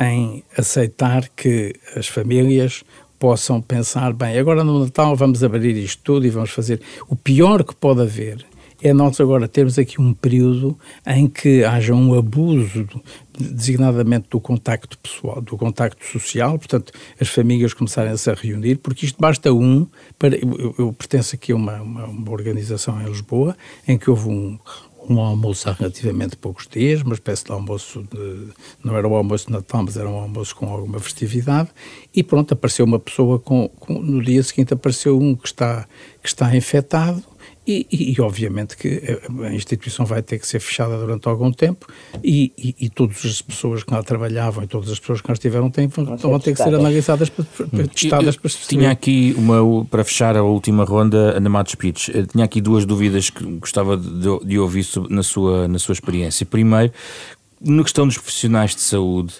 em 0.00 0.44
aceitar 0.56 1.28
que 1.36 1.74
as 1.96 2.06
famílias 2.08 2.84
possam 3.18 3.60
pensar, 3.60 4.12
bem, 4.12 4.38
agora 4.38 4.62
no 4.62 4.80
Natal 4.84 5.16
vamos 5.16 5.42
abrir 5.42 5.76
isto 5.76 6.02
tudo 6.02 6.26
e 6.26 6.30
vamos 6.30 6.50
fazer. 6.50 6.80
O 7.08 7.16
pior 7.16 7.64
que 7.64 7.74
pode 7.74 8.02
haver 8.02 8.44
é 8.84 8.92
nós 8.92 9.18
agora 9.18 9.48
termos 9.48 9.78
aqui 9.78 9.98
um 9.98 10.12
período 10.12 10.78
em 11.06 11.26
que 11.26 11.64
haja 11.64 11.94
um 11.94 12.12
abuso, 12.12 12.86
designadamente 13.32 14.28
do 14.28 14.38
contacto 14.38 14.98
pessoal, 14.98 15.40
do 15.40 15.56
contacto 15.56 16.04
social, 16.06 16.58
portanto, 16.58 16.92
as 17.18 17.28
famílias 17.28 17.72
começarem-se 17.72 18.30
a 18.30 18.34
reunir, 18.34 18.76
porque 18.76 19.06
isto 19.06 19.18
basta 19.18 19.50
um, 19.50 19.86
para, 20.18 20.36
eu, 20.36 20.74
eu 20.78 20.92
pertenço 20.92 21.34
aqui 21.34 21.52
a 21.52 21.56
uma, 21.56 21.80
uma, 21.80 22.04
uma 22.04 22.30
organização 22.30 23.00
em 23.00 23.06
Lisboa, 23.06 23.56
em 23.88 23.96
que 23.96 24.10
houve 24.10 24.28
um, 24.28 24.58
um 25.08 25.18
almoço 25.18 25.70
há 25.70 25.72
relativamente 25.72 26.36
poucos 26.36 26.68
dias, 26.70 27.00
uma 27.00 27.14
espécie 27.14 27.44
de 27.44 27.52
almoço, 27.52 28.02
de, 28.02 28.48
não 28.84 28.94
era 28.94 29.08
o 29.08 29.14
almoço 29.14 29.46
de 29.46 29.52
Natal, 29.52 29.82
mas 29.82 29.96
era 29.96 30.10
um 30.10 30.18
almoço 30.18 30.54
com 30.54 30.68
alguma 30.68 31.00
festividade, 31.00 31.70
e 32.14 32.22
pronto, 32.22 32.52
apareceu 32.52 32.84
uma 32.84 32.98
pessoa 32.98 33.38
com, 33.38 33.66
com 33.80 33.94
no 33.94 34.22
dia 34.22 34.42
seguinte 34.42 34.74
apareceu 34.74 35.18
um 35.18 35.34
que 35.34 35.46
está, 35.46 35.86
que 36.22 36.28
está 36.28 36.54
infectado, 36.54 37.22
e, 37.66 37.86
e, 37.90 38.12
e, 38.12 38.20
obviamente 38.20 38.76
que 38.76 39.18
a 39.42 39.54
instituição 39.54 40.04
vai 40.04 40.22
ter 40.22 40.38
que 40.38 40.46
ser 40.46 40.60
fechada 40.60 40.98
durante 40.98 41.26
algum 41.26 41.50
tempo 41.50 41.86
e, 42.22 42.52
e, 42.58 42.74
e 42.78 42.90
todas 42.90 43.24
as 43.24 43.40
pessoas 43.40 43.82
que 43.82 43.90
lá 43.90 44.02
trabalhavam 44.02 44.64
e 44.64 44.66
todas 44.66 44.90
as 44.90 44.98
pessoas 44.98 45.22
que 45.22 45.28
lá 45.28 45.32
estiveram 45.32 45.70
têm, 45.70 45.86
vão, 45.86 46.16
vão 46.16 46.38
ter 46.38 46.54
que 46.54 46.62
ser 46.62 46.74
analisadas, 46.74 47.30
para, 47.30 47.44
para, 47.44 47.88
testadas 47.88 48.36
para 48.36 48.50
se 48.50 48.68
Tinha 48.68 48.90
aqui 48.90 49.34
uma, 49.38 49.84
para 49.86 50.04
fechar 50.04 50.36
a 50.36 50.42
última 50.42 50.84
ronda, 50.84 51.36
Ana 51.36 51.48
Matos 51.48 51.74
Pires, 51.74 52.10
tinha 52.30 52.44
aqui 52.44 52.60
duas 52.60 52.84
dúvidas 52.84 53.30
que 53.30 53.42
gostava 53.44 53.96
de, 53.96 54.44
de 54.44 54.58
ouvir 54.58 54.84
na 55.08 55.22
sua, 55.22 55.66
na 55.66 55.78
sua 55.78 55.94
experiência. 55.94 56.44
Primeiro, 56.44 56.92
na 57.60 57.82
questão 57.82 58.06
dos 58.06 58.18
profissionais 58.18 58.74
de 58.74 58.82
saúde, 58.82 59.34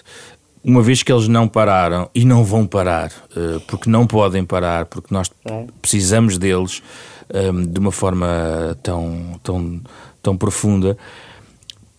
uma 0.63 0.81
vez 0.81 1.03
que 1.03 1.11
eles 1.11 1.27
não 1.27 1.47
pararam 1.47 2.09
e 2.13 2.25
não 2.25 2.43
vão 2.43 2.65
parar, 2.65 3.11
eh, 3.37 3.59
porque 3.67 3.87
não 3.87 4.07
podem 4.07 4.43
parar, 4.43 4.87
porque 4.87 5.13
nós 5.13 5.29
é. 5.45 5.67
precisamos 5.79 6.39
deles 6.39 6.81
um, 7.33 7.63
de 7.63 7.79
uma 7.79 7.91
forma 7.91 8.77
tão, 8.81 9.39
tão, 9.43 9.81
tão 10.21 10.37
profunda, 10.37 10.97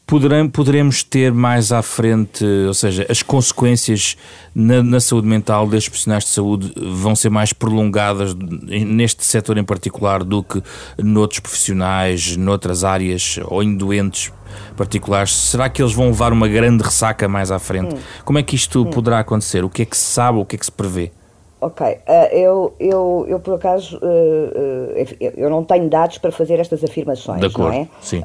poderemos, 0.06 0.52
poderemos 0.52 1.02
ter 1.02 1.32
mais 1.32 1.72
à 1.72 1.82
frente, 1.82 2.44
ou 2.66 2.74
seja, 2.74 3.04
as 3.10 3.22
consequências 3.22 4.16
na, 4.54 4.82
na, 4.82 5.00
saúde 5.00 5.26
mental 5.26 5.66
destes 5.66 5.88
profissionais 5.88 6.24
de 6.24 6.30
saúde 6.30 6.72
vão 6.76 7.16
ser 7.16 7.28
mais 7.28 7.52
prolongadas 7.52 8.34
neste 8.34 9.24
setor 9.24 9.58
em 9.58 9.64
particular 9.64 10.22
do 10.22 10.42
que 10.42 10.62
noutros 10.98 11.40
profissionais, 11.40 12.36
noutras 12.36 12.84
áreas 12.84 13.38
ou 13.46 13.62
em 13.62 13.76
doentes 13.76 14.32
particulares. 14.76 15.34
Será 15.34 15.68
que 15.68 15.82
eles 15.82 15.92
vão 15.92 16.06
levar 16.06 16.32
uma 16.32 16.48
grande 16.48 16.84
ressaca 16.84 17.26
mais 17.26 17.50
à 17.50 17.58
frente? 17.58 17.94
Hum. 17.94 17.98
Como 18.24 18.38
é 18.38 18.42
que 18.42 18.54
isto 18.54 18.82
hum. 18.82 18.90
poderá 18.90 19.18
acontecer? 19.18 19.64
O 19.64 19.68
que 19.68 19.82
é 19.82 19.84
que 19.84 19.96
se 19.96 20.04
sabe, 20.04 20.38
o 20.38 20.44
que 20.44 20.54
é 20.54 20.58
que 20.58 20.64
se 20.64 20.72
prevê? 20.72 21.10
Ok, 21.58 21.86
uh, 21.86 22.00
eu, 22.32 22.74
eu, 22.78 23.24
eu 23.26 23.40
por 23.40 23.54
acaso, 23.54 23.96
uh, 23.96 24.00
uh, 24.00 25.16
eu 25.38 25.48
não 25.48 25.64
tenho 25.64 25.88
dados 25.88 26.18
para 26.18 26.30
fazer 26.30 26.60
estas 26.60 26.84
afirmações, 26.84 27.40
de 27.40 27.46
acordo, 27.46 27.72
não 27.72 27.80
é? 27.80 27.88
Sim. 28.02 28.22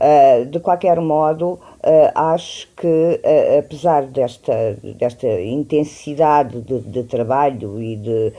de 0.50 0.60
qualquer 0.60 1.00
modo, 1.00 1.58
acho 2.14 2.68
que, 2.76 3.22
apesar 3.58 4.04
desta, 4.04 4.54
desta 4.84 5.28
intensidade 5.42 6.60
de, 6.60 6.80
de 6.82 7.04
trabalho 7.04 7.82
e 7.82 7.96
de 7.96 8.34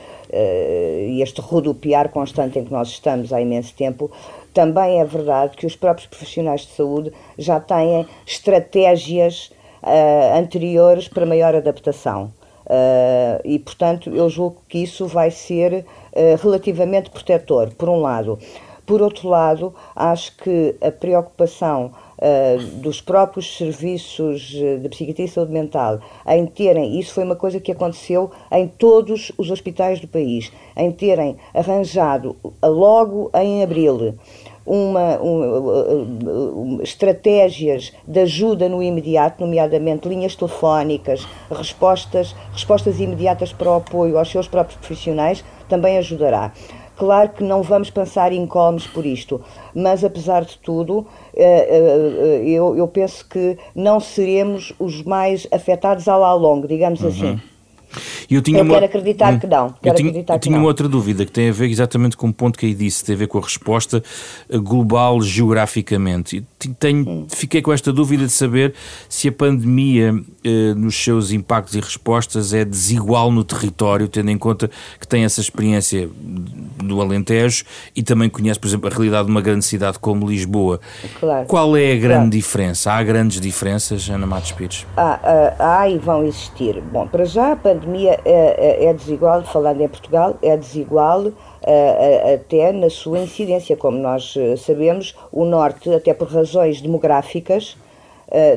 este 1.23 1.41
rodopiar 1.41 2.11
constante 2.11 2.59
em 2.59 2.65
que 2.65 2.73
nós 2.73 2.89
estamos 2.89 3.33
há 3.33 3.41
imenso 3.41 3.75
tempo, 3.75 4.11
também 4.53 5.01
é 5.01 5.05
verdade 5.07 5.57
que 5.57 5.65
os 5.65 5.75
próprios 5.75 6.07
profissionais 6.07 6.61
de 6.63 6.73
saúde 6.73 7.13
já 7.39 7.59
têm 7.59 8.07
estratégias 8.27 9.51
anteriores 10.37 11.09
para 11.09 11.25
maior 11.25 11.55
adaptação. 11.55 12.31
Uh, 12.67 13.41
e, 13.45 13.59
portanto, 13.59 14.11
eu 14.11 14.29
julgo 14.29 14.63
que 14.69 14.79
isso 14.79 15.07
vai 15.07 15.31
ser 15.31 15.85
uh, 15.85 16.43
relativamente 16.43 17.11
protetor, 17.11 17.73
por 17.75 17.89
um 17.89 18.01
lado. 18.01 18.39
Por 18.87 19.01
outro 19.01 19.29
lado, 19.29 19.75
acho 19.95 20.37
que 20.37 20.75
a 20.81 20.91
preocupação 20.91 21.93
uh, 22.19 22.63
dos 22.81 23.01
próprios 23.01 23.57
serviços 23.57 24.43
de 24.43 24.89
psiquiatria 24.89 25.27
e 25.27 25.29
saúde 25.29 25.53
mental 25.53 26.01
em 26.27 26.47
terem, 26.47 26.99
isso 26.99 27.15
foi 27.15 27.25
uma 27.25 27.37
coisa 27.37 27.61
que 27.61 27.73
aconteceu 27.73 28.31
em 28.51 28.67
todos 28.67 29.31
os 29.39 29.51
hospitais 29.51 30.01
do 30.01 30.09
país, 30.09 30.53
em 30.77 30.91
terem 30.91 31.37
arranjado 31.55 32.37
logo 32.63 33.31
em 33.35 33.63
abril 33.63 34.15
uma, 34.67 35.21
um, 35.21 36.81
estratégias 36.83 37.93
de 38.07 38.21
ajuda 38.21 38.69
no 38.69 38.83
imediato, 38.83 39.43
nomeadamente 39.45 40.09
linhas 40.09 40.37
telefónicas, 40.37 41.27
respostas, 41.51 42.35
respostas 42.53 43.01
imediatas 43.01 43.53
para 43.53 43.71
o 43.71 43.75
apoio 43.75 44.19
aos 44.19 44.31
seus 44.31 44.49
próprios 44.49 44.79
profissionais, 44.79 45.45
também 45.69 45.99
ajudará. 45.99 46.53
Claro 46.97 47.31
que 47.31 47.43
não 47.43 47.63
vamos 47.63 47.91
pensar 47.91 48.33
incómodos 48.33 48.87
por 48.87 49.05
isto, 49.05 49.41
mas 49.75 50.05
apesar 50.05 50.45
de 50.45 50.59
tudo, 50.59 51.07
eu, 52.45 52.77
eu 52.77 52.87
penso 52.87 53.27
que 53.29 53.59
não 53.75 53.99
seremos 53.99 54.73
os 54.79 55.03
mais 55.03 55.47
afetados 55.51 56.07
ao 56.07 56.39
longo, 56.39 56.69
digamos 56.69 57.01
uhum. 57.01 57.09
assim. 57.09 57.41
E 58.29 58.35
eu 58.35 58.43
tinha 58.43 58.59
eu 58.59 58.65
uma... 58.65 58.75
quero 58.75 58.87
acreditar 58.87 59.39
que 59.39 59.47
não. 59.47 59.71
Quero 59.71 59.95
eu 59.95 59.95
tinha, 59.95 60.09
acreditar 60.11 60.35
eu 60.35 60.39
tinha 60.39 60.57
uma 60.57 60.67
outra 60.67 60.89
dúvida 60.89 61.25
que 61.25 61.33
tem 61.33 61.49
a 61.49 61.53
ver 61.53 61.69
exatamente 61.69 62.17
com 62.17 62.29
o 62.29 62.33
ponto 62.33 62.59
que 62.59 62.67
aí 62.67 62.75
disse, 62.75 63.05
tem 63.05 63.15
a 63.15 63.19
ver 63.19 63.27
com 63.27 63.39
a 63.39 63.43
resposta 63.43 64.03
eh, 64.49 64.59
global 64.59 65.21
geograficamente. 65.21 66.45
Tenho, 66.79 67.09
hum. 67.09 67.27
Fiquei 67.29 67.61
com 67.61 67.73
esta 67.73 67.93
dúvida 67.93 68.25
de 68.27 68.33
saber 68.33 68.75
se 69.09 69.29
a 69.29 69.33
pandemia, 69.33 70.15
eh, 70.45 70.75
nos 70.75 70.97
seus 70.97 71.33
impactos 71.33 71.75
e 71.75 71.81
respostas, 71.81 72.55
é 72.55 72.65
desigual 72.65 73.31
no 73.31 73.45
território, 73.45 74.09
tendo 74.09 74.31
em 74.31 74.39
conta 74.39 74.71
que 74.99 75.07
tem 75.07 75.25
essa 75.25 75.41
experiência 75.41 76.09
do 76.83 77.01
Alentejo 77.01 77.65
e 77.95 78.03
também 78.03 78.29
conhece, 78.29 78.59
por 78.59 78.69
exemplo, 78.69 78.89
a 78.89 78.91
realidade 78.91 79.27
de 79.27 79.31
uma 79.31 79.41
grande 79.41 79.65
cidade 79.65 79.99
como 79.99 80.29
Lisboa. 80.29 80.81
Claro. 81.19 81.47
Qual 81.47 81.77
é 81.77 81.93
a 81.93 81.97
grande 81.97 82.15
claro. 82.15 82.31
diferença? 82.31 82.93
Há 82.93 83.03
grandes 83.03 83.41
diferenças, 83.41 84.09
Ana 84.09 84.27
Matos 84.27 84.53
Pires? 84.53 84.87
Há, 84.97 85.21
há, 85.59 85.81
há 85.81 85.89
e 85.89 85.99
vão 85.99 86.25
existir. 86.25 86.81
Bom, 86.93 87.07
para 87.07 87.25
já 87.25 87.53
a 87.53 87.57
pandemia 87.57 87.82
é, 88.07 88.21
é, 88.25 88.85
é 88.87 88.95
desigual, 88.95 89.43
falando 89.43 89.81
em 89.81 89.89
Portugal, 89.89 90.37
é 90.43 90.57
desigual 90.57 91.27
uh, 91.27 92.35
até 92.35 92.73
na 92.73 92.91
sua 92.91 93.19
incidência. 93.21 93.77
Como 93.77 93.99
nós 93.99 94.35
eh, 94.37 94.57
sabemos, 94.57 95.15
o 95.31 95.45
Norte, 95.45 95.93
até 95.93 96.13
por 96.15 96.29
razões 96.29 96.81
demográficas, 96.81 97.77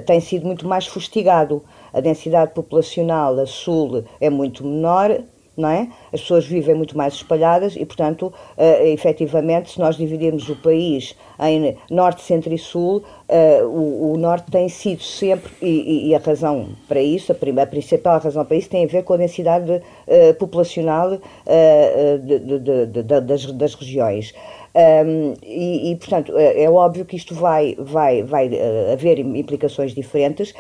tem 0.05 0.21
sido 0.21 0.45
muito 0.45 0.65
mais 0.65 0.88
fustigado. 0.88 1.61
A 1.93 1.99
densidade 1.99 2.53
populacional 2.53 3.38
a 3.38 3.45
sul 3.45 4.05
é 4.21 4.30
muito 4.30 4.65
menor, 4.65 5.19
não 5.58 5.70
é? 5.70 5.88
As 6.14 6.22
pessoas 6.22 6.45
vivem 6.45 6.76
muito 6.76 6.97
mais 6.97 7.14
espalhadas 7.14 7.76
e, 7.76 7.86
portanto, 7.86 8.34
uh, 8.58 8.86
efetivamente, 8.86 9.72
se 9.72 9.80
nós 9.80 9.95
dividirmos 9.95 10.49
o 10.49 10.56
país 10.56 11.16
em 11.39 11.78
norte, 11.89 12.22
centro 12.22 12.53
e 12.53 12.58
sul, 12.58 13.03
uh, 13.30 13.66
o, 13.66 14.14
o, 14.14 14.18
norte 14.18 14.51
tem 14.51 14.68
sido 14.70 15.01
sempre, 15.01 15.51
e, 15.62 16.10
e, 16.10 16.16
a 16.16 16.20
razão 16.20 16.70
para 16.88 17.01
isso, 17.01 17.32
a, 17.32 17.36
primeira, 17.36 17.68
a 17.68 17.72
principal 17.72 18.20
razão 18.20 18.45
para 18.45 18.58
isso 18.58 18.70
tem 18.70 18.86
a 18.86 18.88
ver 18.88 19.03
com 19.03 19.14
a 19.14 19.18
densidade 19.18 19.72
uh, 19.72 20.34
populacional 20.38 21.14
uh, 21.14 22.20
de, 22.20 22.39
de, 22.39 22.86
de, 22.88 23.03
das, 23.03 23.45
das 23.51 23.76
regiões. 23.76 24.34
Um, 24.76 25.36
e, 25.41 25.91
e, 25.91 25.95
portanto, 25.95 26.38
é, 26.38 26.64
é 26.64 26.70
óbvio 26.70 27.06
que 27.06 27.16
isto 27.16 27.34
vai, 27.34 27.78
vai, 27.80 28.24
vai 28.24 28.49
haver 28.91 29.20
implicações 29.20 29.93
diferentes, 29.93 30.53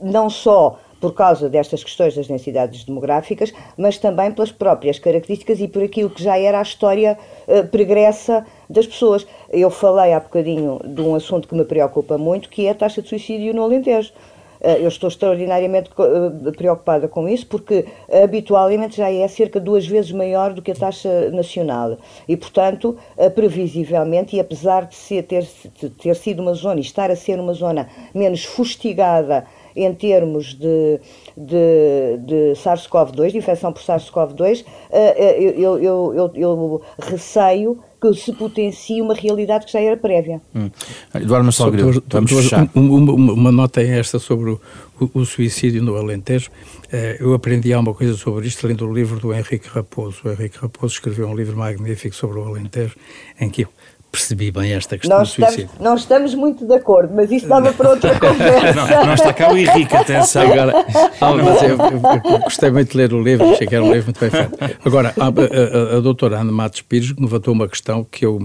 não 0.00 0.30
só 0.30 0.78
por 1.04 1.12
causa 1.12 1.50
destas 1.50 1.84
questões 1.84 2.14
das 2.14 2.26
densidades 2.26 2.82
demográficas, 2.82 3.52
mas 3.76 3.98
também 3.98 4.32
pelas 4.32 4.50
próprias 4.50 4.98
características 4.98 5.60
e 5.60 5.68
por 5.68 5.82
aquilo 5.82 6.08
que 6.08 6.22
já 6.22 6.38
era 6.38 6.58
a 6.58 6.62
história 6.62 7.18
uh, 7.46 7.68
pregressa 7.68 8.46
das 8.70 8.86
pessoas. 8.86 9.26
Eu 9.50 9.68
falei 9.68 10.14
há 10.14 10.20
bocadinho 10.20 10.80
de 10.82 11.02
um 11.02 11.14
assunto 11.14 11.46
que 11.46 11.54
me 11.54 11.62
preocupa 11.66 12.16
muito, 12.16 12.48
que 12.48 12.66
é 12.66 12.70
a 12.70 12.74
taxa 12.74 13.02
de 13.02 13.10
suicídio 13.10 13.52
no 13.52 13.64
Alentejo. 13.64 14.14
Eh, 14.62 14.78
eu 14.80 14.88
estou 14.88 15.08
extraordinariamente 15.08 15.90
eh, 15.90 16.50
preocupada 16.52 17.06
com 17.06 17.28
isso, 17.28 17.46
porque 17.48 17.84
habitualmente 18.10 18.96
já 18.96 19.12
é 19.12 19.28
cerca 19.28 19.60
de 19.60 19.66
duas 19.66 19.86
vezes 19.86 20.10
maior 20.10 20.54
do 20.54 20.62
que 20.62 20.70
a 20.70 20.74
taxa 20.74 21.30
nacional. 21.32 21.98
E, 22.26 22.34
portanto, 22.34 22.96
previsivelmente, 23.34 24.36
e 24.36 24.40
apesar 24.40 24.86
de, 24.86 24.94
ser, 24.94 25.24
ter, 25.24 25.46
de 25.78 25.90
ter 25.90 26.16
sido 26.16 26.40
uma 26.40 26.54
zona 26.54 26.80
e 26.80 26.82
estar 26.82 27.10
a 27.10 27.16
ser 27.16 27.38
uma 27.38 27.52
zona 27.52 27.90
menos 28.14 28.42
fustigada 28.46 29.44
em 29.76 29.92
termos 29.94 30.54
de, 30.54 31.00
de, 31.36 32.18
de 32.18 32.52
SARS-CoV-2, 32.54 33.32
de 33.32 33.38
infecção 33.38 33.72
por 33.72 33.82
SARS-CoV-2, 33.82 34.64
eh, 34.90 35.14
eh, 35.16 35.54
eu, 35.56 35.78
eu, 35.78 36.14
eu, 36.14 36.32
eu, 36.34 36.82
receio 36.98 37.78
que 38.00 38.12
se 38.14 38.32
potencie 38.32 39.00
uma 39.00 39.14
realidade 39.14 39.66
que 39.66 39.72
já 39.72 39.80
era 39.80 39.96
prévia. 39.96 40.40
Hum. 40.54 40.70
Eduardo 41.14 41.44
Marcelo 41.44 41.70
Grilo, 41.70 42.02
vamos 42.08 42.30
fechar. 42.30 42.68
Uma, 42.74 43.12
uma, 43.12 43.32
uma, 43.32 43.52
nota 43.52 43.80
é 43.82 43.98
esta 43.98 44.18
sobre 44.18 44.50
o, 44.50 44.60
o, 45.00 45.20
o, 45.20 45.24
suicídio 45.24 45.82
no 45.82 45.96
Alentejo. 45.96 46.50
Eh, 46.92 47.16
eu 47.18 47.32
aprendi 47.34 47.72
alguma 47.72 47.94
coisa 47.94 48.14
sobre 48.14 48.46
isto 48.46 48.66
lendo 48.66 48.86
o 48.86 48.92
livro 48.92 49.18
do 49.18 49.32
Henrique 49.32 49.68
Raposo. 49.68 50.20
O 50.24 50.30
Henrique 50.30 50.58
Raposo 50.58 50.94
escreveu 50.94 51.28
um 51.28 51.34
livro 51.34 51.56
magnífico 51.56 52.14
sobre 52.14 52.38
o 52.38 52.44
Alentejo, 52.44 52.96
em 53.40 53.48
que 53.48 53.66
percebi 54.14 54.50
bem 54.52 54.72
esta 54.72 54.96
questão 54.96 55.18
nós 55.18 55.28
do 55.28 55.34
suicídio. 55.34 55.64
Estamos, 55.64 55.84
não 55.84 55.94
estamos 55.96 56.34
muito 56.34 56.64
de 56.64 56.74
acordo, 56.74 57.12
mas 57.14 57.30
isso 57.32 57.48
dava 57.48 57.72
para 57.72 57.90
outra 57.90 58.14
conversa. 58.20 58.72
não, 58.74 59.06
não 59.06 59.14
está 59.14 59.32
cá 59.32 59.52
o 59.52 59.56
Henrique, 59.56 59.94
atenção. 59.94 60.42
Agora, 60.52 60.72
não, 61.20 61.36
mas 61.36 61.62
eu, 61.62 61.68
eu, 61.68 62.32
eu, 62.32 62.38
gostei 62.40 62.70
muito 62.70 62.92
de 62.92 62.96
ler 62.96 63.12
o 63.12 63.20
livro, 63.20 63.50
achei 63.50 63.66
que 63.66 63.74
era 63.74 63.84
um 63.84 63.92
livro 63.92 64.06
muito 64.06 64.20
bem 64.20 64.30
feito. 64.30 64.78
Agora, 64.84 65.12
a, 65.18 65.24
a, 65.24 65.94
a, 65.94 65.98
a 65.98 66.00
doutora 66.00 66.38
Ana 66.38 66.52
Matos 66.52 66.82
Pires 66.82 67.12
levantou 67.18 67.52
uma 67.52 67.68
questão 67.68 68.04
que 68.04 68.24
eu 68.24 68.38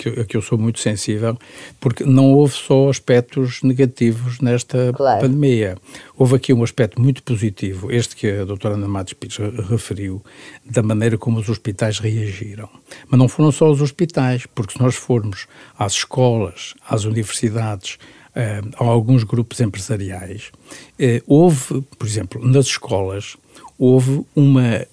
que, 0.00 0.24
que 0.24 0.36
eu 0.36 0.40
sou 0.40 0.56
muito 0.56 0.80
sensível, 0.80 1.36
porque 1.78 2.04
não 2.04 2.32
houve 2.32 2.54
só 2.54 2.88
aspectos 2.88 3.62
negativos 3.62 4.40
nesta 4.40 4.92
claro. 4.94 5.20
pandemia. 5.20 5.76
Houve 6.16 6.36
aqui 6.36 6.54
um 6.54 6.62
aspecto 6.62 7.00
muito 7.00 7.22
positivo, 7.22 7.92
este 7.92 8.16
que 8.16 8.30
a 8.30 8.44
doutora 8.46 8.74
Ana 8.74 8.88
Matos 8.88 9.12
Pires 9.12 9.36
referiu, 9.68 10.24
da 10.64 10.82
maneira 10.82 11.18
como 11.18 11.38
os 11.38 11.48
hospitais 11.50 11.98
reagiram. 11.98 12.68
Mas 13.08 13.18
não 13.18 13.28
foram 13.28 13.52
só 13.52 13.70
os 13.70 13.82
hospitais, 13.82 14.46
porque 14.46 14.72
se 14.72 14.80
nós 14.80 14.94
formos 14.94 15.46
às 15.78 15.92
escolas, 15.92 16.74
às 16.88 17.04
universidades, 17.04 17.98
Uh, 18.30 18.62
a 18.76 18.84
alguns 18.84 19.24
grupos 19.24 19.58
empresariais. 19.58 20.52
Uh, 21.00 21.20
houve, 21.26 21.82
por 21.98 22.06
exemplo, 22.06 22.40
nas 22.46 22.66
escolas, 22.66 23.36
houve 23.76 24.24
uma 24.36 24.86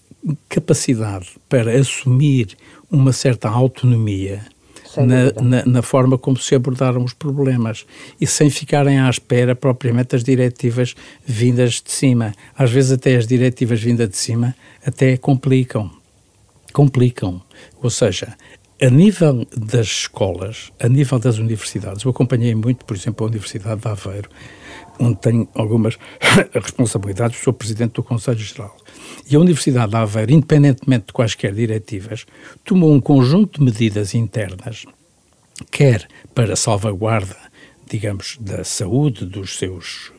capacidade 0.50 1.30
para 1.48 1.72
assumir 1.78 2.58
uma 2.90 3.14
certa 3.14 3.48
autonomia 3.48 4.44
na, 5.06 5.42
na, 5.42 5.66
na, 5.66 5.82
forma 5.82 6.18
como 6.18 6.38
se 6.38 6.56
abordaram 6.56 7.04
os 7.04 7.14
problemas 7.14 7.86
e 8.20 8.26
sem 8.26 8.50
ficarem 8.50 9.00
à 9.00 9.10
espera 9.10 9.56
propriamente 9.56 10.10
das 10.10 10.24
diretivas 10.24 10.96
vindas 11.26 11.82
de 11.84 11.92
cima. 11.92 12.34
Às 12.58 12.72
vezes 12.72 12.92
até 12.92 13.16
as 13.16 13.28
diretivas 13.28 13.82
vindas 13.82 14.10
de 14.10 14.18
cima 14.18 14.56
até 14.86 15.18
complicam. 15.18 15.92
Complicam. 16.74 17.42
Ou 17.82 17.90
seja, 17.90 18.36
a 18.80 18.90
nível 18.90 19.48
das 19.56 19.88
escolas, 19.88 20.72
a 20.80 20.88
nível 20.88 21.18
das 21.18 21.40
universidades, 21.40 22.04
eu 22.04 22.12
acompanhei 22.12 22.54
muito, 22.54 22.86
por 22.86 22.96
exemplo, 22.96 23.26
a 23.26 23.30
Universidade 23.30 23.82
de 23.82 23.88
Aveiro, 23.88 24.30
onde 25.00 25.20
tenho 25.20 25.48
algumas 25.56 25.98
responsabilidades, 26.54 27.40
sou 27.40 27.54
presidente 27.54 27.94
do 27.94 28.04
Conselho 28.04 28.38
Geral. 28.38 28.76
E 29.30 29.36
a 29.36 29.40
Universidade 29.40 29.90
de 29.90 29.98
Aveiro, 29.98 30.32
independentemente 30.32 31.08
de 31.08 31.14
quaisquer 31.14 31.54
diretivas, 31.54 32.26
tomou 32.64 32.94
um 32.94 33.02
conjunto 33.02 33.60
de 33.60 33.66
medidas 33.66 34.14
internas, 34.14 34.86
quer 35.72 36.08
para 36.36 36.56
salvaguarda, 36.56 37.36
digamos, 37.90 38.38
da 38.40 38.64
saúde 38.64 39.26
dos 39.26 39.58
seus 39.58 40.12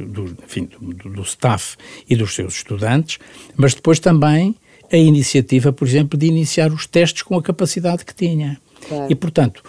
do, 0.00 0.36
enfim, 0.44 0.68
do, 0.78 1.10
do 1.10 1.22
staff 1.22 1.76
e 2.08 2.16
dos 2.16 2.34
seus 2.34 2.56
estudantes, 2.56 3.18
mas 3.56 3.74
depois 3.74 3.98
também 3.98 4.54
a 4.92 4.96
iniciativa, 4.96 5.72
por 5.72 5.86
exemplo, 5.86 6.18
de 6.18 6.26
iniciar 6.26 6.72
os 6.72 6.86
testes 6.86 7.22
com 7.22 7.36
a 7.36 7.42
capacidade 7.42 8.04
que 8.04 8.14
tinha. 8.14 8.60
Claro. 8.88 9.10
E, 9.10 9.14
portanto, 9.14 9.62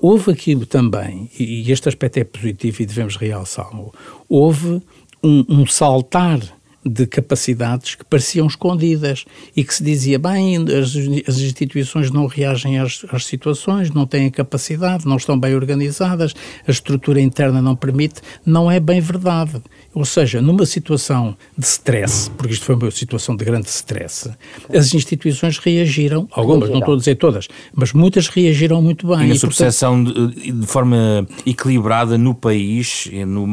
houve 0.00 0.32
aquilo 0.32 0.66
também, 0.66 1.30
e 1.38 1.70
este 1.70 1.88
aspecto 1.88 2.18
é 2.18 2.24
positivo 2.24 2.82
e 2.82 2.86
devemos 2.86 3.16
realçá-lo, 3.16 3.92
houve 4.28 4.82
um, 5.22 5.44
um 5.48 5.66
saltar 5.66 6.40
de 6.84 7.06
capacidades 7.06 7.94
que 7.94 8.04
pareciam 8.04 8.46
escondidas 8.46 9.24
e 9.56 9.64
que 9.64 9.74
se 9.74 9.82
dizia, 9.82 10.18
bem, 10.18 10.56
as, 10.56 10.94
as 11.26 11.38
instituições 11.40 12.10
não 12.10 12.26
reagem 12.26 12.78
às, 12.78 13.04
às, 13.10 13.24
situações, 13.24 13.90
não 13.90 14.06
têm 14.06 14.30
capacidade, 14.30 15.06
não 15.06 15.16
estão 15.16 15.38
bem 15.38 15.54
organizadas, 15.54 16.34
a 16.66 16.70
estrutura 16.70 17.20
interna 17.20 17.62
não 17.62 17.74
permite, 17.74 18.20
não 18.44 18.70
é 18.70 18.78
bem 18.78 19.00
verdade. 19.00 19.62
Ou 19.94 20.04
seja, 20.04 20.42
numa 20.42 20.66
situação 20.66 21.36
de 21.56 21.64
stress, 21.64 22.28
porque 22.30 22.52
isto 22.52 22.64
foi 22.64 22.74
uma 22.74 22.90
situação 22.90 23.36
de 23.36 23.44
grande 23.44 23.68
stress, 23.68 24.30
as 24.72 24.92
instituições 24.92 25.58
reagiram, 25.58 26.28
algumas, 26.32 26.68
não 26.68 26.80
estou 26.80 26.94
a 26.94 26.98
dizer 26.98 27.14
todas, 27.14 27.48
mas 27.72 27.92
muitas 27.92 28.28
reagiram 28.28 28.82
muito 28.82 29.06
bem. 29.06 29.28
E 29.28 29.32
a 29.32 29.36
sua 29.36 29.48
percepção 29.48 30.02
de, 30.02 30.52
de, 30.52 30.66
forma 30.66 31.26
equilibrada 31.46 32.18
no 32.18 32.34
país, 32.34 33.08
no 33.26 33.46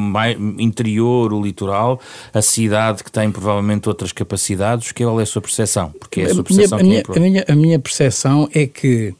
interior, 0.60 1.32
o 1.32 1.42
litoral, 1.42 2.02
a 2.34 2.42
cidade 2.42 3.04
que 3.04 3.12
tem 3.12 3.21
provavelmente 3.30 3.90
outras 3.90 4.14
capacidades, 4.14 4.92
qual 4.94 5.20
é 5.20 5.24
a 5.24 5.26
sua 5.26 5.42
percepção? 5.42 5.92
Porque 6.00 6.22
é 6.22 6.26
a 6.26 6.34
sua 6.34 6.44
percepção 6.44 6.80
a 6.80 6.84
minha, 6.84 7.04
que 7.04 7.12
é 7.12 7.18
a 7.18 7.20
minha, 7.20 7.46
a 7.50 7.56
minha 7.56 7.80
percepção 7.80 8.50
é 8.54 8.66
que 8.66 9.14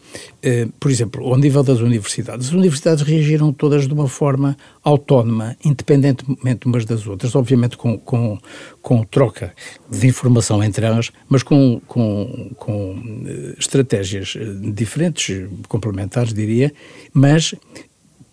eh, 0.44 0.68
por 0.80 0.90
exemplo, 0.90 1.24
ao 1.24 1.38
nível 1.38 1.62
das 1.62 1.80
universidades, 1.80 2.48
as 2.48 2.54
universidades 2.54 3.04
reagiram 3.04 3.54
todas 3.54 3.88
de 3.88 3.94
uma 3.94 4.08
forma 4.08 4.58
autónoma, 4.84 5.56
independentemente 5.64 6.66
umas 6.66 6.84
das 6.84 7.06
outras, 7.06 7.36
obviamente 7.36 7.78
com, 7.78 7.96
com, 8.00 8.40
com 8.82 9.04
troca 9.04 9.54
de 9.88 10.08
informação 10.08 10.64
entre 10.64 10.84
elas, 10.84 11.12
mas 11.30 11.44
com, 11.44 11.80
com, 11.88 12.50
com 12.56 13.24
eh, 13.28 13.56
estratégias 13.60 14.36
eh, 14.36 14.44
diferentes, 14.74 15.48
complementares, 15.68 16.34
diria, 16.34 16.74
mas 17.14 17.54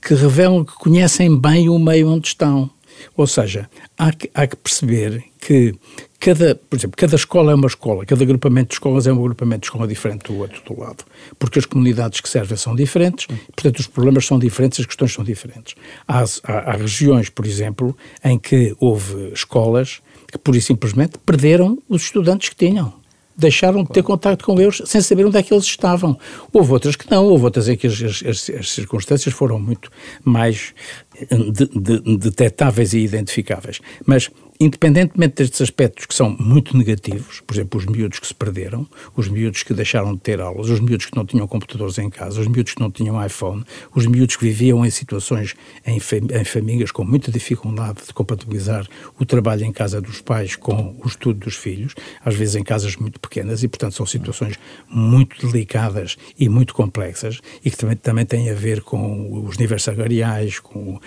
que 0.01 0.14
revelam 0.14 0.64
que 0.64 0.73
conhecem 0.75 1.39
bem 1.39 1.69
o 1.69 1.79
meio 1.79 2.09
onde 2.09 2.29
estão. 2.29 2.71
Ou 3.16 3.26
seja, 3.26 3.68
há 3.96 4.12
que, 4.12 4.30
há 4.34 4.46
que 4.46 4.57
perceber 4.57 5.24
que 5.40 5.74
cada, 6.18 6.55
por 6.55 6.76
exemplo, 6.76 6.96
cada 6.96 7.16
escola 7.16 7.53
é 7.53 7.55
uma 7.55 7.66
escola, 7.66 8.05
cada 8.05 8.22
agrupamento 8.22 8.70
de 8.70 8.74
escolas 8.74 9.07
é 9.07 9.12
um 9.12 9.18
agrupamento 9.18 9.61
de 9.61 9.66
escola 9.66 9.86
diferente 9.86 10.24
do 10.24 10.38
outro 10.38 10.62
do 10.64 10.80
lado, 10.80 11.05
porque 11.38 11.59
as 11.59 11.64
comunidades 11.64 12.20
que 12.20 12.28
servem 12.28 12.57
são 12.57 12.74
diferentes, 12.74 13.26
portanto 13.55 13.78
os 13.78 13.86
problemas 13.86 14.26
são 14.26 14.38
diferentes, 14.38 14.80
as 14.80 14.86
questões 14.86 15.12
são 15.12 15.24
diferentes. 15.24 15.74
Há, 16.07 16.24
há, 16.44 16.53
há 16.72 16.72
regiões, 16.72 17.28
por 17.28 17.46
exemplo, 17.46 17.96
em 18.24 18.38
que 18.38 18.74
houve 18.80 19.32
escolas 19.32 20.01
que, 20.30 20.38
pura 20.38 20.59
e 20.59 20.61
simplesmente, 20.61 21.18
perderam 21.18 21.78
os 21.88 22.03
estudantes 22.03 22.49
que 22.49 22.57
tinham 22.57 22.92
deixaram 23.38 23.84
de 23.84 23.90
ter 23.90 24.03
contato 24.03 24.44
com 24.44 24.61
eles 24.61 24.82
sem 24.84 25.01
saber 25.01 25.24
onde 25.24 25.38
é 25.38 25.42
que 25.44 25.55
eles 25.55 25.64
estavam. 25.64 26.18
Houve 26.53 26.72
outras 26.72 26.96
que 26.96 27.09
não, 27.09 27.24
houve 27.24 27.44
outras 27.44 27.68
em 27.68 27.76
que 27.76 27.86
as, 27.86 28.03
as, 28.03 28.51
as 28.51 28.70
circunstâncias 28.70 29.32
foram 29.32 29.61
muito 29.61 29.92
mais 30.24 30.74
de, 31.27 31.66
de, 31.66 32.16
detetáveis 32.19 32.93
e 32.93 33.01
identificáveis. 33.01 33.81
Mas 34.07 34.31
independentemente 34.61 35.37
destes 35.37 35.61
aspectos 35.61 36.05
que 36.07 36.14
são 36.14 36.37
muito 36.39 36.77
negativos, 36.77 37.41
por 37.47 37.55
exemplo, 37.55 37.79
os 37.79 37.87
miúdos 37.87 38.19
que 38.19 38.27
se 38.27 38.35
perderam, 38.35 38.87
os 39.14 39.29
miúdos 39.29 39.62
que 39.62 39.73
deixaram 39.73 40.14
de 40.14 40.21
ter 40.21 40.41
aulas, 40.41 40.69
os 40.69 40.81
miúdos 40.81 41.07
que 41.07 41.16
não 41.16 41.25
tinham 41.25 41.47
computadores 41.47 41.97
em 41.99 42.11
casa, 42.11 42.41
os 42.41 42.49
miúdos 42.49 42.75
que 42.75 42.81
não 42.81 42.91
tinham 42.91 43.25
iPhone, 43.25 43.64
os 43.95 44.07
miúdos 44.07 44.35
que 44.35 44.45
viviam 44.45 44.85
em 44.85 44.91
situações, 44.91 45.55
em, 45.87 45.97
em 45.97 46.45
famílias 46.45 46.91
com 46.91 47.05
muita 47.05 47.31
dificuldade 47.31 48.07
de 48.07 48.12
compatibilizar 48.12 48.87
o 49.19 49.25
trabalho 49.25 49.64
em 49.64 49.73
casa 49.73 50.01
dos 50.01 50.21
pais 50.21 50.57
com 50.57 50.97
o 51.05 51.07
estudo 51.07 51.39
dos 51.39 51.55
filhos, 51.55 51.95
às 52.25 52.35
vezes 52.35 52.57
em 52.57 52.64
casas 52.64 52.97
muito 52.97 53.21
pequenas, 53.21 53.62
e 53.62 53.69
portanto 53.69 53.95
são 53.95 54.07
situações 54.07 54.59
muito 54.89 55.47
delicadas 55.47 56.16
e 56.37 56.49
muito 56.49 56.75
complexas 56.75 57.41
e 57.64 57.71
que 57.71 57.77
também, 57.77 57.97
também 57.97 58.27
têm 58.27 58.51
a 58.51 58.55
ver 58.55 58.83
com 58.83 59.45
os 59.45 59.57
níveis 59.57 59.85
salariais, 59.85 60.59
com 60.59 60.99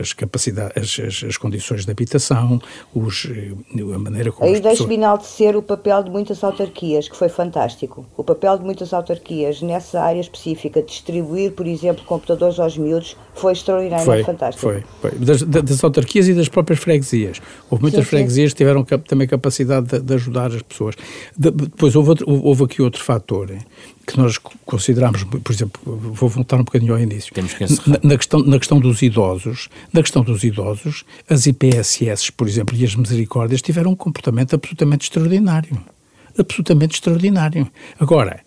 as 0.00 0.12
capacidades, 0.12 0.98
as, 1.00 1.24
as 1.24 1.36
condições 1.36 1.84
de 1.84 1.90
habitação, 1.90 2.60
os, 2.94 3.26
eh, 3.30 3.52
a 3.94 3.98
maneira 3.98 4.32
como 4.32 4.48
Aí 4.48 4.60
deixe-me 4.60 4.94
enaltecer 4.94 5.56
o 5.56 5.62
papel 5.62 6.02
de 6.02 6.10
muitas 6.10 6.42
autarquias, 6.42 7.08
que 7.08 7.16
foi 7.16 7.28
fantástico. 7.28 8.06
O 8.16 8.24
papel 8.24 8.58
de 8.58 8.64
muitas 8.64 8.92
autarquias 8.92 9.62
nessa 9.62 10.00
área 10.00 10.20
específica, 10.20 10.82
distribuir, 10.82 11.52
por 11.52 11.66
exemplo, 11.66 12.04
computadores 12.04 12.58
aos 12.58 12.76
miúdos, 12.76 13.16
foi 13.34 13.52
extraordinariamente 13.52 14.24
fantástico. 14.24 14.60
Foi, 14.60 14.84
foi. 15.00 15.18
Das, 15.18 15.42
das, 15.42 15.82
autarquias 15.82 16.28
e 16.28 16.34
das 16.34 16.48
próprias 16.48 16.80
freguesias. 16.80 17.40
Houve 17.70 17.82
muitas 17.82 18.04
sim, 18.04 18.10
freguesias 18.10 18.50
sim. 18.50 18.56
que 18.56 18.58
tiveram 18.58 18.84
também 18.84 19.26
capacidade 19.26 19.86
de, 19.86 20.00
de, 20.00 20.14
ajudar 20.14 20.52
as 20.52 20.62
pessoas. 20.62 20.94
De, 21.36 21.50
depois 21.50 21.96
houve, 21.96 22.10
outro, 22.10 22.26
houve 22.28 22.64
aqui 22.64 22.82
outro 22.82 23.02
fator 23.02 23.50
que 24.06 24.18
nós 24.18 24.38
consideramos, 24.38 25.24
por 25.24 25.52
exemplo, 25.52 25.80
vou 25.84 26.28
voltar 26.28 26.56
um 26.56 26.64
bocadinho 26.64 26.92
ao 26.94 27.00
início. 27.00 27.32
Temos 27.32 27.54
que 27.54 27.64
na, 27.88 27.98
na, 28.02 28.16
questão, 28.16 28.40
na 28.40 28.58
questão 28.58 28.80
dos 28.80 29.02
idosos, 29.02 29.68
na 29.92 30.02
questão 30.02 30.22
dos 30.22 30.44
idosos, 30.44 31.04
as 31.28 31.46
IPSS, 31.46 32.32
por 32.32 32.48
exemplo, 32.48 32.76
e 32.76 32.84
as 32.84 32.94
misericórdias 32.94 33.62
tiveram 33.62 33.92
um 33.92 33.96
comportamento 33.96 34.54
absolutamente 34.54 35.04
extraordinário. 35.04 35.80
Absolutamente 36.38 36.94
extraordinário. 36.94 37.70
Agora, 37.98 38.40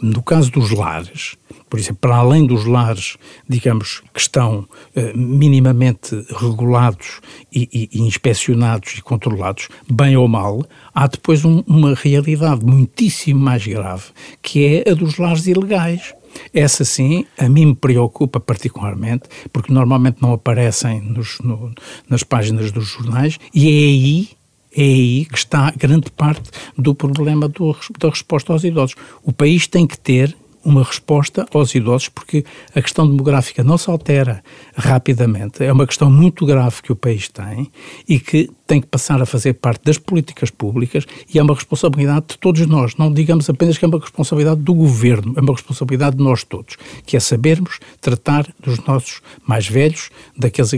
no 0.00 0.22
caso 0.22 0.50
dos 0.50 0.70
lares, 0.70 1.36
por 1.68 1.80
exemplo, 1.80 1.98
para 2.00 2.16
além 2.16 2.46
dos 2.46 2.64
lares, 2.64 3.16
digamos, 3.48 4.02
que 4.12 4.20
estão 4.20 4.68
eh, 4.94 5.12
minimamente 5.14 6.14
regulados 6.38 7.20
e, 7.52 7.68
e, 7.72 7.98
e, 7.98 8.02
inspecionados 8.02 8.94
e 8.98 9.02
controlados, 9.02 9.68
bem 9.90 10.16
ou 10.16 10.28
mal, 10.28 10.64
há 10.94 11.06
depois 11.06 11.44
um, 11.44 11.62
uma 11.66 11.94
realidade 11.94 12.64
muitíssimo 12.64 13.40
mais 13.40 13.66
grave, 13.66 14.04
que 14.42 14.82
é 14.86 14.90
a 14.90 14.94
dos 14.94 15.18
lares 15.18 15.46
ilegais. 15.46 16.14
Essa 16.52 16.84
sim, 16.84 17.24
a 17.38 17.48
mim 17.48 17.66
me 17.66 17.74
preocupa 17.74 18.38
particularmente, 18.38 19.24
porque 19.52 19.72
normalmente 19.72 20.18
não 20.20 20.34
aparecem 20.34 21.00
nos, 21.00 21.38
no, 21.40 21.72
nas 22.08 22.22
páginas 22.22 22.70
dos 22.70 22.86
jornais, 22.86 23.38
e 23.54 23.68
é 23.68 23.70
aí 23.70 24.28
é 24.76 24.82
aí 24.82 25.24
que 25.24 25.38
está 25.38 25.72
grande 25.76 26.10
parte 26.10 26.50
do 26.76 26.94
problema 26.94 27.48
do, 27.48 27.74
da 27.98 28.10
resposta 28.10 28.52
aos 28.52 28.62
idosos. 28.62 28.96
O 29.24 29.32
país 29.32 29.66
tem 29.66 29.86
que 29.86 29.98
ter 29.98 30.36
uma 30.66 30.82
resposta 30.82 31.46
aos 31.54 31.74
idosos, 31.76 32.08
porque 32.08 32.44
a 32.74 32.82
questão 32.82 33.06
demográfica 33.06 33.62
não 33.62 33.78
se 33.78 33.88
altera 33.88 34.42
rapidamente. 34.76 35.62
É 35.64 35.72
uma 35.72 35.86
questão 35.86 36.10
muito 36.10 36.44
grave 36.44 36.82
que 36.82 36.90
o 36.90 36.96
país 36.96 37.28
tem 37.28 37.70
e 38.08 38.18
que 38.18 38.50
tem 38.66 38.80
que 38.80 38.86
passar 38.86 39.20
a 39.22 39.26
fazer 39.26 39.54
parte 39.54 39.84
das 39.84 39.98
políticas 39.98 40.50
públicas 40.50 41.04
e 41.32 41.38
é 41.38 41.42
uma 41.42 41.54
responsabilidade 41.54 42.26
de 42.30 42.38
todos 42.38 42.66
nós. 42.66 42.96
Não 42.96 43.12
digamos 43.12 43.48
apenas 43.48 43.78
que 43.78 43.84
é 43.84 43.88
uma 43.88 43.98
responsabilidade 43.98 44.60
do 44.60 44.74
governo, 44.74 45.34
é 45.36 45.40
uma 45.40 45.52
responsabilidade 45.52 46.16
de 46.16 46.22
nós 46.22 46.44
todos, 46.44 46.76
que 47.04 47.16
é 47.16 47.20
sabermos 47.20 47.78
tratar 48.00 48.46
dos 48.60 48.78
nossos 48.84 49.20
mais 49.46 49.68
velhos, 49.68 50.10
daqueles 50.36 50.72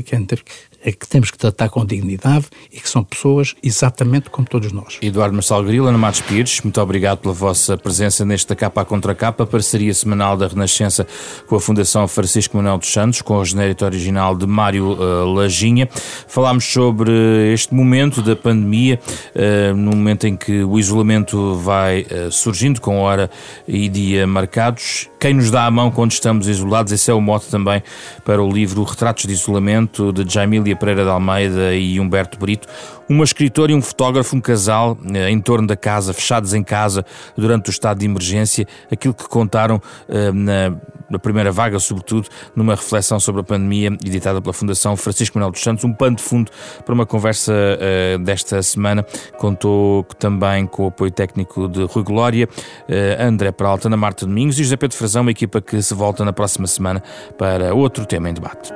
é 0.84 0.93
que 0.93 1.09
temos 1.09 1.30
que 1.30 1.39
tratar 1.39 1.68
com 1.68 1.84
dignidade 1.84 2.47
e 2.72 2.80
que 2.80 2.89
são 2.89 3.03
pessoas 3.03 3.55
exatamente 3.62 4.30
como 4.30 4.47
todos 4.47 4.70
nós. 4.70 4.99
Eduardo 5.03 5.34
Marçal 5.34 5.62
Grilo, 5.64 5.86
Ana 5.86 5.99
Matos 5.99 6.20
Pires, 6.20 6.61
muito 6.62 6.80
obrigado 6.80 7.18
pela 7.18 7.34
vossa 7.34 7.76
presença 7.76 8.24
nesta 8.24 8.55
capa 8.55 8.84
contra 8.84 9.14
capa, 9.14 9.45
parceria 9.45 9.93
semanal 9.93 10.36
da 10.36 10.47
Renascença 10.47 11.07
com 11.47 11.57
a 11.57 11.61
Fundação 11.61 12.07
Francisco 12.07 12.57
Manuel 12.57 12.78
dos 12.78 12.93
Santos, 12.93 13.22
com 13.22 13.36
o 13.36 13.45
genérito 13.45 13.84
original 13.84 14.36
de 14.36 14.47
Mário 14.47 14.93
uh, 14.93 15.32
Lajinha. 15.32 15.89
Falámos 16.28 16.64
sobre 16.64 17.53
este 17.53 17.74
momento 17.79 18.20
da 18.20 18.35
pandemia, 18.35 18.99
uh, 19.35 19.76
no 19.76 19.93
momento 19.93 20.26
em 20.26 20.37
que 20.37 20.62
o 20.62 20.79
isolamento 20.79 21.55
vai 21.55 22.03
uh, 22.03 22.31
surgindo 22.31 22.81
com 22.81 22.99
hora 22.99 23.31
e 23.66 23.89
dia 23.89 24.26
marcados. 24.26 25.09
Quem 25.19 25.35
nos 25.35 25.51
dá 25.51 25.66
a 25.66 25.71
mão 25.71 25.91
quando 25.91 26.12
estamos 26.12 26.47
isolados, 26.47 26.93
esse 26.93 27.11
é 27.11 27.14
o 27.14 27.21
mote 27.21 27.49
também 27.49 27.83
para 28.25 28.41
o 28.41 28.49
livro 28.49 28.85
Retratos 28.85 29.25
de 29.25 29.33
Isolamento, 29.33 30.12
de 30.12 30.33
Jaime 30.33 30.59
Emília 30.59 30.77
Pereira 30.77 31.03
de 31.03 31.11
Almeida 31.11 31.75
e 31.75 31.99
Humberto 31.99 32.39
Brito, 32.39 32.69
uma 33.09 33.25
escritora 33.25 33.73
e 33.73 33.75
um 33.75 33.83
fotógrafo, 33.83 34.37
um 34.37 34.41
casal, 34.41 34.97
eh, 35.12 35.31
em 35.31 35.41
torno 35.41 35.66
da 35.66 35.77
casa, 35.77 36.12
fechados 36.12 36.53
em 36.55 36.62
casa 36.62 37.05
durante 37.37 37.69
o 37.69 37.73
estado 37.73 37.99
de 37.99 38.07
emergência, 38.07 38.66
aquilo 38.93 39.14
que 39.14 39.27
contaram 39.29 39.81
eh, 40.09 40.31
na, 40.31 40.77
na 41.11 41.19
primeira 41.19 41.51
vaga, 41.51 41.79
sobretudo, 41.79 42.29
numa 42.55 42.75
reflexão 42.75 43.19
sobre 43.19 43.41
a 43.41 43.45
pandemia 43.45 43.89
editada 44.05 44.41
pela 44.43 44.53
Fundação 44.53 44.97
Francisco 44.97 45.39
Manuel 45.39 45.53
dos 45.53 45.62
Santos, 45.62 45.85
um 45.85 45.93
pano 45.93 46.16
de 46.16 46.23
fundo 46.23 46.53
para 46.85 46.95
uma 46.95 47.07
conversa 47.07 47.53
uh, 47.53 48.19
desta 48.19 48.62
semana. 48.62 49.03
Contou 49.39 50.05
também 50.19 50.66
com 50.66 50.85
o 50.85 50.89
apoio 50.89 51.11
técnico 51.11 51.66
de 51.66 51.85
Rui 51.85 52.05
Glória, 52.05 52.49
André 53.19 53.51
Peralta, 53.53 53.89
Ana 53.89 53.97
Marta 53.97 54.27
Domingos 54.27 54.59
e 54.59 54.64
José 54.64 54.77
Pedro 54.77 54.97
Frazão, 55.09 55.22
uma 55.22 55.30
equipa 55.30 55.62
que 55.62 55.80
se 55.80 55.94
volta 55.94 56.22
na 56.22 56.34
próxima 56.34 56.66
semana 56.66 57.02
para 57.38 57.74
outro 57.74 58.04
tema 58.04 58.28
em 58.28 58.34
debate. 58.34 58.70